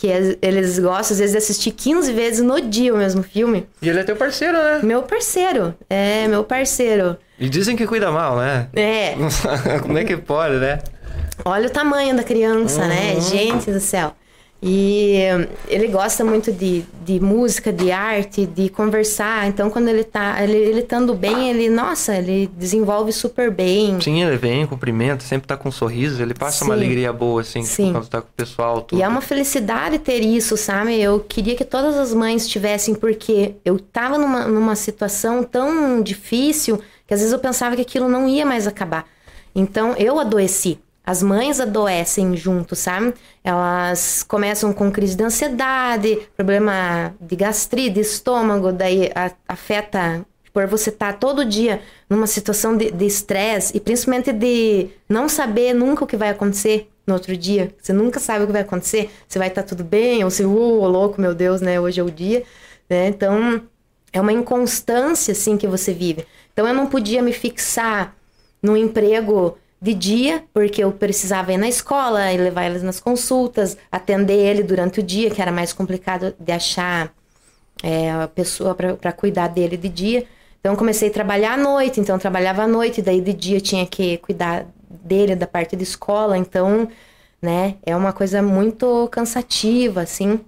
[0.00, 3.66] Que as- eles gostam, às vezes, de assistir 15 vezes no dia o mesmo filme.
[3.82, 4.78] E ele é teu parceiro, né?
[4.82, 7.16] Meu parceiro, é, meu parceiro.
[7.36, 8.68] E dizem que cuida mal, né?
[8.76, 9.14] É,
[9.82, 10.78] Como é que pode, né?
[11.44, 13.20] olha o tamanho da criança, né?
[13.20, 14.12] Gente do céu.
[14.60, 19.46] E hum, ele gosta muito de, de música, de arte, de conversar.
[19.46, 24.00] Então, quando ele tá, ele, ele estando bem, ele, nossa, ele desenvolve super bem.
[24.00, 26.80] Sim, ele vem, cumprimenta, sempre tá com um sorriso, ele passa uma Sim.
[26.80, 27.92] alegria boa, assim, tipo, Sim.
[27.92, 28.98] quando tá com o pessoal, tudo.
[28.98, 31.00] E é uma felicidade ter isso, sabe?
[31.00, 36.80] Eu queria que todas as mães tivessem, porque eu tava numa, numa situação tão difícil
[37.06, 39.06] que às vezes eu pensava que aquilo não ia mais acabar.
[39.54, 40.80] Então eu adoeci.
[41.08, 43.14] As mães adoecem junto, sabe?
[43.42, 49.10] Elas começam com crise de ansiedade, problema de gastrite, estômago, daí
[49.48, 50.22] afeta
[50.52, 51.80] por você estar todo dia
[52.10, 57.14] numa situação de estresse e principalmente de não saber nunca o que vai acontecer no
[57.14, 57.74] outro dia.
[57.80, 60.84] Você nunca sabe o que vai acontecer, se vai estar tudo bem ou se, uh,
[60.84, 61.80] louco, meu Deus, né?
[61.80, 62.42] Hoje é o dia,
[62.86, 63.08] né?
[63.08, 63.62] Então,
[64.12, 66.26] é uma inconstância assim que você vive.
[66.52, 68.14] Então, eu não podia me fixar
[68.62, 73.76] no emprego de dia, porque eu precisava ir na escola e levar eles nas consultas,
[73.90, 77.12] atender ele durante o dia, que era mais complicado de achar
[77.82, 80.26] é, a pessoa para cuidar dele de dia.
[80.60, 84.18] Então comecei a trabalhar à noite, então trabalhava à noite, daí de dia tinha que
[84.18, 86.88] cuidar dele da parte de escola, então,
[87.40, 90.40] né, é uma coisa muito cansativa, assim.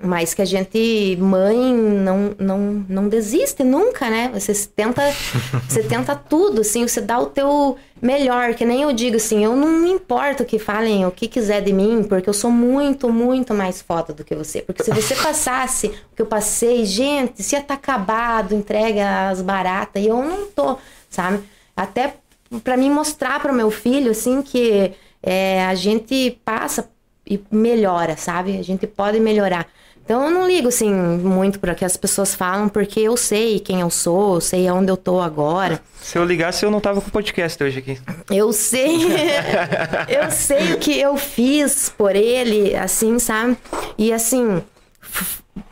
[0.00, 4.30] Mas que a gente, mãe, não, não, não desiste nunca, né?
[4.32, 5.02] Você tenta,
[5.68, 9.56] você tenta tudo, assim, você dá o teu melhor, que nem eu digo assim, eu
[9.56, 13.52] não me importo que falem o que quiser de mim, porque eu sou muito, muito
[13.52, 14.62] mais foda do que você.
[14.62, 19.42] Porque se você passasse o que eu passei, gente, se ia estar acabado, entrega as
[19.42, 20.78] baratas, e eu não tô,
[21.10, 21.42] sabe?
[21.76, 22.14] Até
[22.62, 24.92] para mim mostrar para meu filho, assim, que
[25.22, 26.88] é, a gente passa
[27.26, 28.58] e melhora, sabe?
[28.58, 29.66] A gente pode melhorar.
[30.08, 33.80] Então eu não ligo assim muito para que as pessoas falam, porque eu sei quem
[33.82, 35.82] eu sou, eu sei aonde eu tô agora.
[36.00, 38.00] Se eu ligasse, eu não tava com o podcast hoje aqui.
[38.30, 39.00] Eu sei,
[40.08, 43.58] eu sei o que eu fiz por ele, assim, sabe?
[43.98, 44.62] E assim,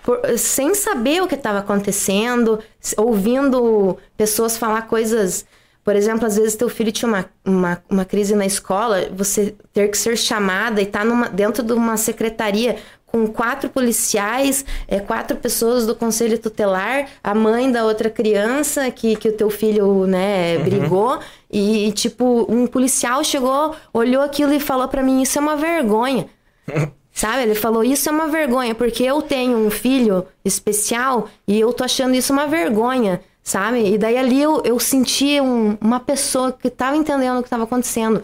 [0.03, 2.59] por- sem saber o que estava acontecendo,
[2.99, 5.47] ouvindo pessoas falar coisas.
[5.83, 9.89] Por exemplo, às vezes teu filho tinha uma, uma, uma crise na escola, você ter
[9.89, 12.77] que ser chamada e estar numa, dentro de uma secretaria
[13.17, 19.17] com quatro policiais, é, quatro pessoas do conselho tutelar, a mãe da outra criança que,
[19.17, 21.19] que o teu filho, né, brigou.
[21.51, 26.27] E, tipo, um policial chegou, olhou aquilo e falou para mim: Isso é uma vergonha.
[27.13, 27.45] Sabe?
[27.45, 31.83] Ele falou: Isso é uma vergonha, porque eu tenho um filho especial e eu tô
[31.85, 33.95] achando isso uma vergonha, sabe?
[33.95, 37.65] E daí ali eu, eu senti um- uma pessoa que tava entendendo o que tava
[37.65, 38.23] acontecendo.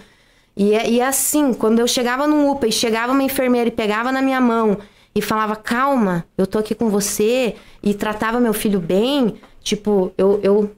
[0.57, 3.73] E é, e é assim: quando eu chegava num UPA e chegava uma enfermeira e
[3.73, 4.79] pegava na minha mão
[5.15, 10.41] e falava: Calma, eu tô aqui com você, e tratava meu filho bem, tipo, eu,
[10.43, 10.70] eu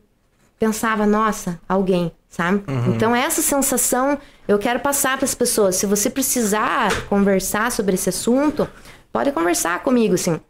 [0.59, 2.63] pensava, nossa, alguém, sabe?
[2.95, 4.19] Então essa sensação
[4.49, 5.77] eu quero passar para as pessoas.
[5.77, 8.69] Se você precisar conversar sobre esse assunto,
[9.13, 10.41] pode conversar comigo, assim.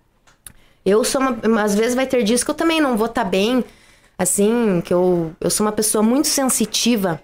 [0.84, 3.64] Eu sou uma, às vezes vai ter dias que eu também não vou estar bem,
[4.18, 7.20] assim, que eu, eu sou uma pessoa muito sensitiva.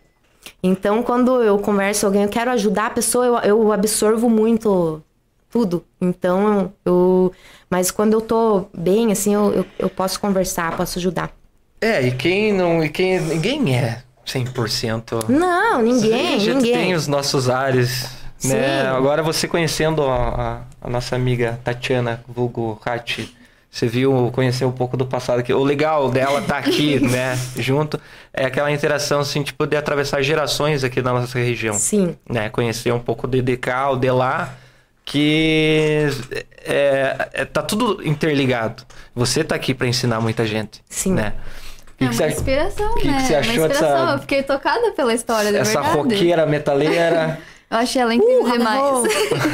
[0.62, 5.02] Então, quando eu converso com alguém, eu quero ajudar a pessoa, eu, eu absorvo muito
[5.50, 5.84] tudo.
[6.00, 7.32] Então, eu.
[7.68, 11.30] Mas quando eu tô bem, assim, eu, eu, eu posso conversar, posso ajudar.
[11.80, 12.82] É, e quem não.
[12.84, 15.28] E quem, ninguém é 100%.
[15.28, 16.72] Não, ninguém, a gente ninguém.
[16.74, 18.08] tem os nossos ares,
[18.44, 18.86] né?
[18.88, 23.34] Agora você conhecendo a, a- a nossa amiga Tatiana Vulgo Hati,
[23.70, 25.52] você viu, conheceu um pouco do passado aqui.
[25.52, 28.00] O legal dela tá aqui, né, junto,
[28.34, 31.74] é aquela interação, assim, de atravessar gerações aqui da nossa região.
[31.74, 32.16] Sim.
[32.28, 32.48] Né?
[32.50, 34.54] Conhecer um pouco de, de cá ou de lá,
[35.04, 36.08] que
[36.64, 38.82] é, é- tá tudo interligado.
[39.14, 40.82] Você tá aqui para ensinar muita gente.
[40.88, 41.14] Sim.
[41.14, 41.32] Né?
[41.94, 43.20] O que é que uma você- inspiração, que que né?
[43.20, 43.98] você achou uma inspiração.
[44.00, 47.38] dessa- Eu fiquei tocada pela história, essa roqueira metaleira.
[47.70, 48.84] Eu achei ela incrível Uh, demais.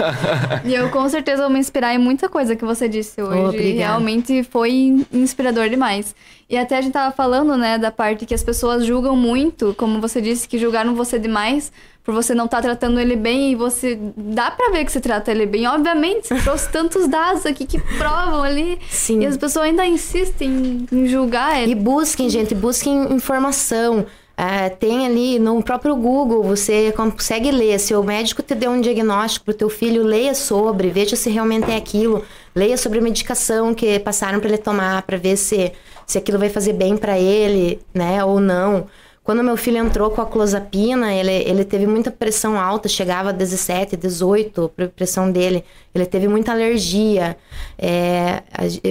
[0.65, 3.39] e eu com certeza vou me inspirar em muita coisa que você disse hoje.
[3.39, 3.89] Obrigada.
[3.89, 6.15] Realmente foi inspirador demais.
[6.49, 10.01] E até a gente tava falando, né, da parte que as pessoas julgam muito, como
[10.01, 11.71] você disse, que julgaram você demais
[12.03, 15.33] por você não estar tratando ele bem e você dá pra ver que você trata
[15.33, 15.67] ele bem.
[15.67, 18.79] Obviamente, você trouxe tantos dados aqui que provam ali.
[18.89, 19.23] Sim.
[19.23, 21.75] E as pessoas ainda insistem em julgar E ele.
[21.75, 24.07] busquem, gente, busquem informação.
[24.37, 27.79] É, tem ali no próprio Google, você consegue ler.
[27.81, 31.71] Se o médico te deu um diagnóstico pro teu filho, leia sobre, veja se realmente
[31.71, 32.23] é aquilo.
[32.55, 35.73] Leia sobre a medicação que passaram para ele tomar, para ver se,
[36.07, 38.87] se aquilo vai fazer bem para ele, né, ou não.
[39.25, 43.33] Quando meu filho entrou com a clozapina, ele, ele teve muita pressão alta, chegava a
[43.33, 45.65] 17, 18, a pressão dele.
[45.95, 47.37] Ele teve muita alergia,
[47.77, 48.43] é,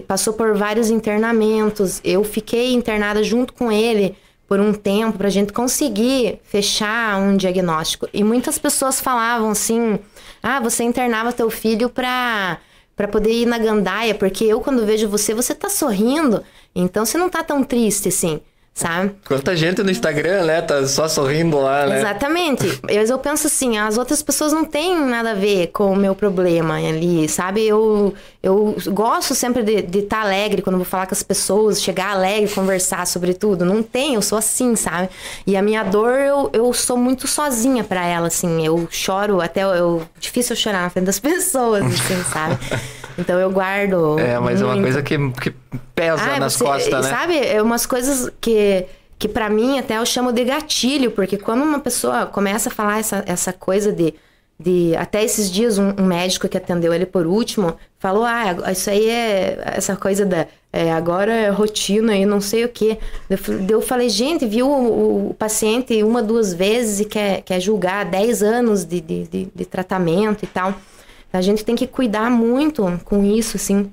[0.05, 2.01] passou por vários internamentos.
[2.03, 4.17] Eu fiquei internada junto com ele
[4.47, 8.07] por um tempo para a gente conseguir fechar um diagnóstico.
[8.13, 9.99] E muitas pessoas falavam assim:
[10.41, 12.59] ah, você internava teu filho para
[12.95, 16.41] para poder ir na gandaia, porque eu quando vejo você, você tá sorrindo,
[16.73, 18.39] então você não tá tão triste assim,
[18.75, 19.15] sabe?
[19.25, 20.61] Quanta gente no Instagram, né?
[20.61, 21.99] Tá só sorrindo lá, né?
[21.99, 22.81] Exatamente.
[22.83, 26.13] Mas eu penso assim, as outras pessoas não têm nada a ver com o meu
[26.13, 27.65] problema ali, sabe?
[27.65, 32.53] Eu, eu gosto sempre de estar alegre quando vou falar com as pessoas, chegar alegre,
[32.53, 33.63] conversar sobre tudo.
[33.63, 35.09] Não tem, eu sou assim, sabe?
[35.47, 38.65] E a minha dor, eu, eu sou muito sozinha pra ela, assim.
[38.65, 42.59] Eu choro, até eu, difícil eu chorar na frente das pessoas, assim, sabe?
[43.17, 44.19] Então eu guardo.
[44.19, 44.83] É, mas é uma muito.
[44.85, 45.53] coisa que, que
[45.93, 47.09] pesa Ah, nas você- costas, né?
[47.11, 48.85] Sabe, é umas coisas que,
[49.17, 52.99] que para mim até eu chamo de gatilho, porque quando uma pessoa começa a falar
[52.99, 54.13] essa, essa coisa de,
[54.59, 54.95] de.
[54.97, 59.09] Até esses dias, um, um médico que atendeu ele por último falou: Ah, isso aí
[59.09, 60.45] é essa coisa da.
[60.73, 62.97] é, agora é rotina e não sei o quê.
[63.29, 63.37] Eu,
[63.69, 68.43] eu falei, gente, viu o, o paciente uma, duas vezes e quer, quer julgar 10
[68.43, 70.73] anos de, de, de, de tratamento e tal.
[71.37, 73.91] A gente tem que cuidar muito com isso, assim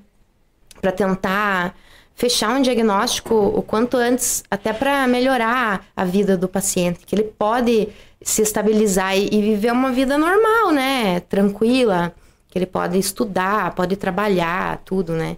[0.83, 1.77] para tentar
[2.15, 7.23] fechar um diagnóstico o quanto antes, até para melhorar a vida do paciente, que ele
[7.23, 7.89] pode
[8.21, 11.21] se estabilizar e, e viver uma vida normal, né?
[11.21, 12.13] Tranquila,
[12.51, 15.37] que ele pode estudar, pode trabalhar, tudo, né?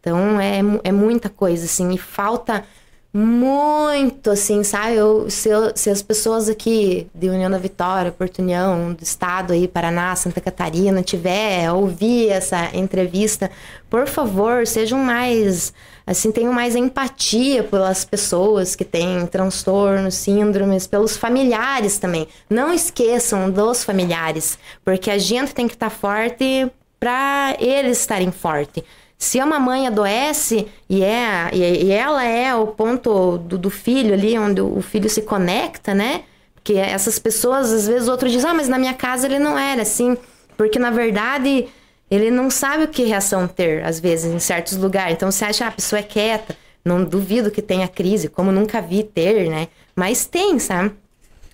[0.00, 2.64] Então é, é muita coisa, assim, e falta
[3.12, 4.94] muito, assim, sabe?
[4.96, 9.52] Eu, se, eu- se as pessoas aqui de União da Vitória, Porto União, do estado
[9.52, 13.50] aí, Paraná, Santa Catarina, tiver, ouvir essa entrevista,
[13.88, 15.72] por favor, sejam mais,
[16.06, 22.28] assim, tenham mais empatia pelas pessoas que têm transtornos, síndromes, pelos familiares também.
[22.48, 26.70] Não esqueçam dos familiares, porque a gente tem que estar forte
[27.00, 28.82] para eles estarem fortes.
[29.18, 34.38] Se uma mãe adoece e, é, e ela é o ponto do, do filho ali,
[34.38, 36.22] onde o filho se conecta, né?
[36.54, 39.58] Porque essas pessoas, às vezes, o outro diz, ah, mas na minha casa ele não
[39.58, 40.16] era assim.
[40.56, 41.66] Porque, na verdade,
[42.08, 45.14] ele não sabe o que reação ter, às vezes, em certos lugares.
[45.14, 46.56] Então, você acha, ah, a pessoa é quieta.
[46.84, 49.66] Não duvido que tenha crise, como nunca vi ter, né?
[49.96, 50.92] Mas tem, sabe?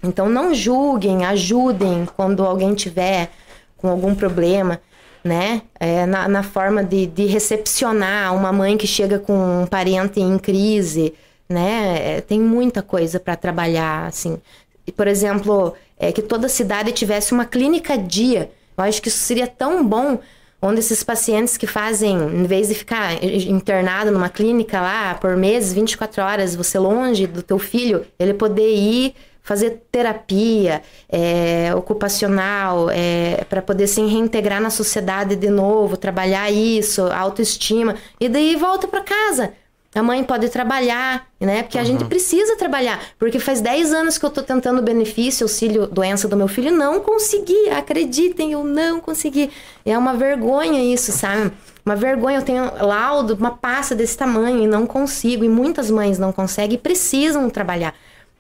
[0.02, 3.30] Então, não julguem, ajudem quando alguém tiver
[3.76, 4.80] com algum problema.
[5.24, 5.62] Né?
[5.80, 10.38] É, na, na forma de, de recepcionar uma mãe que chega com um parente em
[10.38, 11.14] crise,
[11.48, 12.16] né?
[12.16, 14.38] É, tem muita coisa para trabalhar, assim.
[14.86, 18.50] E, por exemplo, é, que toda cidade tivesse uma clínica dia.
[18.76, 20.18] Eu acho que isso seria tão bom,
[20.60, 25.72] onde esses pacientes que fazem, em vez de ficar internado numa clínica lá por meses,
[25.72, 29.14] 24 horas, você longe do teu filho, ele poder ir
[29.44, 37.02] fazer terapia é, ocupacional é, para poder se reintegrar na sociedade de novo, trabalhar isso,
[37.02, 39.52] autoestima, e daí volta para casa.
[39.94, 41.62] A mãe pode trabalhar, né?
[41.62, 41.84] Porque uhum.
[41.84, 43.00] a gente precisa trabalhar.
[43.16, 46.98] Porque faz 10 anos que eu tô tentando benefício, auxílio, doença do meu filho, não
[46.98, 47.68] consegui.
[47.70, 49.50] Acreditem, eu não consegui.
[49.86, 51.52] É uma vergonha isso, sabe?
[51.86, 52.38] Uma vergonha.
[52.38, 55.44] Eu tenho laudo, uma pasta desse tamanho e não consigo.
[55.44, 57.94] E muitas mães não conseguem e precisam trabalhar.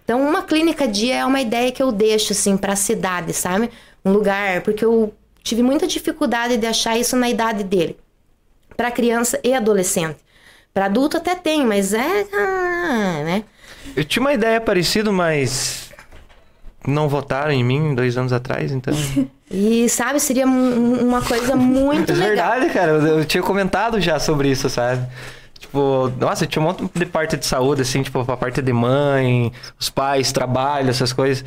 [0.04, 3.70] Então, uma clínica dia é uma ideia que eu deixo, assim, para a cidade, sabe?
[4.04, 7.96] Um lugar, porque eu tive muita dificuldade de achar isso na idade dele,
[8.76, 10.16] para criança e adolescente.
[10.74, 12.26] Para adulto até tem, mas é.
[12.34, 13.44] Ah, né?
[13.96, 15.90] Eu tinha uma ideia parecida, mas
[16.86, 18.92] não votaram em mim dois anos atrás, então.
[19.50, 22.50] e sabe, seria uma coisa muito é legal.
[22.50, 22.92] verdade, cara.
[22.92, 25.06] Eu tinha comentado já sobre isso, sabe?
[25.64, 29.50] Tipo, nossa, tinha um monte de parte de saúde, assim, tipo, a parte de mãe,
[29.80, 31.42] os pais, trabalho, essas coisas.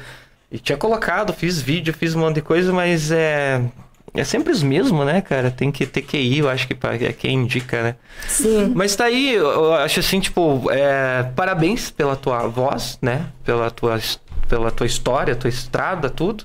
[0.52, 3.62] E tinha colocado, fiz vídeo, fiz um monte de coisa, mas é.
[4.16, 5.52] É sempre os mesmos, né, cara?
[5.52, 6.76] Tem que ter QI, eu acho que
[7.06, 7.96] é quem indica, né?
[8.28, 8.72] Sim.
[8.74, 13.28] Mas tá aí, eu acho assim, tipo, é, parabéns pela tua voz, né?
[13.44, 14.00] Pela tua,
[14.50, 16.44] pela tua história, tua estrada, tudo.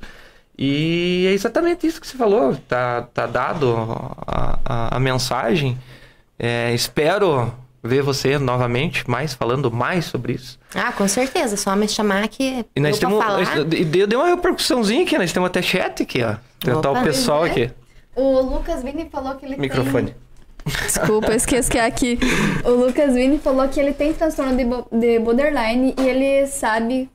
[0.59, 2.55] E é exatamente isso que você falou.
[2.69, 3.75] Tá, tá dado
[4.27, 5.79] a, a, a mensagem.
[6.39, 10.59] É, espero ver você novamente, mais falando mais sobre isso.
[10.75, 13.43] Ah, com certeza, só me chamar que e nós temos, falar.
[13.75, 16.37] E deu, deu uma repercussãozinha aqui, nós temos até chat aqui, ó.
[16.61, 17.71] Tentar o pessoal aqui.
[18.15, 20.15] O Lucas Vini falou que ele Microfone.
[20.65, 20.75] Tem...
[20.85, 22.19] Desculpa, eu esqueço que é aqui.
[22.65, 24.65] O Lucas Vini falou que ele tem transtorno de,
[24.97, 27.11] de borderline e ele sabe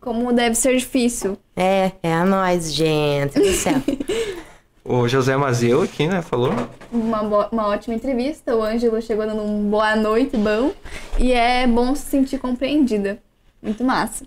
[0.00, 1.38] como deve ser difícil.
[1.54, 3.74] É, é a nós, gente do céu.
[4.90, 6.52] O José Mazeu aqui, né, falou.
[6.90, 8.56] Uma, uma ótima entrevista.
[8.56, 10.72] O Ângelo chegou dando um boa noite bom.
[11.16, 13.16] E é bom se sentir compreendida.
[13.62, 14.26] Muito massa.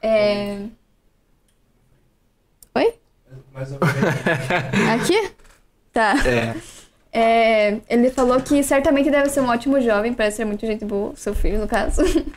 [0.00, 0.60] É...
[2.74, 2.94] Oi?
[4.94, 5.30] Aqui?
[5.92, 6.14] Tá.
[6.26, 6.56] É.
[7.12, 7.80] é.
[7.86, 11.34] Ele falou que certamente deve ser um ótimo jovem, parece ser muito gente boa, seu
[11.34, 12.02] filho, no caso.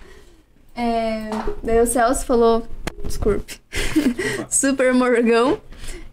[0.80, 1.32] É,
[1.64, 2.62] daí o Celso falou.
[3.04, 3.60] Desculpe.
[4.48, 5.60] Super Morgão.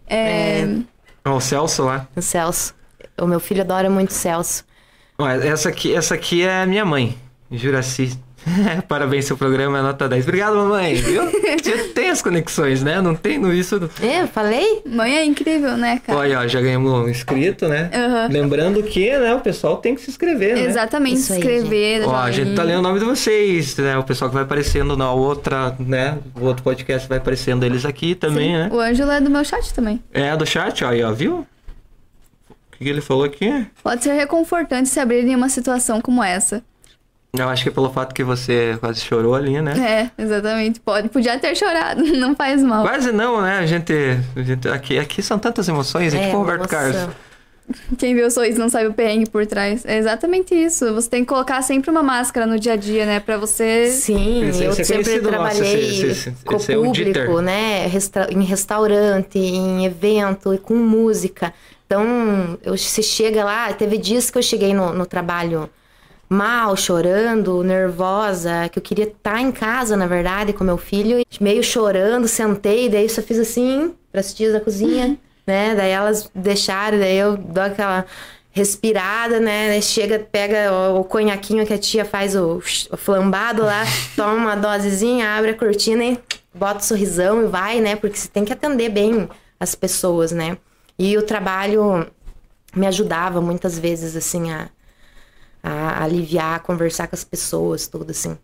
[0.07, 0.94] É, é.
[1.25, 2.07] O Celso lá.
[2.15, 2.73] O Celso.
[3.19, 4.63] O meu filho adora muito Celso.
[5.43, 7.17] Essa aqui, essa aqui é a minha mãe,
[7.51, 8.19] Juraci.
[8.87, 10.23] Parabéns, seu programa é nota 10.
[10.23, 10.95] Obrigado, mamãe.
[10.95, 11.23] Viu?
[11.93, 13.01] tem as conexões, né?
[13.01, 13.89] Não tem no isso.
[14.01, 14.81] É, eu falei?
[14.85, 16.19] Mãe é incrível, né, cara?
[16.19, 17.89] Olha, ó, já ganhamos um inscrito, né?
[17.93, 18.31] Uhum.
[18.31, 20.65] Lembrando que, né, o pessoal tem que se inscrever, né?
[20.65, 22.07] Exatamente, se inscrever.
[22.07, 23.97] Ó, a gente tá lendo o nome de vocês, né?
[23.97, 26.17] O pessoal que vai aparecendo na outra, né?
[26.39, 28.57] O outro podcast vai aparecendo eles aqui também, Sim.
[28.57, 28.69] né?
[28.71, 30.01] O Ângelo é do meu chat também.
[30.13, 31.45] É, do chat, ó, aí, ó, viu?
[32.49, 33.65] O que ele falou aqui?
[33.81, 36.61] Pode ser reconfortante se abrir em uma situação como essa.
[37.37, 40.11] Eu acho que pelo fato que você quase chorou ali, né?
[40.17, 40.79] É, exatamente.
[40.79, 42.83] Pode, podia ter chorado, não faz mal.
[42.83, 43.59] Quase não, né?
[43.59, 43.93] A gente,
[44.35, 47.09] a gente aqui, aqui são tantas emoções, é, tipo o Roberto Carlos.
[47.97, 49.83] Quem vê o sorriso não sabe o perrengue por trás.
[49.85, 50.93] É exatamente isso.
[50.93, 53.19] Você tem que colocar sempre uma máscara no dia a dia, né?
[53.19, 53.87] Pra você.
[53.87, 57.87] Sim, eu é sempre trabalhei nosso, esse, esse, com esse público, é né?
[57.87, 61.51] Resta em restaurante, em evento e com música.
[61.87, 65.69] Então, eu, você chega lá, teve dias que eu cheguei no, no trabalho
[66.29, 71.63] mal, chorando, nervosa, que eu queria estar em casa, na verdade, com meu filho, meio
[71.63, 75.75] chorando, sentei, daí só fiz assim, para as tias da cozinha, né?
[75.75, 78.05] Daí elas deixaram, daí eu dou aquela
[78.51, 79.69] respirada, né?
[79.69, 82.61] Daí chega, pega o, o conhaquinho que a tia faz o,
[82.91, 83.83] o flambado lá,
[84.15, 86.19] toma uma dosezinha, abre a cortina e
[86.53, 87.95] bota o sorrisão e vai, né?
[87.95, 89.29] Porque você tem que atender bem
[89.59, 90.57] as pessoas, né?
[90.97, 92.07] E o trabalho
[92.75, 94.69] me ajudava muitas vezes, assim, a
[95.65, 98.37] a aliviar, a conversar com as pessoas, tudo assim.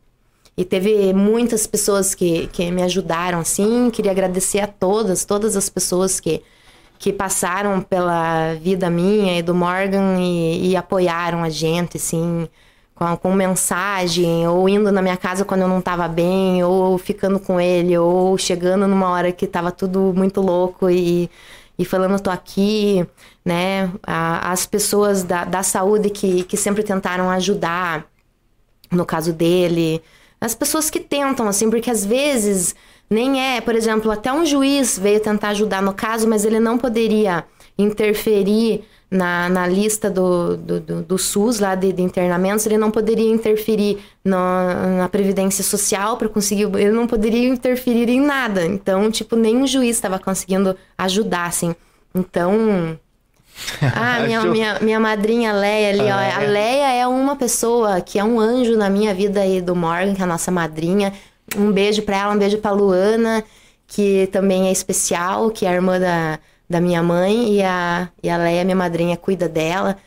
[0.58, 3.92] E teve muitas pessoas que, que me ajudaram, assim.
[3.92, 6.42] Queria agradecer a todas, todas as pessoas que,
[6.98, 12.50] que passaram pela vida minha e do Morgan e, e apoiaram a gente, assim,
[12.96, 17.40] com, com, mensagem, ou indo na minha casa quando eu não tava bem, ou ficando
[17.40, 21.30] com ele, ou chegando numa hora que tava tudo muito louco e
[21.78, 23.06] e falando tô aqui,
[23.44, 23.92] né?
[24.04, 28.06] as pessoas da, da saúde que, que sempre tentaram ajudar,
[28.92, 30.02] no caso dele,
[30.40, 32.76] as pessoas que tentam, assim, porque às vezes
[33.10, 36.78] nem é, por exemplo, até um juiz veio tentar ajudar no caso, mas ele não
[36.78, 37.44] poderia
[37.78, 42.90] interferir na, na lista do, do, do, do SUS, lá de, de, internamentos, ele não
[42.90, 44.38] poderia interferir no,
[44.98, 46.64] na Previdência Social para conseguir.
[46.64, 48.66] Ele não poderia interferir em nada.
[48.66, 51.76] Então, tipo, nem o juiz estava conseguindo ajudar, assim.
[52.16, 52.98] Então.
[53.82, 56.40] Ah, minha, minha, minha madrinha Leia ali, ó.
[56.42, 60.16] A Leia é uma pessoa que é um anjo na minha vida aí do Morgan,
[60.16, 61.14] que é a nossa madrinha.
[61.56, 63.44] Um beijo para ela, um beijo pra Luana,
[63.86, 66.40] que também é especial, que é a irmã da,
[66.72, 69.98] da minha mãe e a, e a Leia, minha madrinha, cuida dela.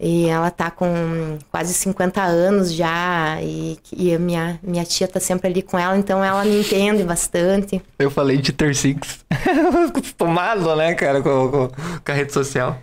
[0.00, 5.20] E ela tá com quase 50 anos já, e, e a minha, minha tia tá
[5.20, 7.80] sempre ali com ela, então ela me entende bastante.
[8.00, 9.24] Eu falei de ter six.
[9.88, 12.76] Acostumado, né, cara, com, com, com, a rede social.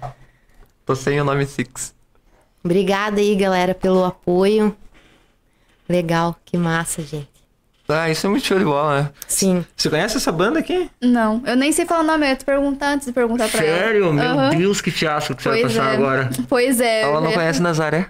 [0.86, 1.94] Tô sem o nome Six.
[2.64, 4.76] Obrigada aí, galera, pelo apoio.
[5.88, 7.39] Legal, que massa, gente.
[7.90, 9.10] Ah, isso é muito show de bola, né?
[9.28, 9.66] Sim.
[9.76, 10.90] Você conhece essa banda aqui?
[11.02, 13.60] Não, eu nem sei falar o nome, eu ia te perguntar antes de perguntar pra
[13.60, 13.74] Sério?
[13.74, 13.80] ela.
[13.80, 14.14] Sério?
[14.14, 14.50] Meu uhum.
[14.52, 15.96] Deus, que fiasco que você pois vai passar é.
[15.96, 16.30] agora.
[16.48, 17.02] Pois é.
[17.02, 18.08] Ela não conhece Nazaré?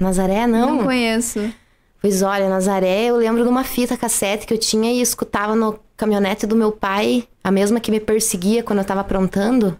[0.00, 0.76] Nazaré, não?
[0.76, 1.52] Não conheço.
[2.00, 5.78] Pois olha, Nazaré, eu lembro de uma fita cassete que eu tinha e escutava no
[5.96, 9.76] caminhonete do meu pai, a mesma que me perseguia quando eu tava aprontando.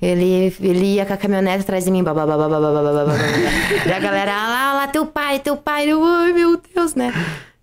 [0.00, 3.12] Ele, ele ia com a caminhonete atrás de mim, babá, babá, babá, babá,
[3.86, 5.90] E a galera, ah, lá, lá, teu pai, teu pai.
[5.90, 7.12] Eu, ai, meu Deus, né?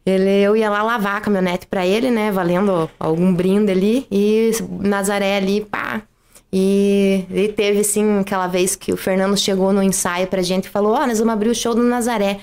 [0.09, 2.31] Ele, eu ia lá lavar a caminhonete para ele, né?
[2.31, 4.07] Valendo algum brinde ali.
[4.09, 6.01] E Nazaré ali, pá.
[6.51, 10.69] E, e teve, assim, aquela vez que o Fernando chegou no ensaio pra gente e
[10.69, 12.39] falou: Ó, oh, nós vamos abrir o show do Nazaré.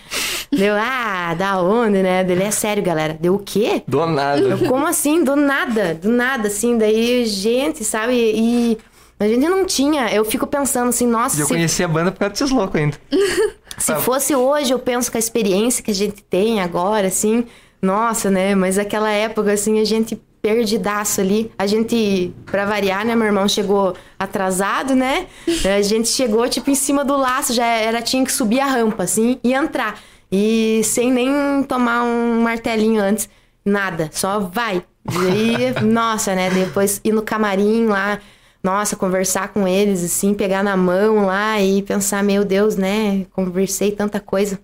[0.52, 2.22] Deu, ah, da onde, né?
[2.22, 3.16] Dele é sério, galera.
[3.18, 3.82] Deu o quê?
[3.88, 4.40] Do nada.
[4.40, 5.24] Eu, como assim?
[5.24, 6.76] Do nada, do nada, assim.
[6.76, 8.12] Daí, gente, sabe?
[8.14, 8.78] E
[9.24, 10.12] a gente não tinha.
[10.12, 11.40] Eu fico pensando assim, nossa.
[11.40, 11.52] Eu se...
[11.52, 12.96] conheci a banda por causa desses loucos ainda.
[13.78, 17.46] se fosse hoje, eu penso que a experiência que a gente tem agora, assim,
[17.80, 18.54] nossa, né?
[18.54, 21.50] Mas aquela época, assim, a gente perdidaço ali.
[21.58, 23.16] A gente, pra variar, né?
[23.16, 25.26] Meu irmão chegou atrasado, né?
[25.64, 29.04] A gente chegou, tipo, em cima do laço, já era, tinha que subir a rampa,
[29.04, 29.98] assim, e entrar.
[30.30, 33.26] E sem nem tomar um martelinho antes,
[33.64, 34.84] nada, só vai.
[35.10, 36.50] E, nossa, né?
[36.50, 38.20] Depois ir no camarim lá,
[38.64, 43.26] nossa, conversar com eles, assim, pegar na mão lá e pensar, meu Deus, né?
[43.34, 44.58] Conversei tanta coisa.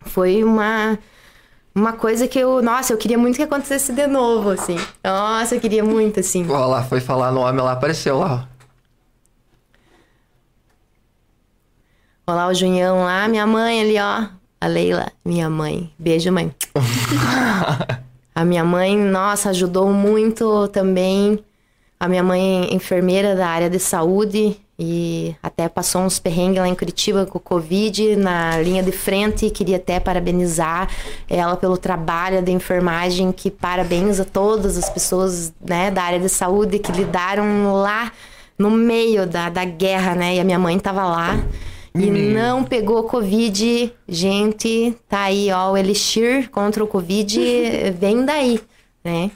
[0.00, 0.98] Foi uma
[1.72, 4.76] uma coisa que eu, nossa, eu queria muito que acontecesse de novo, assim.
[5.04, 6.44] Nossa, eu queria muito, assim.
[6.50, 8.48] Olha lá, foi falar no homem lá, apareceu lá.
[12.26, 14.26] Olha lá o Junhão lá, minha mãe ali, ó.
[14.60, 15.92] A Leila, minha mãe.
[15.96, 16.52] Beijo, mãe.
[18.34, 21.38] a minha mãe, nossa, ajudou muito também
[22.00, 26.66] a minha mãe é enfermeira da área de saúde e até passou uns perrengues lá
[26.66, 29.50] em Curitiba com o Covid na linha de frente.
[29.50, 30.88] Queria até parabenizar
[31.28, 36.30] ela pelo trabalho de enfermagem, que parabéns a todas as pessoas né, da área de
[36.30, 38.10] saúde que lidaram lá
[38.56, 40.36] no meio da, da guerra, né?
[40.36, 41.44] E a minha mãe estava lá.
[41.94, 43.92] E não pegou Covid.
[44.08, 47.38] Gente, tá aí, ó, o Elixir contra o Covid
[48.00, 48.58] vem daí,
[49.04, 49.30] né?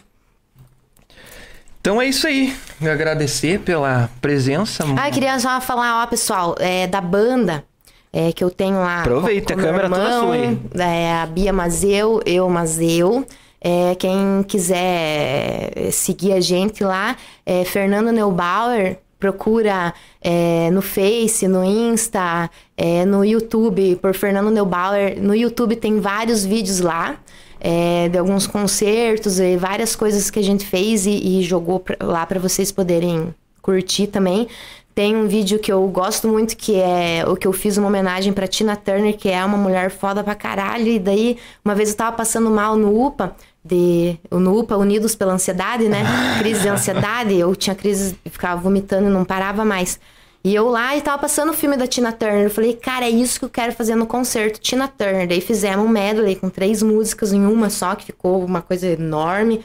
[1.84, 2.56] Então é isso aí.
[2.80, 4.86] Agradecer pela presença.
[4.96, 7.62] Ah, eu queria só falar, ó, pessoal, é, da banda
[8.10, 9.02] é, que eu tenho lá.
[9.02, 10.58] Aproveita, com, com a câmera irmão, toda sua aí.
[10.78, 13.26] É, a Bia Mazeu, eu Mazeu.
[13.60, 19.92] É, quem quiser seguir a gente lá, é Fernando Neubauer, procura
[20.22, 25.20] é, no Face, no Insta, é, no YouTube, por Fernando Neubauer.
[25.20, 27.18] No YouTube tem vários vídeos lá
[27.66, 31.96] é, de alguns concertos e várias coisas que a gente fez e, e jogou pra,
[31.98, 34.46] lá para vocês poderem curtir também.
[34.94, 38.34] Tem um vídeo que eu gosto muito, que é o que eu fiz uma homenagem
[38.34, 40.88] para Tina Turner, que é uma mulher foda pra caralho.
[40.88, 43.34] E daí, uma vez eu tava passando mal no UPA,
[43.64, 46.04] de, no UPA, Unidos pela Ansiedade, né?
[46.40, 47.34] Crise de ansiedade.
[47.34, 49.98] Eu tinha crise, ficava vomitando e não parava mais.
[50.44, 52.44] E eu lá e tava passando o filme da Tina Turner.
[52.44, 55.26] Eu falei, cara, é isso que eu quero fazer no concerto, Tina Turner.
[55.26, 59.64] Daí fizemos um medley com três músicas em uma só, que ficou uma coisa enorme.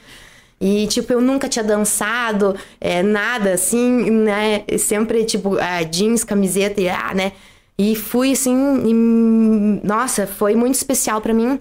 [0.62, 4.64] E, tipo, eu nunca tinha dançado, é, nada assim, né?
[4.78, 7.34] Sempre, tipo, é, jeans, camiseta e, ah, né?
[7.78, 11.60] E fui assim, e, nossa, foi muito especial para mim,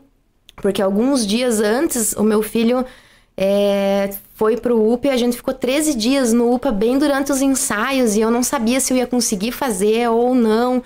[0.56, 2.84] porque alguns dias antes o meu filho
[3.36, 8.14] é, foi pro UPA a gente ficou 13 dias no UPA bem durante os ensaios
[8.14, 10.80] e eu não sabia se eu ia conseguir fazer ou não.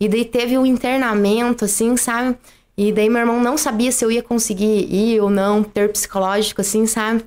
[0.00, 2.34] E daí teve o um internamento, assim, sabe?
[2.74, 6.62] E daí meu irmão não sabia se eu ia conseguir ir ou não, ter psicológico,
[6.62, 7.26] assim, sabe?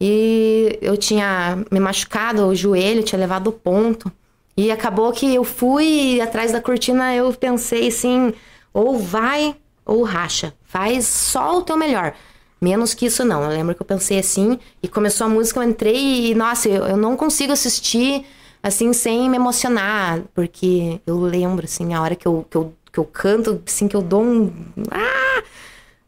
[0.00, 4.10] E eu tinha me machucado o joelho, tinha levado o ponto.
[4.56, 8.32] E acabou que eu fui atrás da cortina, eu pensei assim,
[8.72, 10.54] ou vai ou racha.
[10.64, 12.14] Faz só o teu melhor.
[12.60, 13.42] Menos que isso não.
[13.42, 16.86] Eu lembro que eu pensei assim e começou a música, eu entrei e, nossa, eu,
[16.86, 18.24] eu não consigo assistir
[18.62, 22.98] assim, sem me emocionar, porque eu lembro, assim, a hora que eu, que eu, que
[22.98, 24.52] eu canto, assim, que eu dou um.
[24.90, 25.42] Ah!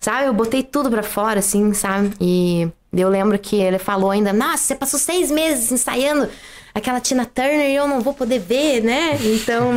[0.00, 0.28] Sabe?
[0.28, 2.12] Eu botei tudo pra fora, assim, sabe?
[2.20, 6.28] E eu lembro que ele falou ainda: Nossa, você passou seis meses ensaiando
[6.74, 9.18] aquela Tina Turner e eu não vou poder ver, né?
[9.22, 9.70] Então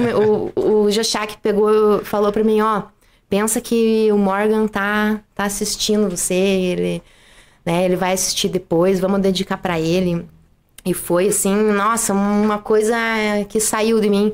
[0.56, 2.84] o, o Joshak pegou, falou pra mim: Ó,
[3.34, 7.02] pensa que o Morgan tá, tá assistindo você, ele,
[7.66, 10.24] né, ele vai assistir depois, vamos dedicar para ele.
[10.86, 12.96] E foi assim, nossa, uma coisa
[13.50, 14.32] que saiu de mim.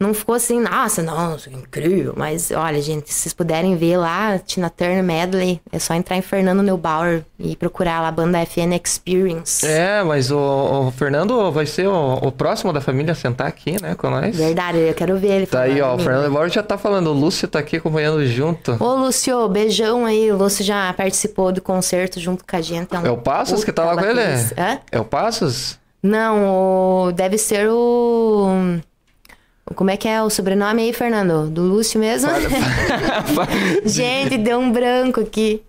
[0.00, 2.14] Não ficou assim, nossa, nossa, incrível.
[2.16, 6.22] Mas olha, gente, se vocês puderem ver lá, Tina Turner Medley, é só entrar em
[6.22, 9.66] Fernando Neubauer e procurar lá a banda FN Experience.
[9.66, 13.76] É, mas o, o Fernando vai ser o, o, próximo da família a sentar aqui,
[13.82, 14.34] né, com nós.
[14.34, 15.46] Verdade, eu quero ver ele.
[15.46, 18.82] Tá aí, ó, o Fernando Neubauer já tá falando, o Lúcio tá aqui acompanhando junto.
[18.82, 20.32] Ô, Lúcio, beijão aí.
[20.32, 22.94] O Lúcio já participou do concerto junto com a gente.
[22.94, 24.22] É, um é o Passos que tá lá com ele?
[24.22, 24.78] Hã?
[24.90, 25.78] É o Passos?
[26.02, 27.12] Não, o...
[27.12, 28.80] deve ser o.
[29.74, 31.48] Como é que é o sobrenome aí, Fernando?
[31.48, 32.30] Do Lúcio mesmo?
[33.86, 35.62] Gente, deu um branco aqui.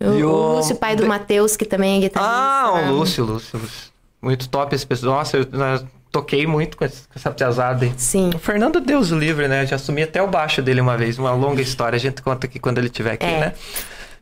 [0.00, 0.56] O, o...
[0.56, 2.34] Lúcio, pai do Matheus, que também é guitarrista.
[2.34, 3.90] Ah, o Lúcio, Lúcio, Lúcio.
[4.20, 5.18] Muito top esse pessoal.
[5.18, 7.90] Nossa, eu, eu toquei muito com essa piazada.
[7.96, 8.30] Sim.
[8.34, 9.64] O Fernando Deus livre, né?
[9.66, 11.18] Já assumi até o baixo dele uma vez.
[11.18, 11.96] Uma longa história.
[11.96, 13.40] A gente conta aqui quando ele estiver aqui, é.
[13.40, 13.54] né?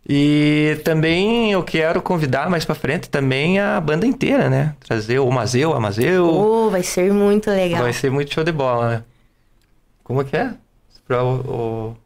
[0.09, 4.75] E também eu quero convidar mais para frente também a banda inteira, né?
[4.81, 6.27] Trazer o Mazeu, a Mazeu.
[6.27, 7.83] Oh, vai ser muito legal.
[7.83, 9.05] Vai ser muito show de bola, né?
[10.03, 10.55] Como que é?
[11.07, 11.97] Pra o, o...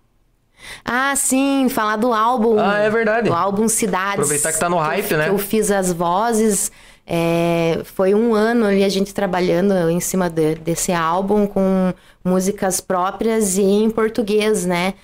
[0.85, 2.59] Ah, sim, falar do álbum.
[2.59, 3.29] Ah, é verdade.
[3.29, 4.15] Do álbum Cidades.
[4.15, 5.25] Aproveitar que tá no hype, que, né?
[5.25, 6.73] Que eu fiz as vozes.
[7.07, 12.81] É, foi um ano ali a gente trabalhando em cima de, desse álbum com músicas
[12.81, 14.95] próprias e em português, né?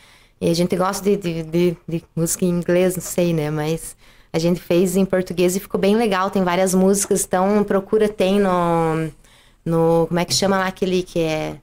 [0.41, 3.51] E a gente gosta de, de, de, de, música em inglês, não sei, né?
[3.51, 3.97] Mas
[4.33, 6.31] a gente fez em português e ficou bem legal.
[6.31, 9.11] Tem várias músicas, então procura, tem no.
[9.65, 11.57] no como é que chama lá aquele que é.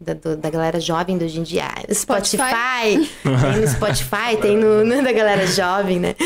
[0.00, 1.68] Da, do, da galera jovem do hoje em dia.
[1.92, 2.36] Spotify.
[2.36, 3.20] Spotify.
[3.22, 6.16] tem no Spotify, tem no, no, da galera jovem, né?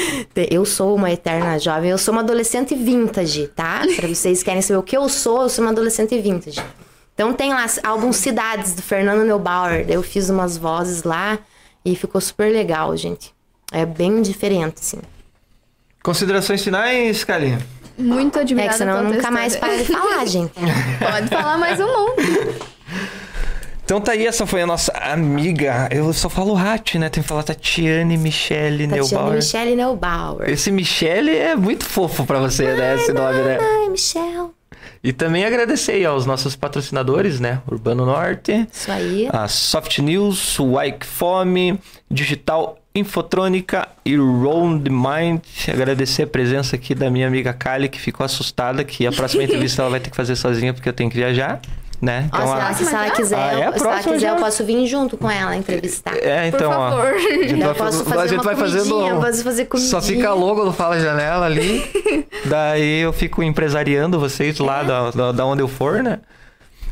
[0.51, 3.83] Eu sou uma eterna jovem, eu sou uma adolescente vintage, tá?
[3.95, 6.63] Pra vocês querem saber o que eu sou, eu sou uma adolescente vintage.
[7.13, 9.85] Então tem lá álbum Cidades, do Fernando Neubauer.
[9.91, 11.39] Eu fiz umas vozes lá.
[11.87, 13.33] E ficou super legal, gente.
[13.71, 14.99] É bem diferente, assim.
[16.03, 17.61] Considerações finais, Kalinha?
[17.97, 18.71] Muito admirada.
[18.71, 20.53] É que senão nunca mais para de falar, gente.
[20.55, 22.67] Pode falar mais um monte.
[23.85, 25.89] Então tá aí, essa foi a nossa amiga.
[25.93, 27.09] Eu só falo Hat, né?
[27.09, 29.09] Tem que falar Tatiane Michele Neubauer.
[29.09, 30.51] Tatiane Michele Neubauer.
[30.51, 32.95] Esse Michele é muito fofo pra você, ai, né?
[32.97, 33.59] Esse nome, né?
[33.61, 34.56] Ai, Michelle.
[35.03, 37.61] E também agradecer aos nossos patrocinadores, né?
[37.71, 38.67] Urbano Norte.
[38.73, 39.29] Isso aí.
[39.33, 41.79] A Soft News, Wike Fome,
[42.11, 45.41] Digital Infotrônica e Round Mind.
[45.69, 49.83] Agradecer a presença aqui da minha amiga Kali, que ficou assustada que a próxima entrevista
[49.83, 51.61] ela vai ter que fazer sozinha porque eu tenho que viajar
[52.01, 52.25] né?
[52.27, 52.73] Então, a...
[52.75, 54.29] se, ela, quiser, ah, é se ela quiser, já...
[54.31, 56.17] eu posso vir junto com ela entrevistar.
[56.17, 56.99] É, então, Por favor.
[56.99, 59.21] Ó, a gente eu posso fazer a gente vai fazendo.
[59.21, 59.91] Posso fazer comidinha.
[59.91, 61.85] Só fica logo no Fala Janela ali.
[62.45, 64.85] daí eu fico empresariando vocês lá é.
[64.85, 66.21] da, da, da onde eu for, né?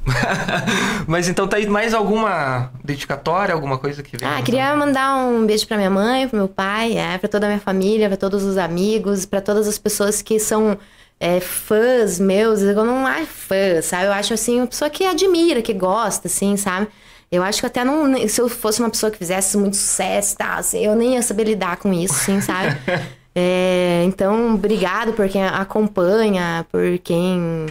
[1.07, 4.29] Mas então tá aí mais alguma dedicatória, alguma coisa que vem?
[4.29, 7.49] Ah, queria mandar um beijo para minha mãe, pro meu pai, é, para toda a
[7.49, 10.79] minha família, para todos os amigos, para todas as pessoas que são
[11.19, 14.07] é, fãs meus, eu não acho fã, sabe?
[14.07, 16.89] Eu acho assim, uma pessoa que admira, que gosta, assim, sabe?
[17.31, 18.29] Eu acho que até não.
[18.29, 21.23] Se eu fosse uma pessoa que fizesse muito sucesso e tal, assim, eu nem ia
[21.23, 22.77] saber lidar com isso, assim, sabe?
[23.35, 27.67] é, então, obrigado por quem acompanha, por quem.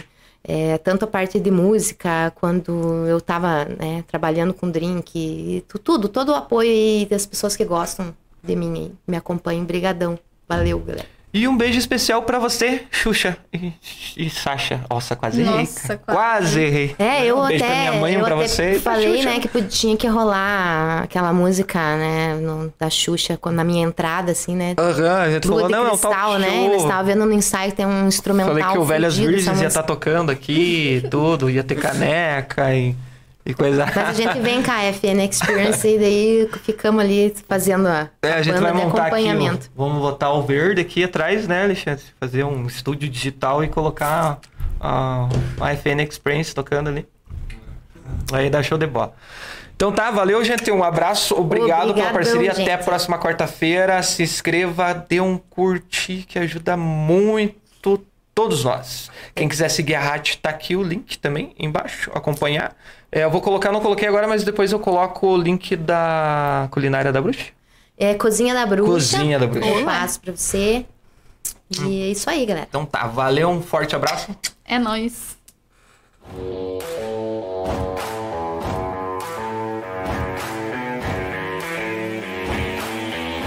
[0.46, 6.32] É, tanto a parte de música, quando eu tava né, trabalhando com drink, tudo, todo
[6.32, 9.64] o apoio aí das pessoas que gostam de mim, me acompanham.
[9.64, 10.18] Brigadão.
[10.46, 11.08] Valeu, galera.
[11.34, 13.72] E um beijo especial para você, Xuxa e,
[14.16, 14.82] e Sasha.
[14.88, 15.66] Nossa, quase Nossa, errei.
[15.66, 15.98] Quase.
[16.04, 16.96] quase errei.
[16.96, 17.58] É, eu um até.
[17.58, 18.78] Beijo pra minha mãe, eu pra até você.
[18.78, 23.84] falei, né, que tinha que rolar aquela música, né, no, da Xuxa, quando, na minha
[23.84, 24.76] entrada, assim, né?
[24.78, 26.64] Aham, uhum, a gente Lua falou, não, cristal, não, tá né?
[26.66, 28.54] Eles estavam vendo no ensaio que tem um instrumental.
[28.54, 32.94] Falei que o Velhas Virgens ia estar tá tocando aqui, tudo, ia ter caneca e.
[33.46, 33.84] E coisa.
[33.84, 38.32] Mas a gente vem com a FN Experience e daí ficamos ali fazendo a, é,
[38.32, 39.66] a gente vai montar acompanhamento.
[39.66, 42.02] Aqui, vamos botar o verde aqui atrás, né, Alexandre?
[42.18, 44.40] Fazer um estúdio digital e colocar
[44.80, 45.28] a,
[45.60, 47.06] a FN Experience tocando ali.
[48.32, 49.14] Aí dá show de bola.
[49.76, 50.70] Então tá, valeu, gente.
[50.70, 52.54] Um abraço, obrigado Obrigadão, pela parceria.
[52.54, 52.62] Gente.
[52.62, 54.02] Até a próxima quarta-feira.
[54.02, 58.00] Se inscreva, dê um curtir que ajuda muito
[58.34, 59.10] todos nós.
[59.34, 62.76] Quem quiser seguir a rádio, tá aqui o link também embaixo, acompanhar.
[63.14, 67.12] É, eu vou colocar, não coloquei agora, mas depois eu coloco o link da culinária
[67.12, 67.52] da bruxa.
[67.96, 69.18] É Cozinha da Bruxa.
[69.18, 69.68] Cozinha da Bruxa.
[69.68, 70.84] Eu passo pra você.
[71.70, 71.84] E hum.
[71.84, 72.66] é isso aí, galera.
[72.68, 74.36] Então tá, valeu, um forte abraço.
[74.64, 75.38] É nóis.